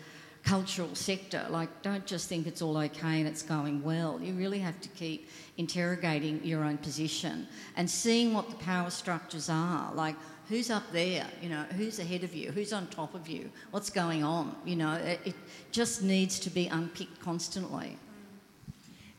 cultural 0.46 0.94
sector. 0.94 1.44
Like, 1.50 1.82
don't 1.82 2.06
just 2.06 2.28
think 2.28 2.46
it's 2.46 2.62
all 2.62 2.78
okay 2.78 3.18
and 3.20 3.28
it's 3.28 3.42
going 3.42 3.82
well. 3.82 4.20
You 4.22 4.32
really 4.34 4.60
have 4.60 4.80
to 4.80 4.88
keep 4.90 5.28
interrogating 5.56 6.42
your 6.44 6.64
own 6.64 6.78
position 6.78 7.48
and 7.76 7.90
seeing 7.90 8.32
what 8.32 8.48
the 8.48 8.56
power 8.56 8.90
structures 8.90 9.48
are. 9.50 9.92
Like, 9.94 10.14
who's 10.48 10.70
up 10.70 10.84
there? 10.92 11.26
You 11.42 11.48
know, 11.48 11.64
who's 11.76 11.98
ahead 11.98 12.24
of 12.24 12.34
you? 12.34 12.50
Who's 12.52 12.72
on 12.72 12.86
top 12.88 13.14
of 13.14 13.28
you? 13.28 13.50
What's 13.70 13.90
going 13.90 14.22
on? 14.24 14.56
You 14.64 14.76
know, 14.76 14.94
it, 14.94 15.20
it 15.24 15.34
just 15.72 16.02
needs 16.02 16.38
to 16.40 16.50
be 16.50 16.66
unpicked 16.68 17.20
constantly. 17.20 17.96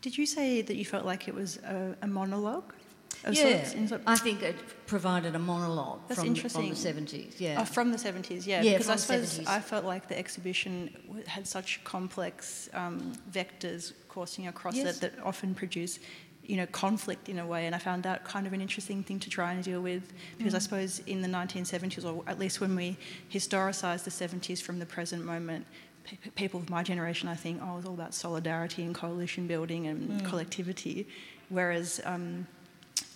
Did 0.01 0.17
you 0.17 0.25
say 0.25 0.61
that 0.61 0.75
you 0.75 0.85
felt 0.85 1.05
like 1.05 1.27
it 1.27 1.33
was 1.33 1.57
a, 1.57 1.95
a 2.01 2.07
monologue? 2.07 2.73
yeah, 3.31 3.67
I 4.05 4.15
think 4.15 4.41
it 4.41 4.55
provided 4.85 5.35
a 5.35 5.39
monologue 5.39 6.01
That's 6.07 6.19
from, 6.19 6.27
interesting. 6.29 6.75
from 6.75 6.95
the 6.95 7.01
70s. 7.11 7.39
Yeah, 7.39 7.57
oh, 7.61 7.65
from 7.65 7.91
the 7.91 7.97
70s. 7.97 8.45
Yeah, 8.45 8.61
yeah 8.61 8.73
because 8.73 8.89
I 8.89 8.95
suppose 8.95 9.39
70s. 9.39 9.47
I 9.47 9.59
felt 9.59 9.85
like 9.85 10.07
the 10.07 10.17
exhibition 10.17 11.23
had 11.25 11.47
such 11.47 11.83
complex 11.83 12.69
um, 12.73 13.13
vectors 13.31 13.93
coursing 14.07 14.47
across 14.47 14.75
yes. 14.75 14.97
it 14.97 15.01
that 15.01 15.13
often 15.23 15.55
produce 15.55 15.99
you 16.47 16.55
know, 16.57 16.65
conflict 16.67 17.27
in 17.29 17.37
a 17.39 17.45
way. 17.45 17.65
And 17.67 17.75
I 17.75 17.77
found 17.77 18.03
that 18.03 18.23
kind 18.23 18.47
of 18.47 18.53
an 18.53 18.61
interesting 18.61 19.03
thing 19.03 19.19
to 19.19 19.29
try 19.29 19.51
and 19.51 19.61
deal 19.63 19.81
with 19.81 20.13
because 20.37 20.55
I 20.55 20.59
suppose 20.59 20.99
in 21.05 21.21
the 21.21 21.27
1970s, 21.27 22.05
or 22.05 22.23
at 22.27 22.39
least 22.39 22.61
when 22.61 22.73
we 22.75 22.97
historicise 23.31 24.03
the 24.03 24.11
70s 24.11 24.61
from 24.61 24.79
the 24.79 24.85
present 24.85 25.25
moment, 25.25 25.65
pe- 26.05 26.15
people 26.35 26.59
of 26.61 26.69
my 26.69 26.83
generation, 26.83 27.27
I 27.27 27.35
think, 27.35 27.61
oh, 27.61 27.73
it 27.73 27.75
was 27.77 27.85
all 27.85 27.93
about 27.93 28.13
solidarity 28.13 28.83
and 28.83 28.95
coalition 28.95 29.45
building 29.45 29.87
and 29.87 30.23
collectivity. 30.25 31.05
Whereas 31.49 31.99
um, 32.05 32.47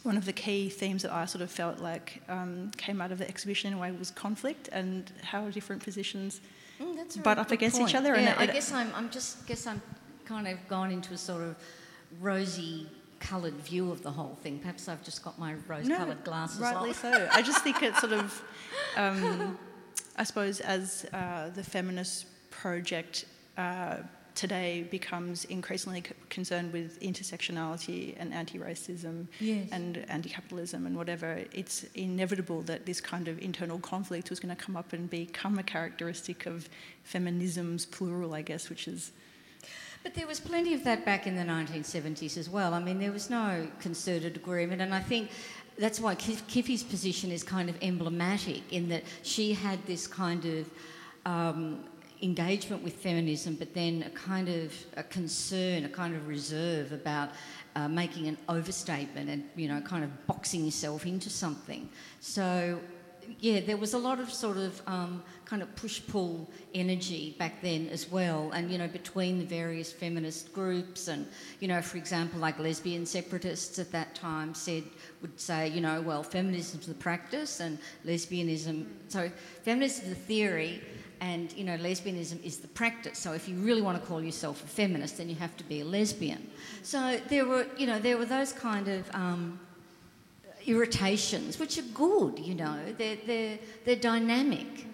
one 0.03 0.17
of 0.17 0.25
the 0.25 0.33
key 0.33 0.67
themes 0.69 1.03
that 1.03 1.11
I 1.13 1.23
sort 1.25 1.41
of 1.41 1.49
felt 1.51 1.79
like 1.79 2.21
um, 2.27 2.71
came 2.75 2.99
out 3.01 3.11
of 3.13 3.17
the 3.17 3.27
exhibition 3.29 3.71
in 3.71 3.77
a 3.77 3.81
way 3.81 3.91
was 3.91 4.11
conflict 4.11 4.67
and 4.73 5.09
how 5.23 5.49
different 5.49 5.81
positions 5.83 6.41
Mm, 6.81 7.21
butt 7.23 7.37
up 7.37 7.51
against 7.51 7.75
each 7.77 7.81
point. 7.83 7.95
other 7.95 8.15
and 8.15 8.23
Yeah, 8.25 8.35
I 8.39 8.47
guess 8.47 8.71
I'm, 8.71 8.91
I'm 8.95 9.11
just 9.11 9.45
guess 9.45 9.67
I'm 9.67 9.79
kind 10.25 10.47
of 10.47 10.57
gone 10.67 10.89
into 10.89 11.13
a 11.13 11.17
sort 11.17 11.43
of 11.43 11.55
rosy 12.19 12.87
coloured 13.21 13.53
view 13.53 13.91
of 13.91 14.01
the 14.03 14.11
whole 14.11 14.35
thing. 14.43 14.59
Perhaps 14.59 14.89
I've 14.89 15.03
just 15.03 15.23
got 15.23 15.37
my 15.39 15.53
rose-coloured 15.67 16.23
glasses 16.23 16.59
rightly 16.59 16.89
on. 16.89 16.95
so. 16.95 17.29
I 17.31 17.41
just 17.41 17.63
think 17.63 17.81
it's 17.83 17.99
sort 18.01 18.13
of, 18.13 18.43
um, 18.97 19.57
I 20.17 20.23
suppose, 20.23 20.59
as 20.59 21.05
uh, 21.13 21.49
the 21.49 21.63
feminist 21.63 22.25
project 22.49 23.25
uh, 23.57 23.97
today 24.33 24.83
becomes 24.89 25.45
increasingly 25.45 26.01
c- 26.01 26.13
concerned 26.29 26.71
with 26.73 26.99
intersectionality 27.01 28.15
and 28.17 28.33
anti-racism 28.33 29.27
Yes. 29.39 29.69
and 29.71 29.97
anti-capitalism 30.09 30.85
and 30.87 30.95
whatever, 30.97 31.43
it's 31.53 31.83
inevitable 31.95 32.61
that 32.63 32.85
this 32.85 32.99
kind 33.01 33.27
of 33.27 33.39
internal 33.39 33.77
conflict 33.79 34.29
was 34.29 34.39
going 34.39 34.55
to 34.55 34.61
come 34.61 34.75
up 34.77 34.93
and 34.93 35.09
become 35.09 35.59
a 35.59 35.63
characteristic 35.63 36.45
of 36.45 36.67
feminism's 37.03 37.85
plural, 37.85 38.33
I 38.33 38.41
guess, 38.41 38.69
which 38.69 38.87
is 38.87 39.11
But 40.03 40.15
there 40.15 40.25
was 40.25 40.39
plenty 40.39 40.73
of 40.73 40.83
that 40.83 41.05
back 41.05 41.27
in 41.27 41.35
the 41.35 41.43
1970s 41.43 42.37
as 42.37 42.49
well. 42.49 42.73
I 42.73 42.79
mean, 42.79 42.99
there 42.99 43.11
was 43.11 43.29
no 43.29 43.67
concerted 43.79 44.35
agreement, 44.35 44.81
and 44.81 44.93
I 44.95 44.99
think 44.99 45.29
that's 45.77 45.99
why 45.99 46.15
Kif- 46.15 46.47
Kiffy's 46.47 46.83
position 46.83 47.31
is 47.31 47.43
kind 47.43 47.69
of 47.69 47.75
emblematic 47.81 48.61
in 48.71 48.89
that 48.89 49.03
she 49.23 49.53
had 49.53 49.85
this 49.85 50.07
kind 50.07 50.43
of 50.45 50.69
um, 51.25 51.83
engagement 52.21 52.83
with 52.83 52.93
feminism, 52.95 53.55
but 53.55 53.73
then 53.73 54.03
a 54.03 54.09
kind 54.09 54.49
of 54.49 54.73
a 54.97 55.03
concern, 55.03 55.85
a 55.85 55.89
kind 55.89 56.15
of 56.15 56.27
reserve 56.27 56.91
about 56.91 57.29
uh, 57.75 57.87
making 57.87 58.27
an 58.27 58.37
overstatement 58.49 59.29
and 59.29 59.43
you 59.55 59.67
know, 59.67 59.81
kind 59.81 60.03
of 60.03 60.27
boxing 60.27 60.65
yourself 60.65 61.05
into 61.05 61.29
something. 61.29 61.89
So 62.19 62.79
yeah, 63.39 63.61
there 63.61 63.77
was 63.77 63.93
a 63.93 63.97
lot 63.97 64.19
of 64.19 64.31
sort 64.31 64.57
of 64.57 64.81
um, 64.87 65.23
kind 65.51 65.61
of 65.61 65.75
push 65.75 66.01
pull 66.07 66.49
energy 66.73 67.35
back 67.37 67.61
then 67.61 67.89
as 67.89 68.09
well, 68.09 68.51
and 68.53 68.71
you 68.71 68.77
know, 68.77 68.87
between 68.87 69.37
the 69.37 69.43
various 69.43 69.91
feminist 69.91 70.53
groups, 70.53 71.09
and 71.09 71.27
you 71.59 71.67
know, 71.67 71.81
for 71.81 71.97
example, 71.97 72.39
like 72.39 72.57
lesbian 72.57 73.05
separatists 73.05 73.77
at 73.77 73.91
that 73.91 74.15
time 74.15 74.53
said, 74.53 74.81
would 75.21 75.37
say, 75.37 75.67
you 75.67 75.81
know, 75.81 75.99
well, 75.99 76.23
feminism's 76.23 76.87
the 76.87 76.93
practice 76.93 77.59
and 77.59 77.77
lesbianism, 78.05 78.85
so 79.09 79.29
feminism 79.63 80.05
is 80.05 80.09
the 80.11 80.15
theory. 80.15 80.81
And 81.19 81.53
you 81.53 81.65
know, 81.65 81.77
lesbianism 81.77 82.43
is 82.43 82.57
the 82.57 82.67
practice. 82.69 83.19
So 83.19 83.33
if 83.33 83.47
you 83.47 83.55
really 83.57 83.83
want 83.83 84.01
to 84.01 84.07
call 84.07 84.23
yourself 84.23 84.63
a 84.63 84.67
feminist, 84.67 85.17
then 85.17 85.29
you 85.29 85.35
have 85.35 85.55
to 85.57 85.63
be 85.65 85.81
a 85.81 85.85
lesbian. 85.85 86.49
So 86.81 87.19
there 87.29 87.45
were, 87.45 87.67
you 87.77 87.85
know, 87.85 87.99
there 87.99 88.17
were 88.17 88.25
those 88.25 88.53
kind 88.53 88.87
of 88.87 89.07
um, 89.13 89.59
irritations, 90.65 91.59
which 91.59 91.77
are 91.77 91.89
good, 91.93 92.39
you 92.39 92.55
know, 92.55 92.79
they're, 92.97 93.17
they're, 93.27 93.59
they're 93.85 93.95
dynamic. 93.97 94.87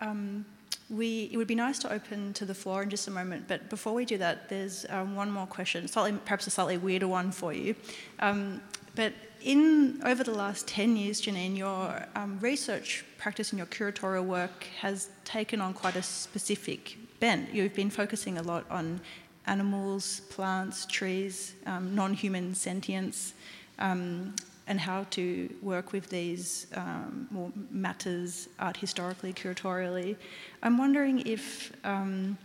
Um, 0.00 0.44
we, 0.88 1.30
it 1.32 1.36
would 1.36 1.46
be 1.46 1.54
nice 1.54 1.78
to 1.80 1.92
open 1.92 2.32
to 2.34 2.44
the 2.44 2.54
floor 2.54 2.82
in 2.82 2.90
just 2.90 3.06
a 3.06 3.10
moment, 3.10 3.44
but 3.46 3.70
before 3.70 3.94
we 3.94 4.04
do 4.04 4.18
that, 4.18 4.48
there's 4.48 4.84
um, 4.90 5.14
one 5.14 5.30
more 5.30 5.46
question, 5.46 5.86
slightly, 5.86 6.18
perhaps 6.24 6.46
a 6.48 6.50
slightly 6.50 6.78
weirder 6.78 7.06
one 7.06 7.30
for 7.30 7.52
you. 7.52 7.76
Um, 8.18 8.60
but 8.96 9.12
in 9.42 10.00
over 10.04 10.24
the 10.24 10.32
last 10.32 10.66
10 10.66 10.96
years, 10.96 11.20
Janine, 11.22 11.56
your 11.56 12.06
um, 12.16 12.38
research 12.40 13.04
practice 13.18 13.52
and 13.52 13.58
your 13.58 13.66
curatorial 13.66 14.24
work 14.24 14.66
has 14.80 15.10
taken 15.24 15.60
on 15.60 15.74
quite 15.74 15.96
a 15.96 16.02
specific 16.02 16.96
bent. 17.20 17.54
You've 17.54 17.74
been 17.74 17.90
focusing 17.90 18.38
a 18.38 18.42
lot 18.42 18.64
on 18.68 19.00
animals, 19.46 20.20
plants, 20.30 20.86
trees, 20.86 21.54
um, 21.66 21.94
non 21.94 22.14
human 22.14 22.54
sentience, 22.54 23.34
um, 23.78 24.34
and 24.70 24.78
how 24.78 25.04
to 25.10 25.52
work 25.62 25.92
with 25.92 26.08
these 26.10 26.68
um, 26.76 27.26
more 27.32 27.50
matters 27.72 28.48
art 28.60 28.76
historically, 28.76 29.32
curatorially. 29.32 30.16
I'm 30.62 30.78
wondering 30.78 31.26
if 31.26 31.72
um, 31.82 32.38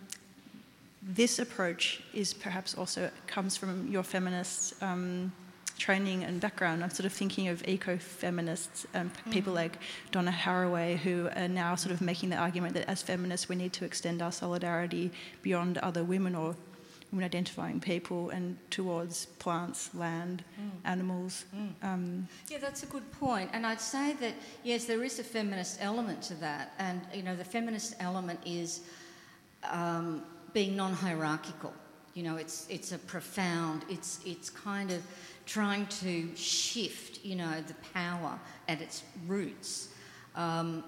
this 1.04 1.38
approach 1.38 2.02
is 2.16 2.34
perhaps 2.34 2.74
also 2.74 3.12
comes 3.28 3.56
from 3.56 3.88
your 3.92 4.02
feminist 4.02 4.82
um, 4.82 5.32
training 5.78 6.24
and 6.24 6.42
background. 6.42 6.84
I'm 6.84 6.90
sort 6.90 7.06
of 7.06 7.14
thinking 7.14 7.48
of 7.48 7.64
eco-feminists 7.68 8.88
and 8.96 9.12
p- 9.14 9.30
people 9.30 9.54
like 9.54 9.78
Donna 10.12 10.32
Haraway 10.32 10.98
who 10.98 11.30
are 11.36 11.48
now 11.48 11.76
sort 11.76 11.94
of 11.94 12.02
making 12.02 12.32
the 12.32 12.38
argument 12.38 12.74
that 12.74 12.90
as 12.90 13.04
feminists 13.04 13.48
we 13.48 13.56
need 13.56 13.74
to 13.74 13.86
extend 13.86 14.24
our 14.24 14.32
solidarity 14.32 15.12
beyond 15.44 15.78
other 15.78 16.04
women 16.04 16.34
or 16.34 16.56
women 17.16 17.26
identifying 17.26 17.80
people 17.80 18.30
and 18.32 18.58
towards 18.70 19.28
plants, 19.40 19.90
land, 19.96 20.44
animals. 20.84 21.46
Um, 21.82 22.28
Yeah, 22.50 22.58
that's 22.60 22.84
a 22.84 22.88
good 22.88 23.10
point. 23.14 23.50
And 23.54 23.66
I'd 23.66 23.80
say 23.80 24.14
that, 24.20 24.34
yes, 24.64 24.86
there 24.86 25.04
is 25.04 25.20
a 25.20 25.24
feminist 25.24 25.78
element 25.82 26.22
to 26.24 26.34
that. 26.36 26.74
And, 26.78 27.02
you 27.14 27.24
know, 27.24 27.36
the 27.36 27.46
feminist 27.46 27.96
element 28.00 28.40
is 28.46 28.82
um, 29.72 30.24
being 30.54 30.76
non 30.76 30.94
hierarchical. 30.94 31.74
You 32.16 32.24
know, 32.24 32.36
it's, 32.38 32.68
it's 32.70 32.92
a 32.92 32.98
profound, 32.98 33.84
it's, 33.90 34.20
it's 34.26 34.50
kind 34.50 34.92
of 34.92 35.02
trying 35.46 35.86
to 35.88 36.36
shift, 36.36 37.24
you 37.24 37.36
know, 37.36 37.62
the 37.68 37.76
power 37.94 38.38
at 38.68 38.82
its 38.82 39.04
roots. 39.28 39.90
Um, 40.36 40.84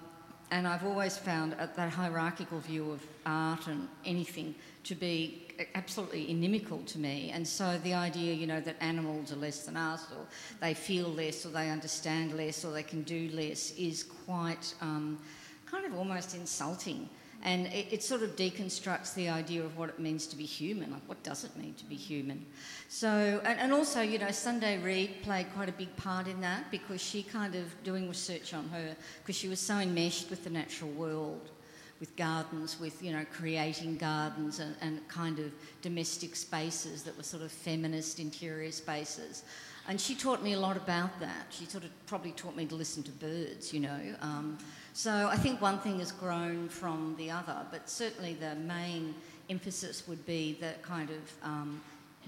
and 0.51 0.65
I've 0.65 0.86
always 0.86 1.17
found 1.17 1.53
that 1.53 1.89
hierarchical 1.89 2.59
view 2.59 2.91
of 2.91 3.01
art 3.25 3.67
and 3.67 3.89
anything 4.05 4.55
to 4.88 4.96
be 4.96 5.48
absolutely 5.76 6.30
inimical 6.30 6.80
to 6.80 6.98
me. 6.98 7.32
And 7.34 7.46
so 7.46 7.78
the 7.84 7.94
idea, 7.94 8.34
you 8.34 8.48
know, 8.48 8.62
that 8.62 8.76
animals 8.80 9.34
are 9.34 9.38
less 9.38 9.66
than 9.66 9.76
us, 9.76 10.06
or 10.12 10.26
they 10.62 10.74
feel 10.74 11.10
less, 11.10 11.46
or 11.46 11.50
they 11.50 11.70
understand 11.70 12.34
less, 12.34 12.64
or 12.64 12.72
they 12.72 12.84
can 12.84 13.04
do 13.04 13.30
less, 13.34 13.72
is 13.72 14.04
quite 14.04 14.74
um, 14.82 15.20
kind 15.66 15.86
of 15.86 15.94
almost 15.94 16.36
insulting. 16.36 17.10
And 17.44 17.68
it, 17.68 17.88
it 17.92 18.04
sort 18.04 18.24
of 18.24 18.36
deconstructs 18.36 19.14
the 19.14 19.30
idea 19.30 19.64
of 19.64 19.78
what 19.78 19.90
it 19.90 20.00
means 20.00 20.26
to 20.28 20.38
be 20.38 20.46
human. 20.46 20.92
Like, 20.92 21.08
what 21.08 21.22
does 21.22 21.44
it 21.44 21.56
mean 21.58 21.74
to 21.76 21.86
be 21.86 21.96
human? 21.96 22.46
So, 22.88 23.42
and, 23.44 23.60
and 23.60 23.74
also, 23.74 24.02
you 24.02 24.18
know, 24.18 24.32
Sunday 24.32 24.80
Reed 24.80 25.22
played 25.22 25.48
quite 25.54 25.70
a 25.70 25.74
big 25.74 25.96
part 25.98 26.28
in 26.28 26.40
that 26.42 26.72
because 26.72 27.02
she 27.02 27.24
kind 27.24 27.56
of 27.56 27.66
doing 27.84 28.08
research 28.08 28.54
on 28.54 28.70
her 28.70 28.96
because 29.22 29.36
she 29.36 29.50
was 29.50 29.60
so 29.60 29.76
enmeshed 29.76 30.30
with 30.30 30.46
the 30.46 30.50
natural 30.50 30.90
world 30.92 31.52
with 32.00 32.16
gardens, 32.16 32.80
with 32.80 33.02
you 33.02 33.12
know 33.12 33.26
creating 33.34 33.98
gardens 33.98 34.60
and, 34.60 34.76
and 34.82 35.08
kind 35.08 35.39
of 35.39 35.52
domestic 35.82 36.36
spaces 36.36 37.04
that 37.04 37.16
were 37.18 37.24
sort 37.24 37.43
of 37.43 37.52
feminist 37.52 38.20
interior 38.20 38.72
spaces. 38.72 39.43
And 39.89 40.00
she 40.02 40.16
taught 40.16 40.43
me 40.43 40.54
a 40.54 40.60
lot 40.60 40.76
about 40.76 41.18
that. 41.22 41.48
She 41.50 41.66
sort 41.66 41.86
of 41.86 41.91
probably 42.08 42.32
taught 42.32 42.58
me 42.58 42.66
to 42.66 42.76
listen 42.76 43.04
to 43.04 43.12
birds, 43.12 43.74
you 43.74 43.80
know. 43.80 44.00
Um, 44.22 44.58
so 44.93 45.30
I 45.32 45.38
think 45.38 45.62
one 45.62 45.80
thing 45.80 46.00
has 46.00 46.12
grown 46.12 46.68
from 46.68 47.16
the 47.18 47.32
other, 47.32 47.66
but 47.72 47.89
certainly 47.89 48.34
the 48.34 48.56
main 48.56 49.16
emphasis 49.50 50.06
would 50.08 50.26
be 50.26 50.58
the 50.60 50.74
kind 50.82 51.10
of 51.10 51.34
um, 51.41 51.82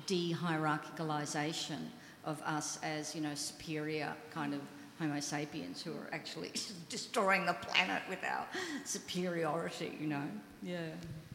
de-hierarchicalisation 0.08 1.80
of 2.26 2.42
us 2.44 2.80
as 2.84 3.16
you 3.16 3.22
know 3.22 3.34
superior 3.36 4.14
kind 4.32 4.54
of 4.54 4.62
Homo 5.00 5.20
sapiens 5.22 5.82
who 5.82 5.92
are 5.94 6.10
actually 6.12 6.52
destroying 6.90 7.46
the 7.46 7.54
planet 7.54 8.02
with 8.10 8.20
our 8.24 8.46
superiority, 8.84 9.98
you 10.00 10.08
know. 10.08 10.24
Yeah. 10.62 10.80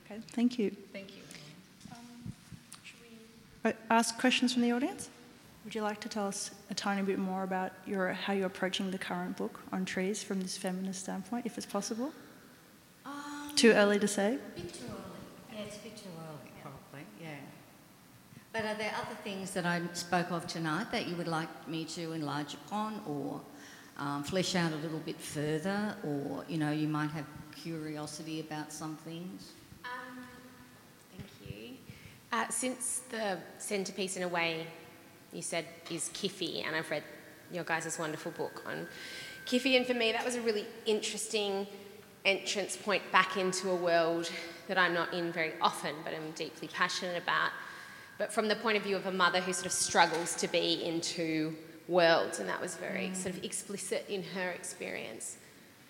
okay, 0.05 0.21
thank 0.33 0.59
you. 0.59 0.71
Thank 0.93 1.17
you. 1.17 1.23
Should 2.85 2.97
we 3.65 3.73
Ask 3.91 4.19
questions 4.19 4.53
from 4.53 4.63
the 4.63 4.73
audience. 4.73 5.09
Would 5.65 5.75
you 5.75 5.81
like 5.81 5.99
to 6.01 6.11
tell 6.11 6.27
us 6.27 6.51
a 6.71 6.75
tiny 6.75 7.01
bit 7.01 7.19
more 7.19 7.43
about 7.43 7.73
your, 7.87 8.13
how 8.13 8.35
you're 8.35 8.47
approaching 8.47 8.91
the 8.91 8.99
current 8.99 9.39
book 9.39 9.61
on 9.73 9.87
trees 9.87 10.23
from 10.23 10.43
this 10.43 10.59
feminist 10.59 11.01
standpoint, 11.01 11.47
if 11.47 11.57
it's 11.57 11.67
possible? 11.67 12.13
Um, 13.07 13.53
Too 13.57 13.73
early 13.73 13.99
to 13.99 14.07
say? 14.07 14.35
a 14.35 14.61
bit 14.61 14.75
too 14.75 14.85
early. 14.85 15.55
Yeah, 15.55 15.65
it's 15.67 15.77
a 15.77 15.81
bit 15.81 15.97
too 15.97 16.11
early, 16.19 16.51
probably. 16.61 17.07
Yeah. 17.19 17.37
But 18.53 18.67
are 18.67 18.75
there 18.75 18.93
other 18.95 19.17
things 19.25 19.53
that 19.53 19.65
I 19.65 19.81
spoke 19.95 20.31
of 20.31 20.47
tonight 20.47 20.93
that 20.93 21.07
you 21.09 21.17
would 21.17 21.29
like 21.29 21.49
me 21.67 21.87
to 21.87 22.13
enlarge 22.13 22.53
upon, 22.53 23.01
or 23.09 23.41
um, 23.99 24.25
flesh 24.25 24.55
out 24.55 24.73
a 24.73 24.77
little 24.77 24.99
bit 25.01 25.21
further, 25.21 25.97
or 26.05 26.45
you 26.49 26.59
know, 26.59 26.73
you 26.73 26.89
might 26.89 27.11
have 27.11 27.27
curiosity 27.63 28.41
about 28.41 28.73
some 28.73 28.97
things? 29.05 29.53
Um, 29.85 30.25
thank 31.17 31.31
you. 31.49 31.77
Uh, 32.33 32.49
since 32.49 33.03
the 33.11 33.39
centrepiece, 33.59 34.17
in 34.17 34.23
a 34.25 34.29
way, 34.29 34.67
you 35.33 35.43
said 35.43 35.65
is 35.91 36.11
Kiffy, 36.13 36.63
and 36.67 36.75
I've 36.75 36.91
read 36.91 37.05
your 37.53 37.65
guys' 37.65 37.99
wonderful 37.99 38.33
book 38.33 38.63
on 38.67 38.87
Kiffy, 39.47 39.77
and 39.77 39.87
for 39.87 39.95
me, 39.95 40.13
that 40.13 40.25
was 40.25 40.35
a 40.35 40.41
really 40.41 40.67
interesting 40.87 41.67
entrance 42.25 42.77
point 42.77 43.03
back 43.13 43.37
into 43.37 43.71
a 43.71 43.77
world 43.77 44.31
that 44.67 44.79
I'm 44.79 44.95
not 44.95 45.13
in 45.13 45.31
very 45.31 45.53
often, 45.61 45.95
but 46.05 46.15
I'm 46.15 46.31
deeply 46.33 46.69
passionate 46.69 47.23
about. 47.23 47.51
but 48.19 48.33
from 48.33 48.49
the 48.49 48.57
point 48.57 48.77
of 48.77 48.83
view 48.83 48.97
of 48.97 49.07
a 49.07 49.13
mother 49.13 49.41
who 49.41 49.53
sort 49.53 49.67
of 49.67 49.73
struggles 49.73 50.35
to 50.37 50.49
be 50.49 50.85
in 50.85 51.01
two 51.01 51.55
worlds, 51.89 52.39
and 52.39 52.49
that 52.49 52.61
was 52.61 52.77
very 52.77 53.09
Mm. 53.09 53.17
sort 53.17 53.35
of 53.35 53.45
explicit 53.45 54.05
in 54.09 54.23
her 54.23 54.51
experience. 54.51 55.37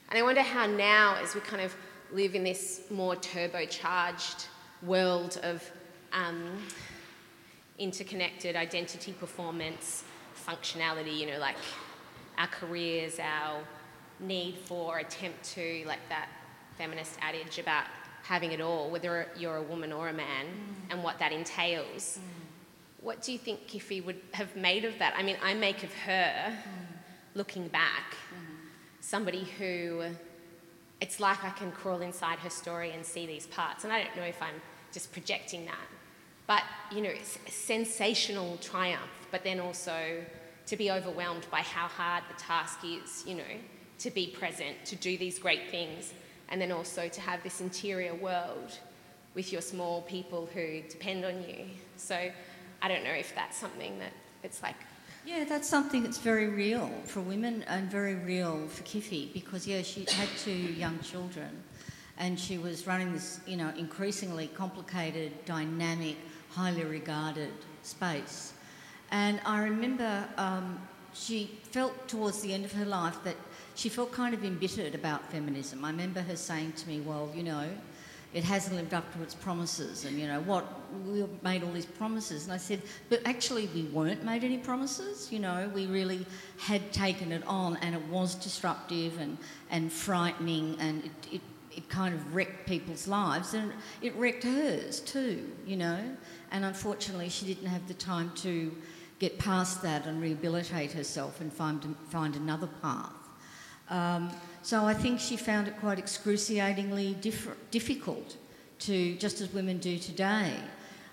And 0.08 0.18
I 0.18 0.22
wonder 0.22 0.42
how 0.42 0.66
now, 0.66 1.16
as 1.22 1.34
we 1.34 1.40
kind 1.40 1.62
of 1.62 1.74
live 2.12 2.34
in 2.34 2.44
this 2.44 2.82
more 2.90 3.16
turbocharged 3.16 4.46
world 4.82 5.38
of 5.42 5.62
um, 6.12 6.62
interconnected 7.78 8.54
identity 8.56 9.12
performance, 9.12 10.04
functionality, 10.46 11.16
you 11.16 11.26
know, 11.26 11.38
like 11.38 11.56
our 12.38 12.46
careers, 12.46 13.18
our 13.18 13.62
need 14.20 14.56
for 14.58 14.98
attempt 14.98 15.42
to, 15.54 15.84
like 15.86 16.06
that 16.08 16.28
feminist 16.78 17.18
adage 17.20 17.58
about 17.58 17.84
having 18.22 18.52
it 18.52 18.60
all, 18.60 18.90
whether 18.90 19.28
you're 19.36 19.56
a 19.56 19.62
woman 19.62 19.92
or 19.92 20.08
a 20.08 20.12
man, 20.12 20.46
and 20.90 21.02
what 21.02 21.18
that 21.18 21.32
entails. 21.32 22.18
What 23.04 23.20
do 23.20 23.32
you 23.32 23.38
think 23.38 23.68
Kiffy 23.68 24.02
would 24.02 24.18
have 24.32 24.56
made 24.56 24.86
of 24.86 24.98
that? 24.98 25.12
I 25.14 25.22
mean, 25.22 25.36
I 25.42 25.52
make 25.52 25.84
of 25.84 25.92
her, 25.92 26.56
looking 27.34 27.68
back, 27.68 28.14
somebody 29.00 29.44
who 29.58 30.04
it's 31.02 31.20
like 31.20 31.44
I 31.44 31.50
can 31.50 31.70
crawl 31.70 32.00
inside 32.00 32.38
her 32.38 32.48
story 32.48 32.92
and 32.92 33.04
see 33.04 33.26
these 33.26 33.46
parts. 33.46 33.84
And 33.84 33.92
I 33.92 34.02
don't 34.02 34.16
know 34.16 34.22
if 34.22 34.40
I'm 34.40 34.54
just 34.90 35.12
projecting 35.12 35.66
that. 35.66 35.86
But, 36.46 36.62
you 36.90 37.02
know, 37.02 37.10
it's 37.10 37.38
a 37.46 37.50
sensational 37.50 38.56
triumph, 38.62 39.26
but 39.30 39.44
then 39.44 39.60
also 39.60 40.24
to 40.64 40.76
be 40.76 40.90
overwhelmed 40.90 41.46
by 41.50 41.60
how 41.60 41.88
hard 41.88 42.24
the 42.34 42.42
task 42.42 42.78
is, 42.84 43.22
you 43.26 43.34
know, 43.34 43.54
to 43.98 44.10
be 44.10 44.28
present, 44.28 44.82
to 44.86 44.96
do 44.96 45.18
these 45.18 45.38
great 45.38 45.68
things, 45.70 46.14
and 46.48 46.58
then 46.58 46.72
also 46.72 47.08
to 47.08 47.20
have 47.20 47.42
this 47.42 47.60
interior 47.60 48.14
world 48.14 48.78
with 49.34 49.52
your 49.52 49.60
small 49.60 50.00
people 50.02 50.48
who 50.54 50.80
depend 50.88 51.26
on 51.26 51.42
you. 51.42 51.66
So 51.96 52.30
I 52.82 52.88
don't 52.88 53.04
know 53.04 53.12
if 53.12 53.34
that's 53.34 53.56
something 53.56 53.98
that 53.98 54.12
it's 54.42 54.62
like 54.62 54.76
Yeah, 55.26 55.44
that's 55.44 55.68
something 55.68 56.02
that's 56.02 56.18
very 56.18 56.48
real 56.48 56.90
for 57.06 57.20
women 57.20 57.64
and 57.66 57.90
very 57.90 58.14
real 58.14 58.68
for 58.68 58.82
Kiffy 58.82 59.32
because, 59.32 59.66
yeah, 59.66 59.82
she 59.82 60.06
had 60.10 60.28
two 60.38 60.50
young 60.52 60.98
children 61.00 61.62
and 62.18 62.38
she 62.38 62.58
was 62.58 62.86
running 62.86 63.12
this, 63.12 63.40
you 63.46 63.56
know, 63.56 63.72
increasingly 63.76 64.48
complicated, 64.48 65.32
dynamic, 65.46 66.16
highly 66.50 66.84
regarded 66.84 67.52
space. 67.82 68.52
And 69.10 69.40
I 69.44 69.62
remember 69.62 70.24
um, 70.36 70.78
she 71.14 71.58
felt 71.70 72.06
towards 72.08 72.40
the 72.40 72.52
end 72.52 72.64
of 72.64 72.72
her 72.72 72.84
life 72.84 73.16
that 73.24 73.36
she 73.74 73.88
felt 73.88 74.12
kind 74.12 74.34
of 74.34 74.44
embittered 74.44 74.94
about 74.94 75.30
feminism. 75.30 75.84
I 75.84 75.90
remember 75.90 76.20
her 76.20 76.36
saying 76.36 76.72
to 76.72 76.88
me, 76.88 77.00
well, 77.00 77.30
you 77.34 77.42
know, 77.42 77.68
it 78.34 78.42
hasn't 78.42 78.74
lived 78.74 78.92
up 78.92 79.10
to 79.14 79.22
its 79.22 79.34
promises 79.34 80.04
and 80.04 80.18
you 80.18 80.26
know 80.26 80.40
what 80.40 80.66
we 81.06 81.24
made 81.42 81.62
all 81.62 81.72
these 81.72 81.86
promises. 81.86 82.44
And 82.44 82.52
i 82.52 82.56
said 82.56 82.82
but 83.08 83.20
actually 83.24 83.68
we 83.74 83.84
weren't 83.84 84.24
made 84.24 84.44
any 84.44 84.58
promises 84.58 85.32
you 85.32 85.38
know. 85.38 85.70
We 85.72 85.86
really 85.86 86.26
had 86.58 86.92
taken 86.92 87.32
it 87.32 87.44
on 87.46 87.76
and 87.76 87.94
it 87.94 88.02
was 88.08 88.34
disruptive 88.34 89.18
and 89.20 89.38
and 89.70 89.90
frightening 89.92 90.76
and 90.80 91.04
it, 91.04 91.34
it 91.36 91.40
it 91.76 91.88
kind 91.88 92.14
of 92.14 92.34
wrecked 92.34 92.68
people's 92.68 93.08
lives 93.08 93.54
and 93.54 93.72
it 94.02 94.14
wrecked 94.16 94.44
hers 94.44 95.00
too 95.00 95.50
you 95.64 95.76
know. 95.76 96.00
And 96.50 96.64
unfortunately 96.64 97.28
she 97.28 97.46
didn't 97.46 97.68
have 97.68 97.86
the 97.86 97.94
time 97.94 98.32
to 98.36 98.74
get 99.20 99.38
past 99.38 99.80
that 99.82 100.06
and 100.06 100.20
rehabilitate 100.20 100.92
herself 100.92 101.40
and 101.40 101.52
find 101.52 101.96
find 102.08 102.34
another 102.34 102.68
path. 102.82 103.12
Um, 103.90 104.30
so 104.64 104.86
I 104.86 104.94
think 104.94 105.20
she 105.20 105.36
found 105.36 105.68
it 105.68 105.78
quite 105.78 105.98
excruciatingly 105.98 107.18
diff- 107.20 107.54
difficult 107.70 108.38
to, 108.78 109.14
just 109.16 109.42
as 109.42 109.52
women 109.52 109.76
do 109.76 109.98
today. 109.98 110.54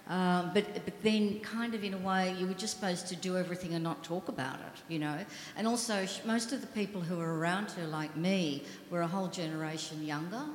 Um, 0.08 0.52
but, 0.54 0.74
but 0.86 0.93
then, 1.04 1.41
kind 1.41 1.76
of 1.76 1.84
in 1.84 1.93
a 1.93 1.97
way, 1.97 2.34
you 2.39 2.47
were 2.47 2.54
just 2.54 2.76
supposed 2.76 3.08
to 3.08 3.16
do 3.18 3.36
everything 3.36 3.74
and 3.74 3.84
not 3.84 4.06
talk 4.06 4.30
about 4.30 4.56
it, 4.56 4.82
you 4.88 4.99
know. 4.99 5.18
And 5.58 5.68
also, 5.68 6.06
sh- 6.06 6.20
most 6.26 6.54
of 6.54 6.62
the 6.62 6.68
people 6.68 7.02
who 7.02 7.18
were 7.18 7.38
around 7.39 7.72
her, 7.72 7.86
like 7.88 8.16
me, 8.16 8.64
were 8.89 9.02
a 9.02 9.08
whole 9.08 9.28
generation 9.28 10.06
younger. 10.06 10.45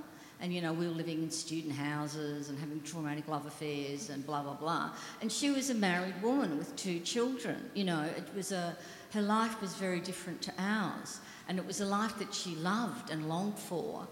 And, 0.41 0.55
you 0.55 0.63
know, 0.63 0.73
we 0.73 0.87
were 0.87 0.93
living 0.93 1.23
in 1.23 1.31
student 1.31 1.75
houses 1.75 2.49
and 2.49 2.59
having 2.59 2.81
traumatic 2.83 3.29
love 3.29 3.47
affairs 3.47 4.09
and 4.09 4.27
blah, 4.27 4.43
blah, 4.43 4.55
blah. 4.55 4.91
And 5.21 5.31
she 5.31 5.51
was 5.51 5.69
a 5.69 5.75
married 5.75 6.21
woman 6.23 6.57
with 6.57 6.75
two 6.77 7.01
children, 7.01 7.71
you 7.75 7.85
know. 7.85 8.03
It 8.03 8.29
was 8.35 8.53
a, 8.53 8.75
her 9.13 9.23
life 9.23 9.61
was 9.61 9.75
very 9.75 10.01
different 10.01 10.41
to 10.43 10.53
ours. 10.59 11.21
And 11.49 11.59
it 11.59 11.67
was 11.67 11.81
a 11.81 11.87
life 11.87 12.19
that 12.19 12.35
she 12.35 12.55
loved 12.57 13.11
and 13.11 13.29
longed 13.29 13.59
for. 13.59 14.07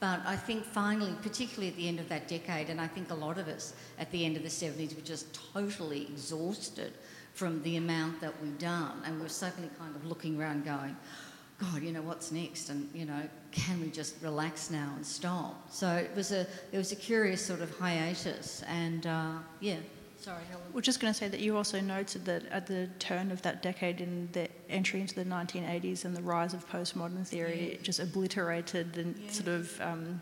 But 0.00 0.20
I 0.24 0.36
think 0.36 0.64
finally, 0.64 1.12
particularly 1.22 1.68
at 1.68 1.76
the 1.76 1.88
end 1.88 1.98
of 1.98 2.08
that 2.08 2.28
decade, 2.28 2.70
and 2.70 2.80
I 2.80 2.86
think 2.86 3.10
a 3.10 3.14
lot 3.14 3.36
of 3.36 3.48
us 3.48 3.74
at 3.98 4.10
the 4.12 4.24
end 4.24 4.36
of 4.36 4.44
the 4.44 4.48
70s 4.48 4.94
were 4.94 5.02
just 5.02 5.26
totally 5.52 6.02
exhausted 6.02 6.92
from 7.34 7.62
the 7.62 7.76
amount 7.76 8.20
that 8.20 8.32
we'd 8.40 8.58
done. 8.58 9.02
And 9.04 9.16
we 9.16 9.22
were 9.22 9.28
suddenly 9.28 9.70
kind 9.78 9.94
of 9.96 10.04
looking 10.04 10.40
around 10.40 10.64
going, 10.64 10.96
God, 11.58 11.82
you 11.82 11.92
know, 11.92 12.02
what's 12.02 12.30
next? 12.30 12.68
And, 12.68 12.88
you 12.94 13.04
know, 13.04 13.22
can 13.50 13.80
we 13.80 13.90
just 13.90 14.14
relax 14.22 14.70
now 14.70 14.92
and 14.94 15.04
stop? 15.04 15.72
So 15.72 15.88
it 15.92 16.14
was 16.14 16.30
a, 16.30 16.46
it 16.70 16.78
was 16.78 16.92
a 16.92 16.96
curious 16.96 17.44
sort 17.44 17.60
of 17.60 17.76
hiatus. 17.78 18.62
And, 18.68 19.04
uh, 19.06 19.32
yeah, 19.58 19.78
sorry, 20.18 20.42
Helen. 20.50 20.64
We're 20.72 20.80
just 20.80 21.00
going 21.00 21.12
to 21.12 21.18
say 21.18 21.28
that 21.28 21.40
you 21.40 21.56
also 21.56 21.80
noted 21.80 22.24
that 22.26 22.46
at 22.46 22.66
the 22.66 22.88
turn 22.98 23.30
of 23.30 23.42
that 23.42 23.62
decade, 23.62 24.00
in 24.00 24.28
the 24.32 24.48
entry 24.68 25.00
into 25.00 25.14
the 25.14 25.24
1980s 25.24 26.04
and 26.04 26.16
the 26.16 26.22
rise 26.22 26.54
of 26.54 26.68
postmodern 26.70 27.26
theory, 27.26 27.72
it 27.72 27.82
just 27.82 28.00
obliterated 28.00 28.92
the 28.92 29.32
sort 29.32 29.48
of 29.48 29.80
um, 29.80 30.20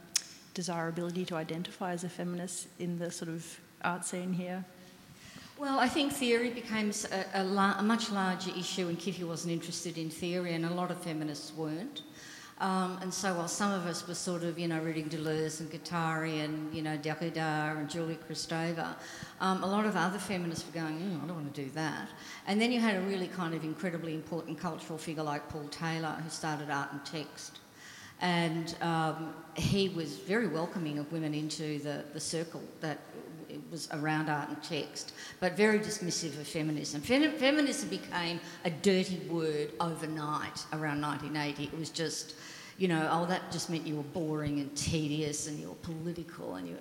desirability 0.55 1.25
to 1.27 1.37
identify 1.37 1.93
as 1.93 2.05
a 2.05 2.09
feminist 2.09 2.69
in 2.79 2.99
the 2.99 3.11
sort 3.11 3.29
of 3.29 3.61
art 3.83 4.05
scene 4.05 4.33
here. 4.33 4.65
Well, 5.59 5.79
I 5.79 5.89
think 5.89 6.13
theory 6.13 6.51
became 6.51 6.93
a, 7.11 7.41
a, 7.41 7.45
la- 7.45 7.79
a 7.79 7.83
much 7.83 8.11
larger 8.11 8.51
issue, 8.59 8.89
and 8.89 8.99
Kiffy 8.99 9.25
wasn't 9.25 9.55
interested 9.55 9.97
in 9.97 10.11
theory, 10.11 10.53
and 10.53 10.67
a 10.67 10.71
lot 10.71 10.91
of 10.91 11.01
feminists 11.03 11.55
weren't. 11.55 12.03
Um, 12.59 12.99
and 13.03 13.13
so, 13.13 13.35
while 13.35 13.49
some 13.49 13.71
of 13.73 13.85
us 13.87 14.09
were 14.09 14.15
sort 14.15 14.43
of, 14.43 14.59
you 14.59 14.67
know, 14.67 14.81
reading 14.81 15.11
Deleuze 15.11 15.61
and 15.61 15.71
Guattari 15.71 16.43
and, 16.43 16.75
you 16.75 16.81
know, 16.81 16.97
Derrida 16.97 17.77
and 17.77 17.89
Julia 17.89 18.17
Kristeva, 18.17 18.95
um, 19.43 19.63
a 19.63 19.67
lot 19.67 19.85
of 19.85 19.95
other 19.95 20.19
feminists 20.19 20.65
were 20.65 20.81
going, 20.81 20.99
"Mm, 20.99 21.23
I 21.23 21.27
don't 21.27 21.37
want 21.37 21.55
to 21.55 21.65
do 21.65 21.71
that. 21.73 22.09
And 22.47 22.59
then 22.59 22.73
you 22.73 22.81
had 22.81 22.97
a 22.97 23.03
really 23.03 23.29
kind 23.29 23.55
of 23.55 23.63
incredibly 23.63 24.15
important 24.15 24.59
cultural 24.59 24.99
figure 24.99 25.23
like 25.23 25.47
Paul 25.51 25.69
Taylor, 25.69 26.19
who 26.23 26.31
started 26.31 26.71
art 26.71 26.93
and 26.93 27.05
text. 27.05 27.59
And 28.23 28.75
um, 28.81 29.35
he 29.57 29.91
was 29.91 30.17
very 30.17 30.49
welcoming 30.49 30.99
of 30.99 31.13
women 31.13 31.35
into 31.35 31.79
the, 31.81 32.05
the 32.15 32.21
circle 32.21 32.63
that 32.81 32.99
it 33.49 33.61
was 33.71 33.89
around 33.93 34.29
art 34.29 34.49
and 34.49 34.63
text, 34.63 35.13
but 35.41 35.57
very 35.57 35.79
dismissive 35.79 36.39
of 36.41 36.47
feminism. 36.47 37.01
Fem- 37.01 37.33
feminism 37.33 37.89
became 37.89 38.41
a 38.65 38.71
dirty 38.71 39.19
word 39.29 39.73
overnight 39.81 40.65
around 40.73 41.01
1980. 41.01 41.65
It 41.65 41.79
was 41.79 41.91
just, 41.91 42.35
you 42.79 42.89
know, 42.89 43.09
oh, 43.11 43.27
that 43.27 43.51
just 43.51 43.71
meant 43.71 43.87
you 43.87 43.97
were 43.97 44.03
boring 44.03 44.61
and 44.61 44.75
tedious 44.77 45.47
and 45.49 45.59
you 45.59 45.69
were 45.69 45.75
political 45.77 46.57
and 46.57 46.69
you, 46.69 46.77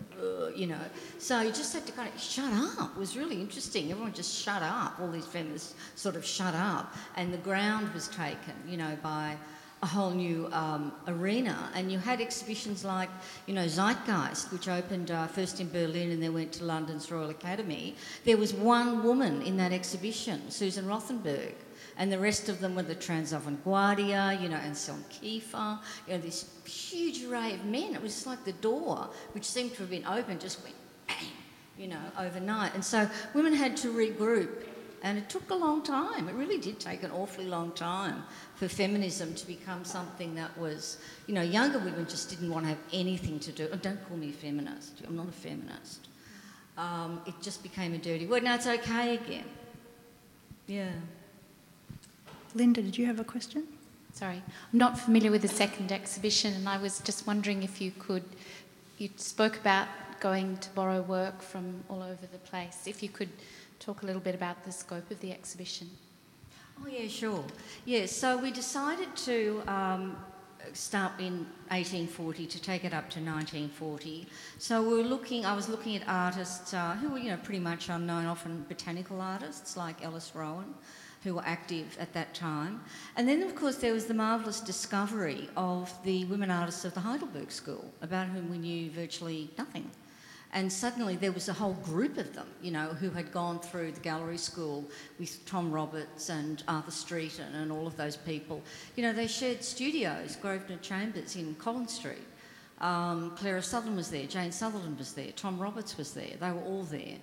you 0.56 0.68
know. 0.68 0.82
So 1.20 1.42
you 1.42 1.50
just 1.50 1.74
had 1.74 1.86
to 1.86 1.92
kind 1.92 2.14
of 2.14 2.20
shut 2.20 2.52
up. 2.54 2.92
It 2.96 3.00
was 3.00 3.16
really 3.16 3.40
interesting. 3.40 3.92
Everyone 3.92 4.14
just 4.14 4.34
shut 4.34 4.62
up. 4.62 5.00
All 5.00 5.10
these 5.10 5.26
feminists 5.26 5.76
sort 5.96 6.16
of 6.16 6.26
shut 6.26 6.54
up, 6.54 6.94
and 7.16 7.34
the 7.34 7.38
ground 7.38 7.94
was 7.94 8.08
taken, 8.10 8.54
you 8.68 8.78
know, 8.78 8.98
by 9.02 9.38
a 9.86 9.88
whole 9.88 10.10
new 10.10 10.50
um, 10.52 10.92
arena. 11.08 11.70
And 11.76 11.92
you 11.92 12.00
had 12.00 12.20
exhibitions 12.20 12.84
like, 12.84 13.10
you 13.46 13.54
know, 13.54 13.68
Zeitgeist, 13.68 14.52
which 14.52 14.68
opened 14.68 15.12
uh, 15.12 15.28
first 15.28 15.62
in 15.62 15.70
Berlin 15.70 16.10
and 16.10 16.24
then 16.24 16.34
went 16.34 16.52
to 16.54 16.66
London's 16.66 17.12
Royal 17.12 17.30
Academy. 17.30 17.96
There 18.24 18.36
was 18.36 18.52
one 18.52 19.04
woman 19.04 19.44
in 19.44 19.58
that 19.58 19.72
exhibition, 19.72 20.50
Susan 20.50 20.86
Rothenberg. 20.88 21.54
And 21.98 22.12
the 22.12 22.18
rest 22.18 22.50
of 22.50 22.60
them 22.60 22.74
were 22.76 22.82
the 22.82 22.96
Transavanguardia, 22.96 24.42
you 24.42 24.50
know, 24.50 24.58
Anselm 24.58 25.06
Kiefer, 25.12 25.78
you 26.08 26.14
know, 26.14 26.20
this 26.20 26.50
huge 26.66 27.24
array 27.24 27.54
of 27.54 27.64
men. 27.66 27.94
It 27.94 28.02
was 28.02 28.26
like 28.26 28.44
the 28.44 28.54
door, 28.54 29.08
which 29.34 29.46
seemed 29.46 29.74
to 29.74 29.78
have 29.84 29.92
been 29.92 30.08
open, 30.08 30.40
just 30.40 30.64
went 30.64 30.76
bang, 31.08 31.30
you 31.78 31.88
know, 31.88 32.02
overnight. 32.20 32.74
And 32.74 32.84
so 32.84 33.08
women 33.36 33.54
had 33.54 33.78
to 33.78 33.94
regroup 33.94 34.50
and 35.06 35.20
it 35.20 35.30
took 35.30 35.52
a 35.52 35.56
long 35.56 35.84
time. 35.84 36.28
It 36.28 36.34
really 36.34 36.58
did 36.58 36.80
take 36.80 37.04
an 37.04 37.12
awfully 37.12 37.46
long 37.46 37.72
time 37.74 38.24
for 38.56 38.68
feminism 38.68 39.36
to 39.36 39.46
become 39.46 39.86
something 39.86 40.34
that 40.34 40.58
was, 40.58 40.98
you 41.28 41.36
know, 41.36 41.44
younger 41.44 41.78
women 41.78 42.08
just 42.08 42.32
didn't 42.32 42.50
want 42.50 42.66
to 42.66 42.70
have 42.70 42.80
anything 42.92 43.40
to 43.42 43.52
do. 43.52 43.70
Oh, 43.72 43.76
don't 43.76 44.04
call 44.08 44.18
me 44.18 44.30
a 44.30 44.34
feminist. 44.34 45.04
I'm 45.08 45.16
not 45.16 45.30
a 45.30 45.32
feminist. 45.32 46.08
Um, 46.76 47.22
it 47.28 47.36
just 47.40 47.62
became 47.62 47.94
a 47.94 48.00
dirty 48.00 48.26
word. 48.26 48.42
Now 48.42 48.56
it's 48.56 48.66
okay 48.66 49.14
again. 49.14 49.46
Yeah. 50.66 50.90
Linda, 52.56 52.82
did 52.82 52.98
you 52.98 53.06
have 53.06 53.20
a 53.20 53.24
question? 53.24 53.68
Sorry, 54.12 54.42
I'm 54.74 54.80
not 54.80 54.98
familiar 54.98 55.30
with 55.30 55.44
the 55.44 55.50
second 55.50 55.92
exhibition, 55.92 56.54
and 56.54 56.68
I 56.68 56.78
was 56.78 57.00
just 57.00 57.28
wondering 57.28 57.62
if 57.62 57.80
you 57.80 57.92
could. 58.00 58.24
You 58.98 59.10
spoke 59.18 59.58
about 59.58 59.88
going 60.20 60.58
to 60.58 60.70
borrow 60.70 61.02
work 61.02 61.42
from 61.42 61.84
all 61.90 62.02
over 62.02 62.26
the 62.32 62.40
place. 62.40 62.88
If 62.88 63.04
you 63.04 63.10
could 63.10 63.30
talk 63.80 64.04
a 64.04 64.06
little 64.06 64.22
bit 64.22 64.36
about 64.36 64.64
the 64.64 64.72
scope 64.72 65.10
of 65.12 65.20
the 65.20 65.32
exhibition. 65.32 65.90
Oh, 66.84 66.88
yeah, 66.88 67.08
sure. 67.08 67.44
Yeah, 67.86 68.06
so 68.06 68.38
we 68.38 68.52
decided 68.52 69.16
to 69.18 69.64
um, 69.68 70.18
start 70.74 71.14
in 71.20 71.46
1840 71.70 72.46
to 72.48 72.62
take 72.62 72.84
it 72.84 72.94
up 72.94 73.10
to 73.12 73.20
1940. 73.20 74.28
So 74.58 74.82
we 74.82 74.98
were 74.98 75.04
looking, 75.04 75.46
I 75.46 75.56
was 75.56 75.70
looking 75.70 75.96
at 75.96 76.04
artists 76.08 76.74
uh, 76.74 76.96
who 76.96 77.10
were, 77.10 77.18
you 77.18 77.30
know, 77.30 77.38
pretty 77.38 77.60
much 77.60 77.90
unknown, 77.90 78.26
often 78.26 78.66
botanical 78.68 79.22
artists 79.22 79.78
like 79.78 80.04
Ellis 80.04 80.32
Rowan, 80.36 80.74
who 81.24 81.36
were 81.36 81.44
active 81.46 81.98
at 82.00 82.14
that 82.14 82.34
time. 82.34 82.82
And 83.16 83.28
then, 83.28 83.42
of 83.42 83.56
course, 83.56 83.78
there 83.78 83.94
was 83.94 84.06
the 84.06 84.14
marvellous 84.14 84.60
discovery 84.60 85.50
of 85.56 85.92
the 86.04 86.26
women 86.26 86.52
artists 86.52 86.86
of 86.86 86.94
the 86.94 87.00
Heidelberg 87.00 87.52
School, 87.52 87.92
about 88.02 88.28
whom 88.28 88.50
we 88.50 88.58
knew 88.58 88.92
virtually 88.92 89.50
nothing. 89.58 89.90
And 90.56 90.72
suddenly 90.72 91.18
there 91.18 91.34
was 91.34 91.50
a 91.50 91.54
whole 91.54 91.74
group 91.74 92.18
of 92.18 92.34
them, 92.34 92.48
you 92.62 92.72
know, 92.72 92.88
who 92.88 93.10
had 93.10 93.30
gone 93.34 93.60
through 93.60 93.92
the 93.92 94.00
gallery 94.00 94.38
school 94.38 94.86
with 95.20 95.46
Tom 95.46 95.70
Roberts 95.70 96.30
and 96.30 96.64
Arthur 96.70 96.92
Streeton 96.92 97.54
and 97.54 97.74
all 97.74 97.86
of 97.86 97.98
those 97.98 98.16
people. 98.16 98.62
You 98.96 99.04
know, 99.04 99.12
they 99.12 99.28
shared 99.28 99.66
studios, 99.66 100.38
Grosvenor 100.38 100.78
Chambers 100.78 101.36
in 101.36 101.56
Collins 101.56 101.94
Street. 101.94 102.24
Um, 102.80 103.36
Clara 103.36 103.62
Southern 103.62 103.98
was 103.98 104.10
there, 104.10 104.28
Jane 104.28 104.54
Sutherland 104.54 104.98
was 104.98 105.12
there, 105.14 105.32
Tom 105.36 105.60
Roberts 105.60 105.98
was 105.98 106.14
there, 106.14 106.36
they 106.40 106.52
were 106.52 106.64
all 106.64 106.84
there. 106.84 107.18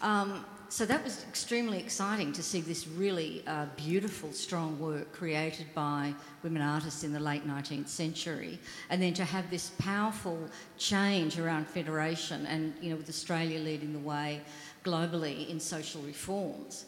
Um, 0.00 0.44
so 0.68 0.84
that 0.86 1.04
was 1.04 1.24
extremely 1.28 1.78
exciting 1.78 2.32
to 2.32 2.42
see 2.42 2.60
this 2.60 2.88
really 2.88 3.44
uh, 3.46 3.66
beautiful, 3.76 4.32
strong 4.32 4.78
work 4.80 5.12
created 5.12 5.66
by 5.74 6.12
women 6.42 6.62
artists 6.62 7.04
in 7.04 7.12
the 7.12 7.20
late 7.20 7.46
19th 7.46 7.86
century, 7.86 8.58
and 8.90 9.00
then 9.00 9.14
to 9.14 9.24
have 9.24 9.48
this 9.50 9.70
powerful 9.78 10.38
change 10.76 11.38
around 11.38 11.68
federation, 11.68 12.44
and 12.46 12.74
you 12.80 12.90
know, 12.90 12.96
with 12.96 13.08
Australia 13.08 13.60
leading 13.60 13.92
the 13.92 13.98
way 14.00 14.40
globally 14.84 15.48
in 15.48 15.60
social 15.60 16.02
reforms. 16.02 16.86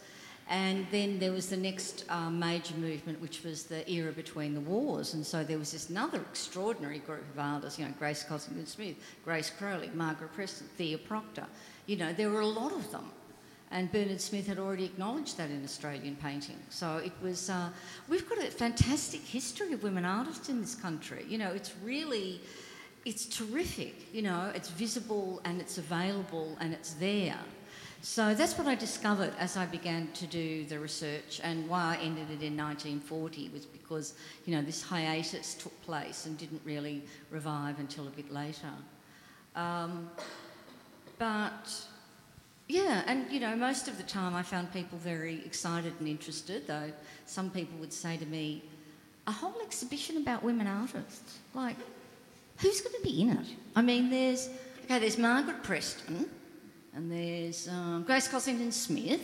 And 0.49 0.87
then 0.93 1.19
there 1.19 1.33
was 1.33 1.49
the 1.49 1.57
next 1.57 2.05
uh, 2.09 2.31
major 2.31 2.75
movement, 2.75 3.21
which 3.21 3.43
was 3.43 3.65
the 3.65 3.89
era 3.91 4.13
between 4.13 4.55
the 4.55 4.61
wars. 4.61 5.15
And 5.15 5.27
so 5.27 5.43
there 5.43 5.59
was 5.59 5.73
this 5.73 5.91
another 5.91 6.21
extraordinary 6.21 7.01
group 7.01 7.25
of 7.33 7.39
artists, 7.39 7.81
you 7.81 7.85
know, 7.85 7.93
Grace 7.99 8.25
Cossington 8.25 8.67
Smith, 8.67 8.95
Grace 9.25 9.51
Crowley, 9.51 9.91
Margaret 9.93 10.33
Preston, 10.35 10.69
Thea 10.77 10.99
Proctor. 10.99 11.47
You 11.87 11.97
know, 11.97 12.13
there 12.13 12.31
were 12.31 12.41
a 12.41 12.47
lot 12.47 12.73
of 12.73 12.91
them. 12.91 13.11
And 13.71 13.91
Bernard 13.91 14.21
Smith 14.21 14.47
had 14.47 14.59
already 14.59 14.85
acknowledged 14.85 15.37
that 15.39 15.51
in 15.51 15.65
Australian 15.65 16.17
painting. 16.17 16.59
So 16.71 16.99
it 16.99 17.13
was, 17.21 17.51
uh, 17.51 17.69
we've 18.09 18.29
got 18.29 18.39
a 18.39 18.47
fantastic 18.51 19.23
history 19.23 19.73
of 19.73 19.83
women 19.83 20.05
artists 20.05 20.49
in 20.49 20.61
this 20.61 20.75
country. 20.75 21.25
You 21.29 21.39
know, 21.39 21.51
it's 21.51 21.73
really, 21.83 22.41
it's 23.05 23.27
terrific. 23.27 24.15
You 24.15 24.23
know, 24.23 24.53
it's 24.55 24.69
visible 24.69 25.41
and 25.45 25.61
it's 25.61 25.79
available 25.79 26.57
and 26.61 26.73
it's 26.73 26.95
there. 26.95 27.39
So 28.03 28.35
that's 28.35 28.57
what 28.57 28.69
I 28.69 28.77
discovered 28.77 29.33
as 29.39 29.57
I 29.57 29.67
began 29.67 30.09
to 30.13 30.27
do 30.27 30.65
the 30.67 30.79
research, 30.79 31.41
and 31.43 31.69
why 31.69 31.97
I 31.97 32.05
ended 32.05 32.31
it 32.31 32.41
in 32.41 32.57
1940 32.57 33.49
was 33.49 33.67
because 33.67 34.15
you 34.45 34.55
know 34.55 34.63
this 34.63 34.81
hiatus 34.81 35.55
took 35.55 35.83
place 35.83 36.27
and 36.27 36.39
didn't 36.39 36.61
really 36.65 37.03
revive 37.31 37.81
until 37.81 38.07
a 38.07 38.11
bit 38.11 38.31
later. 38.31 38.71
Um, 39.57 40.09
but 41.19 41.87
yeah, 42.69 43.03
and 43.07 43.31
you 43.31 43.41
know, 43.41 43.55
most 43.55 43.89
of 43.89 43.97
the 43.97 44.03
time 44.03 44.35
I 44.35 44.43
found 44.43 44.73
people 44.73 44.99
very 44.99 45.43
excited 45.45 45.93
and 45.99 46.09
interested, 46.09 46.67
though 46.67 46.93
some 47.27 47.51
people 47.51 47.79
would 47.79 47.93
say 47.93 48.17
to 48.17 48.27
me, 48.27 48.63
a 49.27 49.33
whole 49.33 49.55
exhibition 49.63 50.17
about 50.19 50.43
women 50.43 50.67
artists? 50.67 51.39
Like, 51.55 51.77
who's 52.59 52.81
going 52.81 52.95
to 52.97 53.03
be 53.03 53.23
in 53.23 53.31
it? 53.31 53.47
I 53.75 53.83
mean, 53.83 54.11
there's, 54.11 54.49
okay, 54.85 54.99
there's 54.99 55.19
Margaret 55.19 55.63
Preston, 55.63 56.29
and 56.95 57.11
there's 57.11 57.69
um, 57.69 58.05
Grace 58.05 58.29
Cossington 58.29 58.73
Smith. 58.73 59.21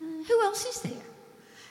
Uh, 0.00 0.22
who 0.26 0.42
else 0.42 0.64
is 0.64 0.80
there? 0.82 1.02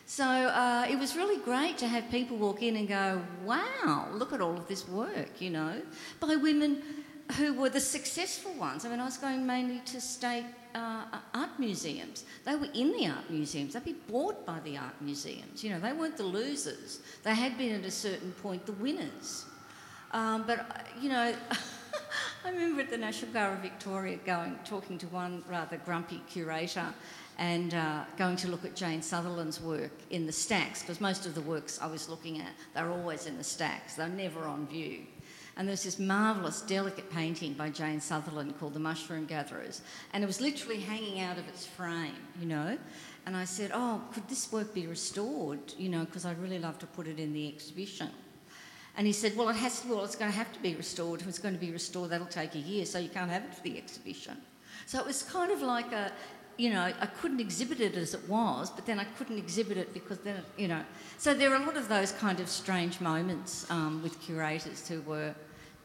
So 0.05 0.23
uh, 0.23 0.85
it 0.87 0.99
was 0.99 1.15
really 1.15 1.41
great 1.41 1.79
to 1.79 1.87
have 1.87 2.11
people 2.11 2.37
walk 2.37 2.61
in 2.61 2.75
and 2.75 2.87
go, 2.87 3.21
wow, 3.43 4.07
look 4.13 4.33
at 4.33 4.41
all 4.41 4.55
of 4.55 4.67
this 4.67 4.87
work, 4.87 5.41
you 5.41 5.49
know, 5.49 5.81
by 6.19 6.35
women 6.35 6.83
who 7.37 7.53
were 7.53 7.69
the 7.69 7.79
successful 7.79 8.53
ones. 8.53 8.85
I 8.85 8.89
mean, 8.89 8.99
I 8.99 9.05
was 9.05 9.17
going 9.17 9.45
mainly 9.45 9.81
to 9.85 9.99
state 9.99 10.45
uh, 10.73 11.03
art 11.33 11.49
museums. 11.57 12.25
They 12.45 12.55
were 12.55 12.69
in 12.73 12.91
the 12.93 13.07
art 13.07 13.29
museums. 13.29 13.73
They'd 13.73 13.83
be 13.83 13.95
bought 14.07 14.45
by 14.45 14.59
the 14.61 14.77
art 14.77 14.99
museums. 15.01 15.63
You 15.63 15.71
know, 15.71 15.79
they 15.79 15.93
weren't 15.93 16.17
the 16.17 16.23
losers. 16.23 16.99
They 17.23 17.33
had 17.33 17.57
been 17.57 17.75
at 17.75 17.85
a 17.85 17.91
certain 17.91 18.31
point 18.33 18.65
the 18.65 18.73
winners. 18.73 19.45
Um, 20.11 20.43
but, 20.47 20.59
uh, 20.59 20.63
you 21.01 21.09
know, 21.09 21.33
I 22.45 22.49
remember 22.49 22.81
at 22.81 22.89
the 22.89 22.97
National 22.97 23.31
Gallery 23.31 23.55
of 23.55 23.61
Victoria 23.61 24.17
going, 24.25 24.57
talking 24.63 24.97
to 24.99 25.07
one 25.07 25.43
rather 25.49 25.77
grumpy 25.77 26.21
curator 26.29 26.93
and 27.37 27.73
uh, 27.73 28.05
going 28.17 28.37
to 28.37 28.47
look 28.47 28.63
at 28.63 28.75
Jane 28.75 29.01
Sutherland's 29.01 29.59
work 29.59 29.91
in 30.09 30.25
the 30.25 30.31
stacks, 30.31 30.81
because 30.81 31.01
most 31.01 31.25
of 31.25 31.35
the 31.35 31.41
works 31.41 31.79
I 31.81 31.87
was 31.87 32.07
looking 32.07 32.39
at, 32.39 32.51
they're 32.73 32.89
always 32.89 33.25
in 33.25 33.37
the 33.37 33.43
stacks, 33.43 33.95
they're 33.95 34.07
never 34.07 34.45
on 34.45 34.67
view. 34.67 34.99
And 35.57 35.67
there's 35.67 35.83
this 35.83 35.99
marvellous, 35.99 36.61
delicate 36.61 37.09
painting 37.09 37.53
by 37.53 37.69
Jane 37.69 38.01
Sutherland 38.01 38.59
called 38.59 38.73
The 38.73 38.79
Mushroom 38.79 39.25
Gatherers, 39.25 39.81
and 40.11 40.23
it 40.23 40.27
was 40.27 40.41
literally 40.41 40.81
hanging 40.81 41.21
out 41.21 41.37
of 41.37 41.47
its 41.47 41.65
frame, 41.65 42.15
you 42.39 42.45
know. 42.45 42.77
And 43.25 43.37
I 43.37 43.45
said, 43.45 43.71
Oh, 43.73 44.01
could 44.13 44.27
this 44.27 44.51
work 44.51 44.73
be 44.73 44.85
restored? 44.85 45.73
You 45.77 45.89
know, 45.89 46.03
because 46.05 46.25
I'd 46.25 46.39
really 46.39 46.59
love 46.59 46.77
to 46.79 46.87
put 46.87 47.07
it 47.07 47.19
in 47.19 47.31
the 47.31 47.47
exhibition. 47.47 48.09
And 48.97 49.07
he 49.07 49.13
said, 49.13 49.35
Well, 49.37 49.49
it 49.49 49.55
has 49.55 49.81
to, 49.81 49.87
well, 49.87 50.03
it's 50.03 50.15
going 50.15 50.31
to 50.31 50.37
have 50.37 50.51
to 50.53 50.59
be 50.59 50.75
restored. 50.75 51.21
If 51.21 51.27
it's 51.27 51.39
going 51.39 51.53
to 51.53 51.59
be 51.59 51.71
restored, 51.71 52.09
that'll 52.09 52.27
take 52.27 52.55
a 52.55 52.59
year, 52.59 52.85
so 52.85 52.99
you 52.99 53.09
can't 53.09 53.31
have 53.31 53.43
it 53.43 53.55
for 53.55 53.61
the 53.61 53.77
exhibition. 53.77 54.37
So 54.85 54.99
it 54.99 55.05
was 55.05 55.23
kind 55.23 55.51
of 55.51 55.61
like 55.61 55.91
a, 55.93 56.11
you 56.57 56.69
know, 56.69 56.81
I 56.81 57.05
couldn't 57.05 57.39
exhibit 57.39 57.81
it 57.81 57.95
as 57.95 58.13
it 58.13 58.29
was, 58.29 58.69
but 58.69 58.85
then 58.85 58.99
I 58.99 59.03
couldn't 59.03 59.37
exhibit 59.37 59.77
it 59.77 59.93
because 59.93 60.19
then, 60.19 60.41
you 60.57 60.67
know. 60.67 60.81
So 61.17 61.33
there 61.33 61.51
are 61.51 61.61
a 61.61 61.65
lot 61.65 61.77
of 61.77 61.89
those 61.89 62.11
kind 62.13 62.39
of 62.39 62.49
strange 62.49 63.01
moments 63.01 63.69
um, 63.69 64.01
with 64.01 64.19
curators 64.21 64.87
who 64.87 65.01
were, 65.01 65.35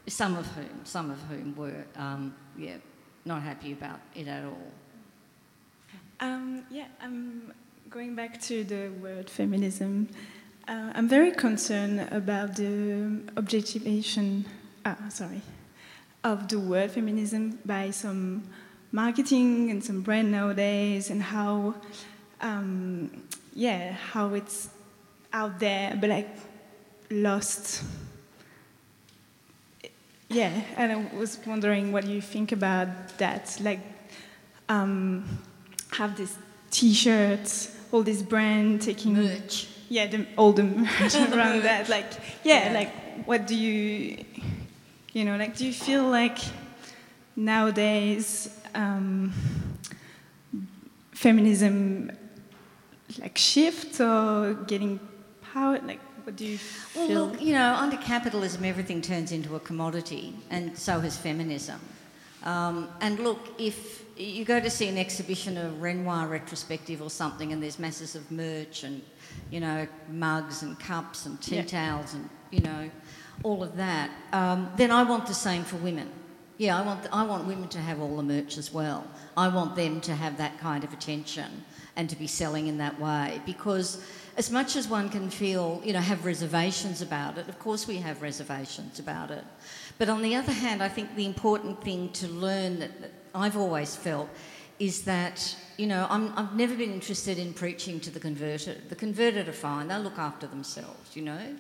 some 0.07 0.37
of 0.37 0.47
whom, 0.49 0.81
some 0.85 1.11
of 1.11 1.21
whom 1.29 1.57
were, 1.57 1.85
um, 1.97 2.35
yeah, 2.57 2.77
not 3.25 3.43
happy 3.43 3.73
about 3.73 4.01
it 4.15 4.29
at 4.29 4.45
all. 4.45 4.73
Um, 6.21 6.65
yeah, 6.71 6.87
I'm 7.01 7.53
going 7.89 8.15
back 8.15 8.41
to 8.43 8.63
the 8.63 8.91
word 9.01 9.29
feminism. 9.29 10.09
Uh, 10.69 10.93
I'm 10.95 11.09
very 11.09 11.33
concerned 11.33 12.09
about 12.13 12.55
the 12.55 13.23
objectivation, 13.37 14.45
ah, 14.85 14.97
sorry, 15.09 15.41
of 16.23 16.47
the 16.49 16.61
word 16.61 16.93
feminism 16.93 17.59
by 17.65 17.91
some 17.91 18.45
marketing 18.93 19.71
and 19.71 19.83
some 19.83 20.03
brand 20.03 20.31
nowadays, 20.33 21.11
and 21.11 21.23
how, 21.23 21.75
um, 22.41 23.11
yeah, 23.55 23.93
how 23.93 24.35
it's 24.35 24.71
out 25.33 25.59
there, 25.59 25.97
but 26.01 26.11
like 26.11 26.29
lost. 27.11 27.83
Yeah, 30.29 30.63
and 30.77 30.93
I 30.93 31.17
was 31.17 31.39
wondering 31.45 31.91
what 31.91 32.07
you 32.07 32.21
think 32.21 32.53
about 32.53 32.89
that. 33.19 33.59
Like, 33.61 33.81
um, 34.69 35.25
have 35.93 36.17
these 36.17 36.39
T-shirts, 36.71 37.77
all 37.91 38.05
this 38.05 38.23
brand 38.23 38.81
taking 38.83 39.15
merch 39.15 39.67
yeah, 39.91 40.07
the, 40.07 40.25
all 40.39 40.53
the 40.53 40.63
merch 41.01 41.15
around 41.17 41.65
that. 41.65 41.89
Like, 41.91 42.11
yeah, 42.45 42.69
yeah, 42.69 42.73
like, 42.73 43.27
what 43.27 43.47
do 43.47 43.55
you, 43.55 44.25
you 45.13 45.25
know, 45.25 45.37
like, 45.37 45.57
do 45.57 45.67
you 45.67 45.73
feel 45.73 46.05
like 46.05 46.39
nowadays 47.37 48.49
um, 48.75 49.33
feminism 51.13 52.11
like 53.19 53.37
shift 53.37 54.01
or 54.01 54.55
getting 54.67 55.01
power? 55.53 55.79
Like, 55.85 56.01
what 56.25 56.37
do 56.37 56.47
you 56.47 56.59
feel? 56.59 57.09
Well, 57.09 57.27
look, 57.27 57.43
you 57.43 57.53
know, 57.55 57.75
under 57.75 57.97
capitalism, 57.97 58.65
everything 58.65 59.03
turns 59.03 59.33
into 59.33 59.57
a 59.57 59.61
commodity, 59.61 60.35
and 60.51 60.77
so 60.77 61.01
has 61.01 61.17
feminism. 61.17 61.81
Um, 62.43 62.89
and 63.01 63.21
look, 63.21 63.49
if 63.59 64.05
you 64.17 64.45
go 64.45 64.61
to 64.61 64.71
see 64.71 64.89
an 64.89 64.97
exhibition, 64.97 65.59
a 65.59 65.71
Renoir 65.71 66.27
retrospective 66.27 67.03
or 67.03 67.11
something, 67.11 67.53
and 67.53 67.63
there's 67.63 67.79
masses 67.79 68.15
of 68.15 68.31
merch 68.31 68.83
and 68.85 69.03
you 69.51 69.61
know, 69.61 69.87
mugs 70.11 70.63
and 70.63 70.79
cups 70.79 71.27
and 71.27 71.41
tea 71.41 71.57
yeah. 71.57 71.63
towels 71.63 72.15
and, 72.15 72.29
you 72.51 72.61
know, 72.61 72.91
all 73.43 73.63
of 73.63 73.77
that, 73.77 74.11
um, 74.33 74.71
then 74.77 74.91
I 74.91 75.03
want 75.03 75.27
the 75.27 75.35
same 75.35 75.65
for 75.65 75.77
women. 75.77 76.11
Yeah, 76.61 76.79
I 76.79 76.83
want, 76.83 77.09
I 77.11 77.25
want 77.25 77.47
women 77.47 77.71
to 77.71 77.79
have 77.79 78.03
all 78.03 78.19
the 78.19 78.23
merch 78.23 78.59
as 78.59 78.71
well. 78.71 79.07
I 79.35 79.49
want 79.49 79.77
them 79.77 79.99
to 80.03 80.15
have 80.15 80.37
that 80.37 80.59
kind 80.61 80.85
of 80.85 80.93
attention 80.93 81.65
and 81.97 82.11
to 82.11 82.17
be 82.17 82.27
selling 82.27 82.67
in 82.67 82.77
that 82.77 83.01
way 83.01 83.41
because 83.47 84.05
as 84.37 84.51
much 84.51 84.77
as 84.77 84.87
one 84.87 85.09
can 85.09 85.31
feel, 85.31 85.81
you 85.83 85.95
know, 85.95 86.01
have 86.01 86.27
reservations 86.27 87.01
about 87.01 87.39
it, 87.39 87.49
of 87.49 87.59
course 87.59 87.89
we 87.89 87.97
have 87.97 88.21
reservations 88.21 88.99
about 88.99 89.31
it. 89.31 89.43
But 89.97 90.11
on 90.11 90.21
the 90.21 90.37
other 90.37 90.53
hand, 90.53 90.83
I 90.83 90.91
think 90.91 91.17
the 91.17 91.25
important 91.25 91.83
thing 91.83 92.11
to 92.11 92.29
learn 92.29 92.81
that, 92.81 92.91
I've 93.35 93.57
always 93.57 93.97
felt 93.97 94.29
is 94.79 95.05
that, 95.05 95.57
you 95.79 95.87
know, 95.87 96.07
i 96.11 96.19
have 96.43 96.55
never 96.55 96.75
been 96.75 96.93
interested 96.93 97.39
in 97.39 97.55
preaching 97.55 98.01
to 98.01 98.11
the 98.11 98.21
converted. 98.21 98.91
The 98.91 98.97
converted 98.97 99.49
are 99.49 99.53
fine, 99.53 99.89
they'll 99.89 100.01
look 100.01 100.19
after 100.19 100.47
themselves, 100.47 101.17
you 101.17 101.23
know. 101.23 101.57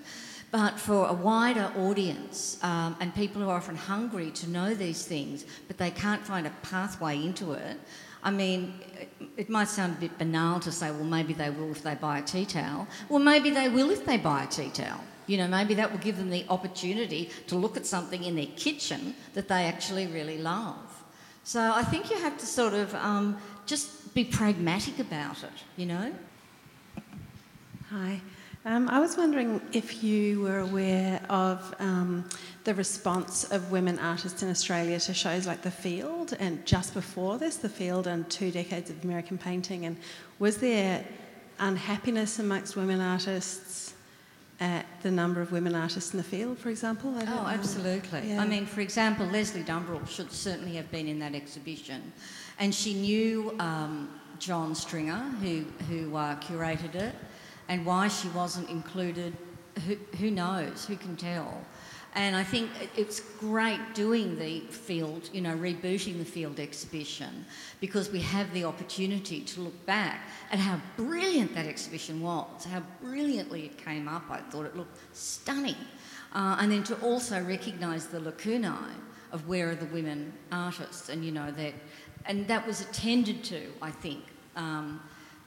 But 0.51 0.81
for 0.81 1.07
a 1.07 1.13
wider 1.13 1.71
audience 1.77 2.59
um, 2.63 2.97
and 3.01 3.15
people 3.15 3.41
who 3.41 3.49
are 3.49 3.57
often 3.57 3.77
hungry 3.77 4.33
to 4.33 4.51
know 4.51 4.75
these 4.75 5.07
things, 5.07 5.45
but 5.69 5.79
they 5.79 5.93
can't 5.93 6.25
find 6.27 6.47
a 6.47 6.51
pathway 6.63 7.23
into 7.23 7.53
it, 7.53 7.79
I 8.23 8.31
mean, 8.31 8.75
it 9.37 9.49
might 9.49 9.69
sound 9.69 9.97
a 9.97 10.01
bit 10.01 10.19
banal 10.19 10.61
to 10.61 10.73
say, 10.73 10.91
well, 10.91 11.05
maybe 11.05 11.33
they 11.33 11.51
will 11.51 11.71
if 11.71 11.83
they 11.83 11.95
buy 11.95 12.19
a 12.19 12.23
tea 12.23 12.45
towel. 12.45 12.87
Well, 13.09 13.21
maybe 13.21 13.51
they 13.51 13.69
will 13.69 13.91
if 13.91 14.05
they 14.05 14.19
buy 14.19 14.45
a 14.45 14.47
tea 14.47 14.71
towel 14.71 15.01
You 15.27 15.39
know, 15.39 15.47
maybe 15.49 15.75
that 15.75 15.91
will 15.91 16.01
give 16.01 16.19
them 16.19 16.29
the 16.29 16.45
opportunity 16.49 17.31
to 17.47 17.55
look 17.57 17.77
at 17.77 17.87
something 17.87 18.25
in 18.25 18.35
their 18.35 18.49
kitchen 18.57 19.15
that 19.35 19.47
they 19.49 19.65
actually 19.65 20.07
really 20.09 20.39
love. 20.39 20.77
So 21.45 21.61
I 21.61 21.85
think 21.85 22.11
you 22.11 22.19
have 22.19 22.37
to 22.39 22.47
sort 22.47 22.75
of 22.75 22.95
um, 22.97 23.39
just 23.65 24.13
be 24.13 24.25
pragmatic 24.25 24.99
about 24.99 25.43
it, 25.45 25.53
you 25.77 25.87
know? 25.87 26.13
Hi. 27.91 28.21
Um, 28.67 28.91
I 28.91 29.01
was 29.01 29.17
wondering 29.17 29.63
if 29.73 30.05
you 30.05 30.43
were 30.43 30.59
aware 30.59 31.23
of 31.31 31.75
um, 31.79 32.29
the 32.65 32.75
response 32.75 33.51
of 33.51 33.73
women 33.73 33.99
artists 33.99 34.43
in 34.43 34.51
Australia 34.51 35.01
to 35.01 35.15
shows 35.15 35.47
like 35.47 35.63
The 35.63 35.71
Field, 35.71 36.37
and 36.39 36.65
just 36.67 36.93
before 36.93 37.39
this, 37.39 37.57
The 37.57 37.71
Field 37.71 38.07
and 38.07 38.29
two 38.29 38.51
decades 38.51 38.91
of 38.91 39.03
American 39.03 39.39
painting. 39.39 39.87
And 39.87 39.97
was 40.39 40.59
there 40.59 41.07
unhappiness 41.59 42.39
amongst 42.39 42.77
women 42.77 43.01
artists 43.01 43.95
at 44.61 44.85
the 45.01 45.11
number 45.11 45.41
of 45.41 45.53
women 45.53 45.75
artists 45.75 46.13
in 46.13 46.19
the 46.19 46.25
field, 46.25 46.59
for 46.59 46.69
example? 46.69 47.15
oh, 47.17 47.25
know. 47.25 47.47
absolutely. 47.47 48.29
Yeah. 48.29 48.43
I 48.43 48.47
mean, 48.47 48.67
for 48.67 48.83
example, 48.83 49.25
Lesley 49.25 49.63
Dumbrell 49.63 50.07
should 50.07 50.31
certainly 50.31 50.75
have 50.75 50.91
been 50.91 51.09
in 51.09 51.19
that 51.21 51.35
exhibition, 51.35 52.13
and 52.59 52.75
she 52.75 52.93
knew 52.93 53.57
um, 53.59 54.11
John 54.39 54.75
Stringer, 54.75 55.35
who 55.41 55.65
who 55.89 56.15
uh, 56.15 56.39
curated 56.41 56.95
it 56.95 57.15
and 57.71 57.87
why 57.87 58.09
she 58.09 58.29
wasn't 58.31 58.69
included, 58.69 59.33
who, 59.87 59.95
who 60.19 60.31
knows? 60.31 60.85
Who 60.87 60.97
can 60.97 61.17
tell? 61.17 61.65
And 62.17 62.35
I 62.35 62.43
think 62.43 62.69
it's 62.97 63.21
great 63.21 63.79
doing 63.95 64.37
the 64.37 64.61
field, 64.63 65.31
you 65.33 65.41
know, 65.41 65.57
rebooting 65.57 66.19
the 66.19 66.25
field 66.25 66.59
exhibition 66.59 67.47
because 67.81 68.11
we 68.11 68.19
have 68.23 68.53
the 68.53 68.65
opportunity 68.65 69.43
to 69.43 69.61
look 69.61 69.87
back 69.87 70.29
at 70.51 70.59
how 70.59 70.81
brilliant 70.97 71.55
that 71.55 71.67
exhibition 71.67 72.21
was, 72.21 72.65
how 72.65 72.83
brilliantly 73.01 73.67
it 73.67 73.79
came 73.79 74.09
up. 74.09 74.25
I 74.29 74.39
thought 74.39 74.67
it 74.67 74.77
looked 74.77 74.99
stunning. 75.17 75.77
Uh, 76.33 76.57
and 76.59 76.73
then 76.73 76.83
to 76.83 76.97
also 76.97 77.41
recognise 77.45 78.07
the 78.07 78.19
lacunae 78.19 78.95
of 79.31 79.47
where 79.47 79.71
are 79.71 79.77
the 79.77 79.87
women 79.87 80.33
artists, 80.51 81.09
and 81.09 81.25
you 81.25 81.31
know 81.31 81.53
that, 81.53 81.75
and 82.27 82.49
that 82.49 82.67
was 82.67 82.81
attended 82.81 83.45
to, 83.45 83.73
I 83.81 83.93
think. 83.93 84.25
Um, 84.57 85.01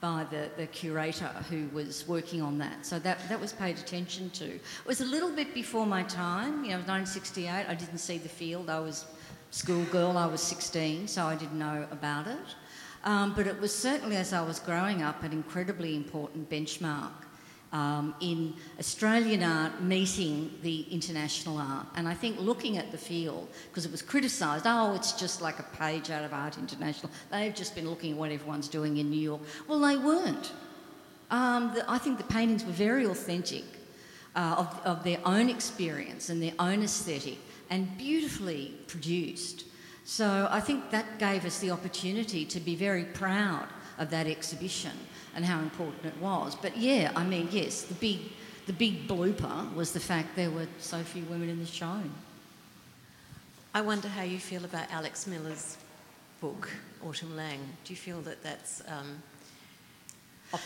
by 0.04 0.26
the, 0.30 0.50
the 0.58 0.68
curator 0.68 1.30
who 1.50 1.70
was 1.74 2.06
working 2.10 2.42
on 2.42 2.58
that. 2.58 2.86
So 2.86 3.00
that, 3.00 3.20
that 3.30 3.40
was 3.40 3.54
paid 3.54 3.78
attention 3.80 4.30
to. 4.32 4.44
It 4.44 4.86
was 4.86 5.00
a 5.00 5.06
little 5.06 5.32
bit 5.32 5.54
before 5.54 5.86
my 5.86 6.04
time. 6.04 6.66
You 6.66 6.72
know, 6.72 6.84
1968. 6.84 7.66
I 7.70 7.74
didn't 7.74 8.00
see 8.00 8.18
the 8.18 8.28
field. 8.28 8.70
I 8.70 8.82
was 8.82 9.06
schoolgirl. 9.52 10.18
I 10.18 10.26
was 10.26 10.42
16, 10.42 11.08
so 11.08 11.24
I 11.24 11.36
didn't 11.36 11.58
know 11.58 11.88
about 11.90 12.28
it. 12.28 12.48
Um, 13.06 13.34
but 13.34 13.48
it 13.48 13.58
was 13.62 13.74
certainly, 13.74 14.18
as 14.18 14.34
I 14.34 14.42
was 14.42 14.60
growing 14.60 15.02
up, 15.02 15.24
an 15.24 15.32
incredibly 15.32 15.96
important 15.96 16.50
benchmark 16.50 17.14
um, 17.74 18.14
in 18.22 18.54
Australian 18.80 19.44
art 19.44 19.82
meeting 19.82 20.52
the 20.62 20.82
international 20.92 21.58
art. 21.58 21.88
And 21.96 22.08
I 22.08 22.14
think 22.14 22.40
looking 22.40 22.78
at 22.78 22.92
the 22.92 22.98
field, 22.98 23.50
because 23.70 23.86
it 23.86 23.92
was 23.92 24.04
criticised, 24.04 24.66
oh, 24.68 24.94
it's 24.94 25.14
just 25.14 25.42
like 25.42 25.60
a 25.60 25.64
page 25.64 26.12
out 26.12 26.24
of 26.24 26.34
Art 26.34 26.58
International. 26.58 27.12
They've 27.32 27.54
just 27.54 27.76
been 27.76 27.90
looking 27.90 28.14
at 28.14 28.18
what 28.18 28.32
everyone's 28.32 28.68
doing 28.68 28.98
in 28.98 29.10
New 29.10 29.20
York. 29.20 29.42
Well, 29.68 29.80
they 29.80 29.98
weren't. 29.98 30.54
Um, 31.32 31.74
the, 31.74 31.90
I 31.90 31.98
think 31.98 32.20
the 32.20 32.24
paintings 32.26 32.64
were 32.64 32.72
very 32.72 33.06
authentic 33.06 33.64
uh, 34.36 34.56
of, 34.60 34.82
of 34.86 35.04
their 35.04 35.20
own 35.26 35.50
experience 35.50 36.30
and 36.30 36.42
their 36.42 36.54
own 36.60 36.84
aesthetic 36.84 37.40
and 37.72 37.98
beautifully 37.98 38.76
produced. 38.88 39.66
So 40.06 40.48
I 40.52 40.60
think 40.60 40.92
that 40.92 41.18
gave 41.18 41.44
us 41.44 41.58
the 41.58 41.72
opportunity 41.72 42.46
to 42.46 42.60
be 42.60 42.76
very 42.76 43.06
proud 43.06 43.68
of 43.98 44.12
that 44.12 44.28
exhibition 44.28 44.92
and 45.36 45.46
how 45.46 45.60
important 45.60 46.06
it 46.06 46.18
was. 46.22 46.56
But 46.56 46.78
yeah, 46.78 47.12
I 47.16 47.24
mean, 47.24 47.48
yes, 47.52 47.84
the 47.84 47.94
big, 47.96 48.20
the 48.66 48.74
big 48.74 49.08
blooper 49.08 49.74
was 49.74 49.92
the 49.92 50.00
fact 50.00 50.36
there 50.36 50.52
were 50.52 50.68
so 50.80 51.00
few 51.04 51.24
women 51.24 51.50
in 51.50 51.60
the 51.60 51.66
show. 51.66 52.02
I 53.74 53.82
wonder 53.82 54.08
how 54.08 54.24
you 54.24 54.40
feel 54.40 54.64
about 54.66 54.92
Alex 54.92 55.26
Miller's 55.26 55.78
book, 56.40 56.70
Autumn 57.04 57.36
Laing. 57.36 57.62
Do 57.86 57.94
you 57.94 57.98
feel 57.98 58.22
that 58.22 58.44
that's 58.44 58.84
um, 58.88 59.24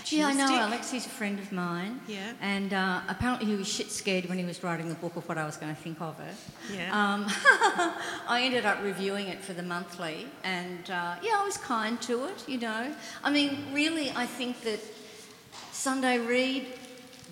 yeah, 0.08 0.28
I 0.28 0.34
know 0.34 0.48
Alex. 0.48 0.92
He's 0.92 1.06
a 1.06 1.10
friend 1.10 1.40
of 1.40 1.52
mine. 1.52 2.02
Yeah. 2.08 2.34
And 2.42 2.74
uh, 2.74 3.02
apparently 3.08 3.48
he 3.48 3.56
was 3.56 3.68
shit 3.68 3.92
scared 3.92 4.26
when 4.26 4.38
he 4.38 4.46
was 4.46 4.64
writing 4.64 4.90
the 4.90 4.96
book 4.96 5.16
of 5.16 5.28
what 5.28 5.38
I 5.38 5.46
was 5.46 5.58
going 5.58 5.74
to 5.74 5.82
think 5.82 6.02
of 6.02 6.20
it. 6.20 6.36
Yeah. 6.76 6.92
Um, 6.92 7.26
I 8.28 8.42
ended 8.44 8.66
up 8.66 8.82
reviewing 8.84 9.28
it 9.28 9.44
for 9.44 9.54
the 9.54 9.64
monthly, 9.64 10.28
and 10.44 10.90
uh, 10.90 11.16
yeah, 11.22 11.36
I 11.38 11.44
was 11.46 11.58
kind 11.58 12.02
to 12.02 12.26
it. 12.26 12.48
You 12.48 12.60
know, 12.60 12.94
I 13.24 13.32
mean, 13.32 13.66
really, 13.74 14.12
I 14.12 14.26
think 14.26 14.62
that 14.62 14.80
Sunday 15.72 16.20
Reed. 16.20 16.68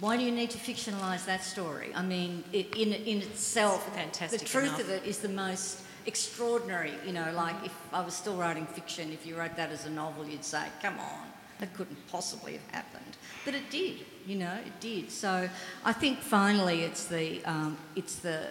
Why 0.02 0.18
do 0.18 0.24
you 0.24 0.32
need 0.32 0.50
to 0.50 0.58
fictionalise 0.58 1.26
that 1.26 1.42
story? 1.42 1.92
I 1.96 2.02
mean, 2.02 2.44
it, 2.52 2.76
in 2.76 2.92
in 2.92 3.22
itself, 3.22 3.96
fantastic. 3.96 4.42
The 4.42 4.46
truth 4.46 4.66
enough. 4.66 4.82
of 4.82 4.90
it 4.90 5.06
is 5.06 5.20
the 5.20 5.30
most 5.30 5.80
extraordinary. 6.06 6.92
You 7.06 7.14
know, 7.14 7.32
like 7.34 7.56
if 7.64 7.74
I 7.94 8.02
was 8.02 8.14
still 8.14 8.36
writing 8.36 8.66
fiction, 8.66 9.14
if 9.14 9.26
you 9.26 9.38
wrote 9.38 9.56
that 9.56 9.72
as 9.72 9.86
a 9.86 9.90
novel, 9.90 10.28
you'd 10.28 10.44
say, 10.44 10.66
"Come 10.82 11.00
on." 11.00 11.35
That 11.60 11.74
couldn't 11.74 11.98
possibly 12.10 12.54
have 12.54 12.70
happened, 12.72 13.16
but 13.46 13.56
it 13.56 13.70
did. 13.70 14.00
You 14.28 14.36
know, 14.36 14.54
it 14.66 14.80
did. 14.82 15.10
So 15.10 15.50
I 15.86 15.94
think 15.94 16.20
finally 16.20 16.82
it's 16.82 17.06
the 17.06 17.42
um, 17.46 17.78
it's 17.96 18.16
the 18.16 18.48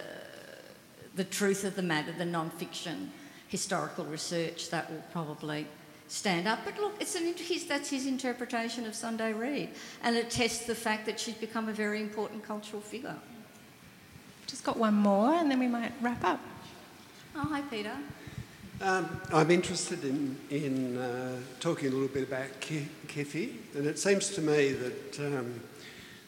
the 1.15 1.23
truth 1.23 1.63
of 1.63 1.75
the 1.75 1.83
matter, 1.83 2.11
the 2.11 2.25
non-fiction 2.25 3.11
historical 3.47 4.05
research 4.05 4.69
that 4.69 4.91
will 4.91 5.03
probably 5.11 5.67
stand 6.07 6.47
up. 6.47 6.59
But 6.65 6.77
look, 6.79 6.93
it's 6.99 7.15
an, 7.15 7.33
his, 7.37 7.65
that's 7.65 7.89
his 7.89 8.05
interpretation 8.07 8.85
of 8.85 8.95
Sunday 8.95 9.33
Reed, 9.33 9.69
and 10.03 10.15
it 10.15 10.29
tests 10.29 10.65
the 10.65 10.75
fact 10.75 11.05
that 11.05 11.19
she's 11.19 11.35
become 11.35 11.69
a 11.69 11.73
very 11.73 12.01
important 12.01 12.43
cultural 12.43 12.81
figure. 12.81 13.15
Just 14.47 14.63
got 14.63 14.77
one 14.77 14.95
more, 14.95 15.33
and 15.35 15.49
then 15.49 15.59
we 15.59 15.67
might 15.67 15.91
wrap 16.01 16.23
up. 16.23 16.39
Oh, 17.35 17.47
hi, 17.49 17.61
Peter. 17.61 17.95
Um, 18.81 19.21
I'm 19.31 19.51
interested 19.51 20.03
in, 20.03 20.37
in 20.49 20.97
uh, 20.97 21.37
talking 21.61 21.87
a 21.87 21.91
little 21.91 22.09
bit 22.09 22.27
about 22.27 22.59
Kiffy, 22.59 23.55
and 23.73 23.85
it 23.85 23.97
seems 23.97 24.31
to 24.31 24.41
me 24.41 24.73
that, 24.73 25.19
um, 25.19 25.61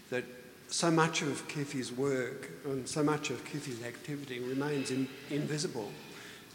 that 0.10 0.24
so 0.70 0.90
much 0.90 1.22
of 1.22 1.46
Kiffy's 1.50 1.92
work 1.92 2.50
and 2.64 2.88
so 2.88 3.04
much 3.04 3.32
of 3.32 3.44
Kiffy's 3.44 3.84
activity 3.84 4.40
remains 4.40 4.92
in, 4.92 5.10
invisible. 5.30 5.92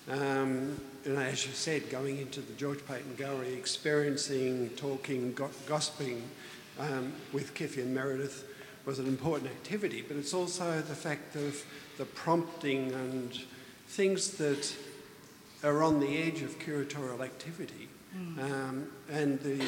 Um, 0.08 0.80
and 1.04 1.18
as 1.18 1.46
you 1.46 1.52
said, 1.52 1.90
going 1.90 2.18
into 2.18 2.40
the 2.40 2.54
George 2.54 2.84
Paton 2.86 3.14
Gallery, 3.18 3.52
experiencing, 3.52 4.70
talking, 4.70 5.34
go- 5.34 5.50
gossiping 5.66 6.22
um, 6.80 7.12
with 7.34 7.52
Kiffy 7.52 7.82
and 7.82 7.94
Meredith 7.94 8.48
was 8.86 8.98
an 8.98 9.06
important 9.06 9.50
activity, 9.50 10.02
but 10.08 10.16
it's 10.16 10.32
also 10.32 10.80
the 10.80 10.94
fact 10.94 11.36
of 11.36 11.62
the 11.98 12.06
prompting 12.06 12.92
and 12.92 13.38
things 13.88 14.30
that 14.38 14.74
are 15.62 15.82
on 15.82 16.00
the 16.00 16.22
edge 16.22 16.42
of 16.42 16.58
curatorial 16.58 17.20
activity. 17.20 17.88
Mm. 18.16 18.38
Um, 18.38 18.86
and 19.10 19.40
the, 19.40 19.58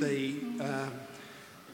the 0.00 0.64
um, 0.64 0.92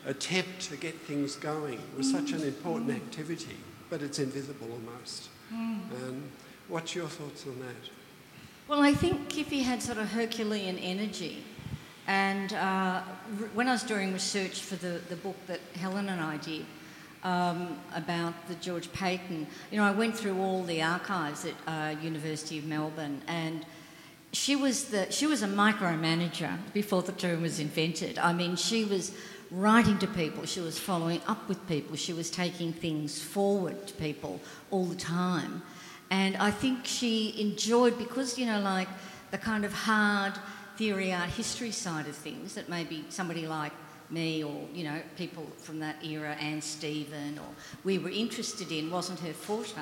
attempt 0.06 0.60
to 0.70 0.76
get 0.76 0.94
things 0.94 1.36
going 1.36 1.80
was 1.96 2.10
such 2.10 2.32
an 2.32 2.42
important 2.42 2.90
activity, 2.90 3.56
but 3.90 4.02
it's 4.02 4.18
invisible 4.18 4.68
almost. 4.70 5.30
Mm. 5.52 5.80
Um, 6.02 6.22
what's 6.68 6.94
your 6.94 7.08
thoughts 7.08 7.46
on 7.46 7.58
that? 7.60 7.90
Well, 8.68 8.82
I 8.82 8.92
think 8.92 9.28
Kiffy 9.28 9.62
had 9.62 9.82
sort 9.82 9.98
of 9.98 10.12
Herculean 10.12 10.78
energy. 10.78 11.42
And 12.06 12.52
uh, 12.54 13.00
when 13.54 13.68
I 13.68 13.72
was 13.72 13.82
doing 13.82 14.12
research 14.12 14.60
for 14.60 14.76
the, 14.76 15.00
the 15.08 15.16
book 15.16 15.36
that 15.46 15.60
Helen 15.74 16.08
and 16.08 16.20
I 16.20 16.36
did, 16.38 16.64
um, 17.24 17.78
about 17.94 18.34
the 18.48 18.54
George 18.56 18.92
Paton. 18.92 19.46
You 19.70 19.78
know, 19.78 19.84
I 19.84 19.90
went 19.90 20.16
through 20.16 20.40
all 20.40 20.62
the 20.62 20.82
archives 20.82 21.44
at 21.44 21.54
uh, 21.66 22.00
University 22.00 22.58
of 22.58 22.64
Melbourne, 22.64 23.22
and 23.26 23.64
she 24.32 24.56
was 24.56 24.84
the 24.84 25.10
she 25.10 25.26
was 25.26 25.42
a 25.42 25.48
micromanager 25.48 26.56
before 26.72 27.02
the 27.02 27.12
term 27.12 27.42
was 27.42 27.58
invented. 27.60 28.18
I 28.18 28.32
mean, 28.32 28.56
she 28.56 28.84
was 28.84 29.12
writing 29.50 29.98
to 29.98 30.06
people, 30.06 30.44
she 30.44 30.60
was 30.60 30.78
following 30.78 31.22
up 31.26 31.48
with 31.48 31.66
people, 31.66 31.96
she 31.96 32.12
was 32.12 32.30
taking 32.30 32.72
things 32.72 33.22
forward 33.22 33.86
to 33.86 33.94
people 33.94 34.40
all 34.70 34.84
the 34.84 34.96
time, 34.96 35.62
and 36.10 36.36
I 36.36 36.50
think 36.50 36.84
she 36.84 37.34
enjoyed 37.40 37.98
because 37.98 38.38
you 38.38 38.46
know, 38.46 38.60
like 38.60 38.88
the 39.30 39.38
kind 39.38 39.64
of 39.64 39.72
hard 39.72 40.34
theory 40.76 41.12
art 41.12 41.30
history 41.30 41.72
side 41.72 42.06
of 42.06 42.14
things 42.14 42.54
that 42.54 42.68
maybe 42.68 43.04
somebody 43.08 43.46
like 43.46 43.72
me 44.10 44.42
or 44.42 44.66
you 44.74 44.84
know 44.84 45.00
people 45.16 45.46
from 45.58 45.78
that 45.80 45.96
era 46.04 46.34
Anne 46.40 46.60
Stephen 46.60 47.38
or 47.38 47.48
we 47.84 47.98
were 47.98 48.10
interested 48.10 48.72
in 48.72 48.90
wasn't 48.90 49.20
her 49.20 49.32
forte 49.32 49.74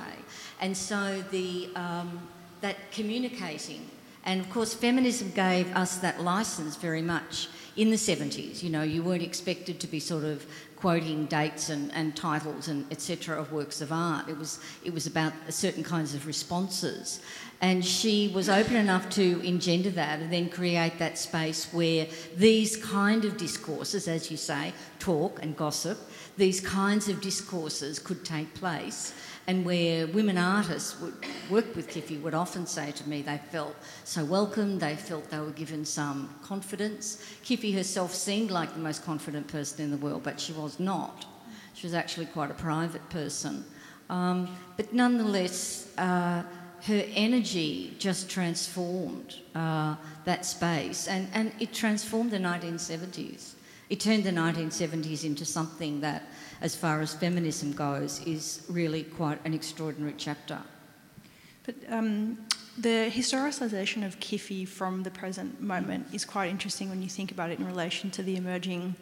and 0.61 0.77
so 0.77 1.23
the 1.31 1.69
um, 1.77 2.21
that 2.61 2.77
communicating 2.91 3.89
and 4.25 4.41
of 4.41 4.51
course 4.51 4.75
feminism 4.75 5.31
gave 5.35 5.75
us 5.77 5.99
that 5.99 6.21
license 6.21 6.77
very 6.77 7.03
much 7.03 7.49
in 7.77 7.91
the 7.91 7.97
70s 7.97 8.63
you 8.63 8.71
know 8.71 8.83
you 8.83 9.03
weren't 9.03 9.23
expected 9.23 9.79
to 9.81 9.87
be 9.87 10.01
sort 10.01 10.25
of 10.25 10.47
quoting 10.77 11.25
dates 11.27 11.71
and, 11.71 11.93
and 11.95 12.15
titles 12.15 12.69
and 12.69 12.87
etc. 12.93 13.41
of 13.41 13.51
works 13.51 13.81
of 13.81 13.91
art. 13.91 14.29
It 14.29 14.39
was 14.39 14.61
it 14.85 14.93
was 14.93 15.07
about 15.07 15.33
certain 15.49 15.83
kinds 15.83 16.15
of 16.15 16.27
responses, 16.27 17.21
and 17.61 17.85
she 17.85 18.29
was 18.29 18.49
open 18.49 18.77
enough 18.77 19.09
to 19.11 19.41
engender 19.41 19.91
that 19.91 20.21
and 20.21 20.33
then 20.33 20.49
create 20.49 20.99
that 20.99 21.19
space 21.19 21.73
where 21.73 22.07
these 22.37 22.77
kind 22.77 23.25
of 23.25 23.37
discourses, 23.37 24.09
as 24.09 24.31
you 24.31 24.37
say, 24.37 24.73
talk 24.99 25.43
and 25.43 25.57
gossip, 25.57 25.99
these 26.37 26.61
kinds 26.61 27.09
of 27.09 27.21
discourses 27.21 27.99
could 27.99 28.25
take 28.25 28.53
place 28.55 29.15
and 29.47 29.65
where 29.65 30.07
women 30.09 30.37
artists 30.37 31.01
would 31.01 31.15
work 31.51 31.75
with 31.77 31.89
Kiffy 31.89 32.21
would 32.21 32.35
often 32.35 32.67
say 32.67 32.91
to 32.91 33.09
me 33.09 33.23
they 33.23 33.39
felt 33.51 33.77
so 34.05 34.25
welcome, 34.25 34.79
they 34.79 34.97
felt 34.97 35.31
they 35.31 35.39
were 35.39 35.51
given 35.51 35.85
some 35.85 36.35
confidence. 36.43 37.25
Kiffy 37.43 37.73
herself 37.73 38.13
seemed 38.15 38.51
like 38.51 38.73
the 38.75 38.81
most 38.81 39.05
confident 39.05 39.47
person 39.47 39.85
in 39.85 39.91
the 39.91 39.97
world, 39.97 40.23
but 40.25 40.41
she 40.41 40.53
was 40.53 40.81
not. 40.81 41.27
She 41.75 41.87
was 41.87 41.95
actually 41.95 42.27
quite 42.27 42.51
a 42.51 42.55
private 42.55 43.09
person. 43.09 43.65
Um, 44.11 44.49
but 44.77 44.93
nonetheless, 44.93 45.89
uh, 45.97 46.43
her 46.85 47.05
energy 47.15 47.95
just 47.99 48.31
transformed 48.31 49.37
uh, 49.55 49.97
that 50.25 50.45
space 50.45 51.09
and, 51.09 51.29
and 51.33 51.53
it 51.59 51.73
transformed 51.73 52.31
the 52.31 52.39
1970s. 52.39 53.55
It 53.89 54.01
turned 54.01 54.25
the 54.25 54.31
1970s 54.31 55.25
into 55.25 55.45
something 55.45 56.01
that 56.01 56.25
as 56.61 56.75
far 56.75 57.01
as 57.01 57.15
feminism 57.15 57.73
goes, 57.73 58.23
is 58.27 58.63
really 58.69 59.05
quite 59.05 59.45
an 59.45 59.55
extraordinary 59.55 60.15
chapter. 60.17 60.59
But 61.65 61.75
um, 61.89 62.39
the 62.79 63.11
historicisation 63.11 64.07
of 64.07 64.19
Kiffy 64.21 64.67
from 64.67 65.03
the 65.03 65.11
present 65.11 65.61
moment 65.61 66.07
is 66.13 66.25
quite 66.25 66.51
interesting 66.51 66.89
when 66.89 67.03
you 67.03 67.09
think 67.09 67.31
about 67.31 67.51
it 67.51 67.59
in 67.59 67.67
relation 67.67 68.11
to 68.13 68.23
the 68.23 68.37
emerging 68.37 68.95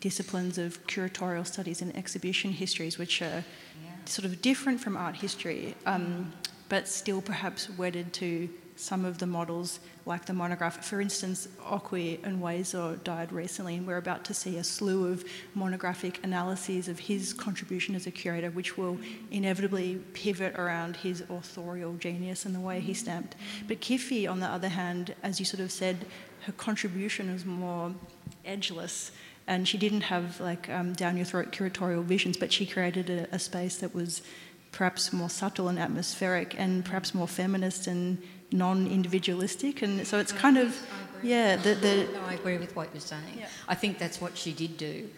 disciplines 0.00 0.58
of 0.58 0.84
curatorial 0.86 1.46
studies 1.46 1.82
and 1.82 1.96
exhibition 1.96 2.52
histories, 2.52 2.98
which 2.98 3.20
are 3.22 3.44
yeah. 3.84 3.90
sort 4.04 4.24
of 4.24 4.40
different 4.42 4.80
from 4.80 4.96
art 4.96 5.16
history, 5.16 5.74
um, 5.86 6.32
but 6.68 6.88
still 6.88 7.20
perhaps 7.20 7.70
wedded 7.70 8.12
to 8.14 8.48
some 8.78 9.04
of 9.04 9.18
the 9.18 9.26
models, 9.26 9.80
like 10.06 10.24
the 10.24 10.32
monograph. 10.32 10.84
For 10.84 11.00
instance, 11.00 11.48
Okwui 11.62 12.20
Enwezor 12.20 13.02
died 13.02 13.32
recently, 13.32 13.74
and 13.74 13.86
we're 13.86 13.96
about 13.96 14.24
to 14.26 14.34
see 14.34 14.56
a 14.56 14.64
slew 14.64 15.10
of 15.10 15.24
monographic 15.54 16.22
analyses 16.24 16.86
of 16.86 16.98
his 16.98 17.32
contribution 17.32 17.96
as 17.96 18.06
a 18.06 18.10
curator, 18.10 18.50
which 18.50 18.78
will 18.78 18.96
inevitably 19.32 19.96
pivot 20.12 20.54
around 20.56 20.96
his 20.96 21.22
authorial 21.28 21.94
genius 21.94 22.46
and 22.46 22.54
the 22.54 22.60
way 22.60 22.78
he 22.78 22.94
stamped. 22.94 23.34
But 23.66 23.80
Kiffy, 23.80 24.28
on 24.28 24.38
the 24.38 24.46
other 24.46 24.68
hand, 24.68 25.14
as 25.24 25.40
you 25.40 25.44
sort 25.44 25.60
of 25.60 25.72
said, 25.72 26.06
her 26.42 26.52
contribution 26.52 27.32
was 27.32 27.44
more 27.44 27.92
edgeless 28.44 29.10
and 29.48 29.66
she 29.66 29.78
didn't 29.78 30.02
have 30.02 30.38
like 30.40 30.68
um, 30.68 30.92
down 30.92 31.16
your 31.16 31.24
throat 31.24 31.50
curatorial 31.50 32.04
visions, 32.04 32.36
but 32.36 32.52
she 32.52 32.66
created 32.66 33.08
a, 33.08 33.34
a, 33.34 33.38
space 33.38 33.78
that 33.78 33.94
was 33.94 34.20
perhaps 34.78 35.12
more 35.12 35.28
subtle 35.28 35.66
and 35.66 35.76
atmospheric 35.76 36.54
and 36.56 36.84
perhaps 36.84 37.12
more 37.12 37.26
feminist 37.26 37.88
and 37.88 38.16
non-individualistic, 38.52 39.82
and 39.82 40.06
so 40.06 40.18
it's 40.18 40.32
kind 40.32 40.56
of 40.56 40.68
yeah. 41.22 41.56
The, 41.56 41.74
the 41.74 41.94
no, 42.12 42.20
I 42.28 42.34
agree 42.34 42.58
with 42.58 42.76
what 42.76 42.88
you're 42.94 43.00
saying. 43.00 43.38
Yeah. 43.38 43.48
I 43.66 43.74
think 43.74 43.98
that's 43.98 44.20
what 44.20 44.38
she 44.38 44.52
did 44.52 44.76
do, 44.76 45.08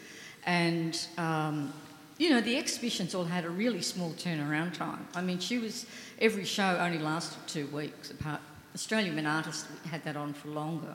and. 0.46 0.98
Um, 1.18 1.72
you 2.20 2.28
know, 2.28 2.42
the 2.42 2.58
exhibitions 2.58 3.14
all 3.14 3.24
had 3.24 3.46
a 3.46 3.48
really 3.48 3.80
small 3.80 4.10
turnaround 4.10 4.74
time. 4.74 5.08
I 5.14 5.22
mean, 5.22 5.38
she 5.38 5.56
was, 5.56 5.86
every 6.18 6.44
show 6.44 6.76
only 6.78 6.98
lasted 6.98 7.38
two 7.46 7.66
weeks. 7.68 8.10
Apart, 8.10 8.42
Australian 8.74 9.26
Artists 9.26 9.66
had 9.90 10.04
that 10.04 10.16
on 10.18 10.34
for 10.34 10.48
longer. 10.48 10.94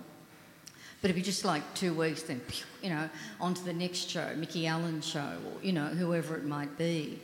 But 1.02 1.10
it'd 1.10 1.16
be 1.16 1.24
just 1.24 1.44
like 1.44 1.64
two 1.74 1.96
weeks, 1.96 2.22
then, 2.22 2.42
you 2.84 2.92
know, 2.92 3.10
on 3.42 3.56
to 3.56 3.64
the 3.66 3.74
next 3.74 4.08
show, 4.08 4.36
Mickie 4.38 4.68
Allan 4.68 5.02
show, 5.02 5.38
or, 5.48 5.64
you 5.64 5.74
know, 5.74 5.88
whoever 5.88 6.36
it 6.36 6.46
might 6.46 6.78
be, 6.78 7.20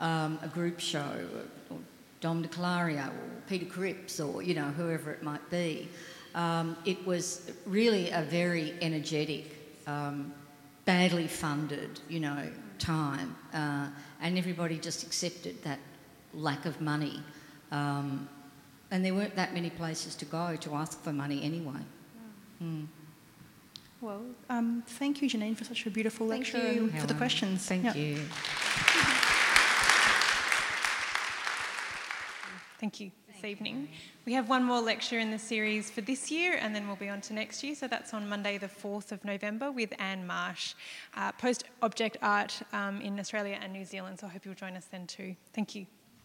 um, 0.00 0.38
a 0.42 0.48
group 0.48 0.80
show, 0.80 1.26
or 1.70 1.78
Dom 2.20 2.44
DeClario 2.44 3.08
or 3.08 3.42
Peter 3.48 3.66
Cripps 3.66 4.20
or, 4.20 4.42
you 4.42 4.54
know, 4.54 4.64
whoever 4.64 5.10
it 5.10 5.22
might 5.22 5.48
be. 5.50 5.88
Um, 6.34 6.76
it 6.84 7.04
was 7.06 7.50
really 7.64 8.10
a 8.10 8.22
very 8.22 8.74
energetic, 8.82 9.44
um, 9.86 10.32
badly 10.84 11.26
funded, 11.26 12.00
you 12.08 12.20
know, 12.20 12.48
time. 12.78 13.36
Uh, 13.54 13.88
and 14.20 14.36
everybody 14.36 14.78
just 14.78 15.02
accepted 15.02 15.62
that 15.62 15.78
lack 16.34 16.66
of 16.66 16.80
money. 16.80 17.22
Um, 17.70 18.28
and 18.90 19.04
there 19.04 19.14
weren't 19.14 19.36
that 19.36 19.54
many 19.54 19.70
places 19.70 20.14
to 20.16 20.24
go 20.24 20.56
to 20.56 20.74
ask 20.74 21.02
for 21.02 21.12
money 21.12 21.42
anyway. 21.42 21.80
Mm. 22.62 22.86
Well, 24.00 24.22
um, 24.50 24.82
thank 24.86 25.22
you, 25.22 25.28
Janine, 25.28 25.56
for 25.56 25.64
such 25.64 25.86
a 25.86 25.90
beautiful 25.90 26.28
thank 26.28 26.52
lecture 26.52 26.72
you. 26.72 26.80
and 26.80 27.00
for 27.00 27.06
the 27.06 27.14
questions. 27.14 27.66
Thank 27.66 27.84
yep. 27.84 27.96
you. 27.96 28.20
Thank 32.78 33.00
you 33.00 33.10
this 33.36 33.44
evening. 33.44 33.88
We 34.24 34.32
have 34.34 34.48
one 34.48 34.64
more 34.64 34.80
lecture 34.80 35.18
in 35.18 35.30
the 35.30 35.38
series 35.38 35.90
for 35.90 36.00
this 36.00 36.30
year, 36.30 36.58
and 36.60 36.74
then 36.74 36.86
we'll 36.86 36.96
be 36.96 37.08
on 37.08 37.20
to 37.22 37.32
next 37.32 37.62
year. 37.62 37.74
So 37.74 37.86
that's 37.88 38.12
on 38.12 38.28
Monday, 38.28 38.58
the 38.58 38.68
4th 38.68 39.12
of 39.12 39.24
November, 39.24 39.70
with 39.70 39.92
Anne 39.98 40.26
Marsh, 40.26 40.74
uh, 41.16 41.32
post 41.32 41.64
object 41.82 42.16
art 42.22 42.60
um, 42.72 43.00
in 43.00 43.18
Australia 43.18 43.58
and 43.60 43.72
New 43.72 43.84
Zealand. 43.84 44.18
So 44.20 44.26
I 44.26 44.30
hope 44.30 44.44
you'll 44.44 44.54
join 44.54 44.76
us 44.76 44.86
then 44.90 45.06
too. 45.06 45.36
Thank 45.52 45.74
you. 45.74 45.86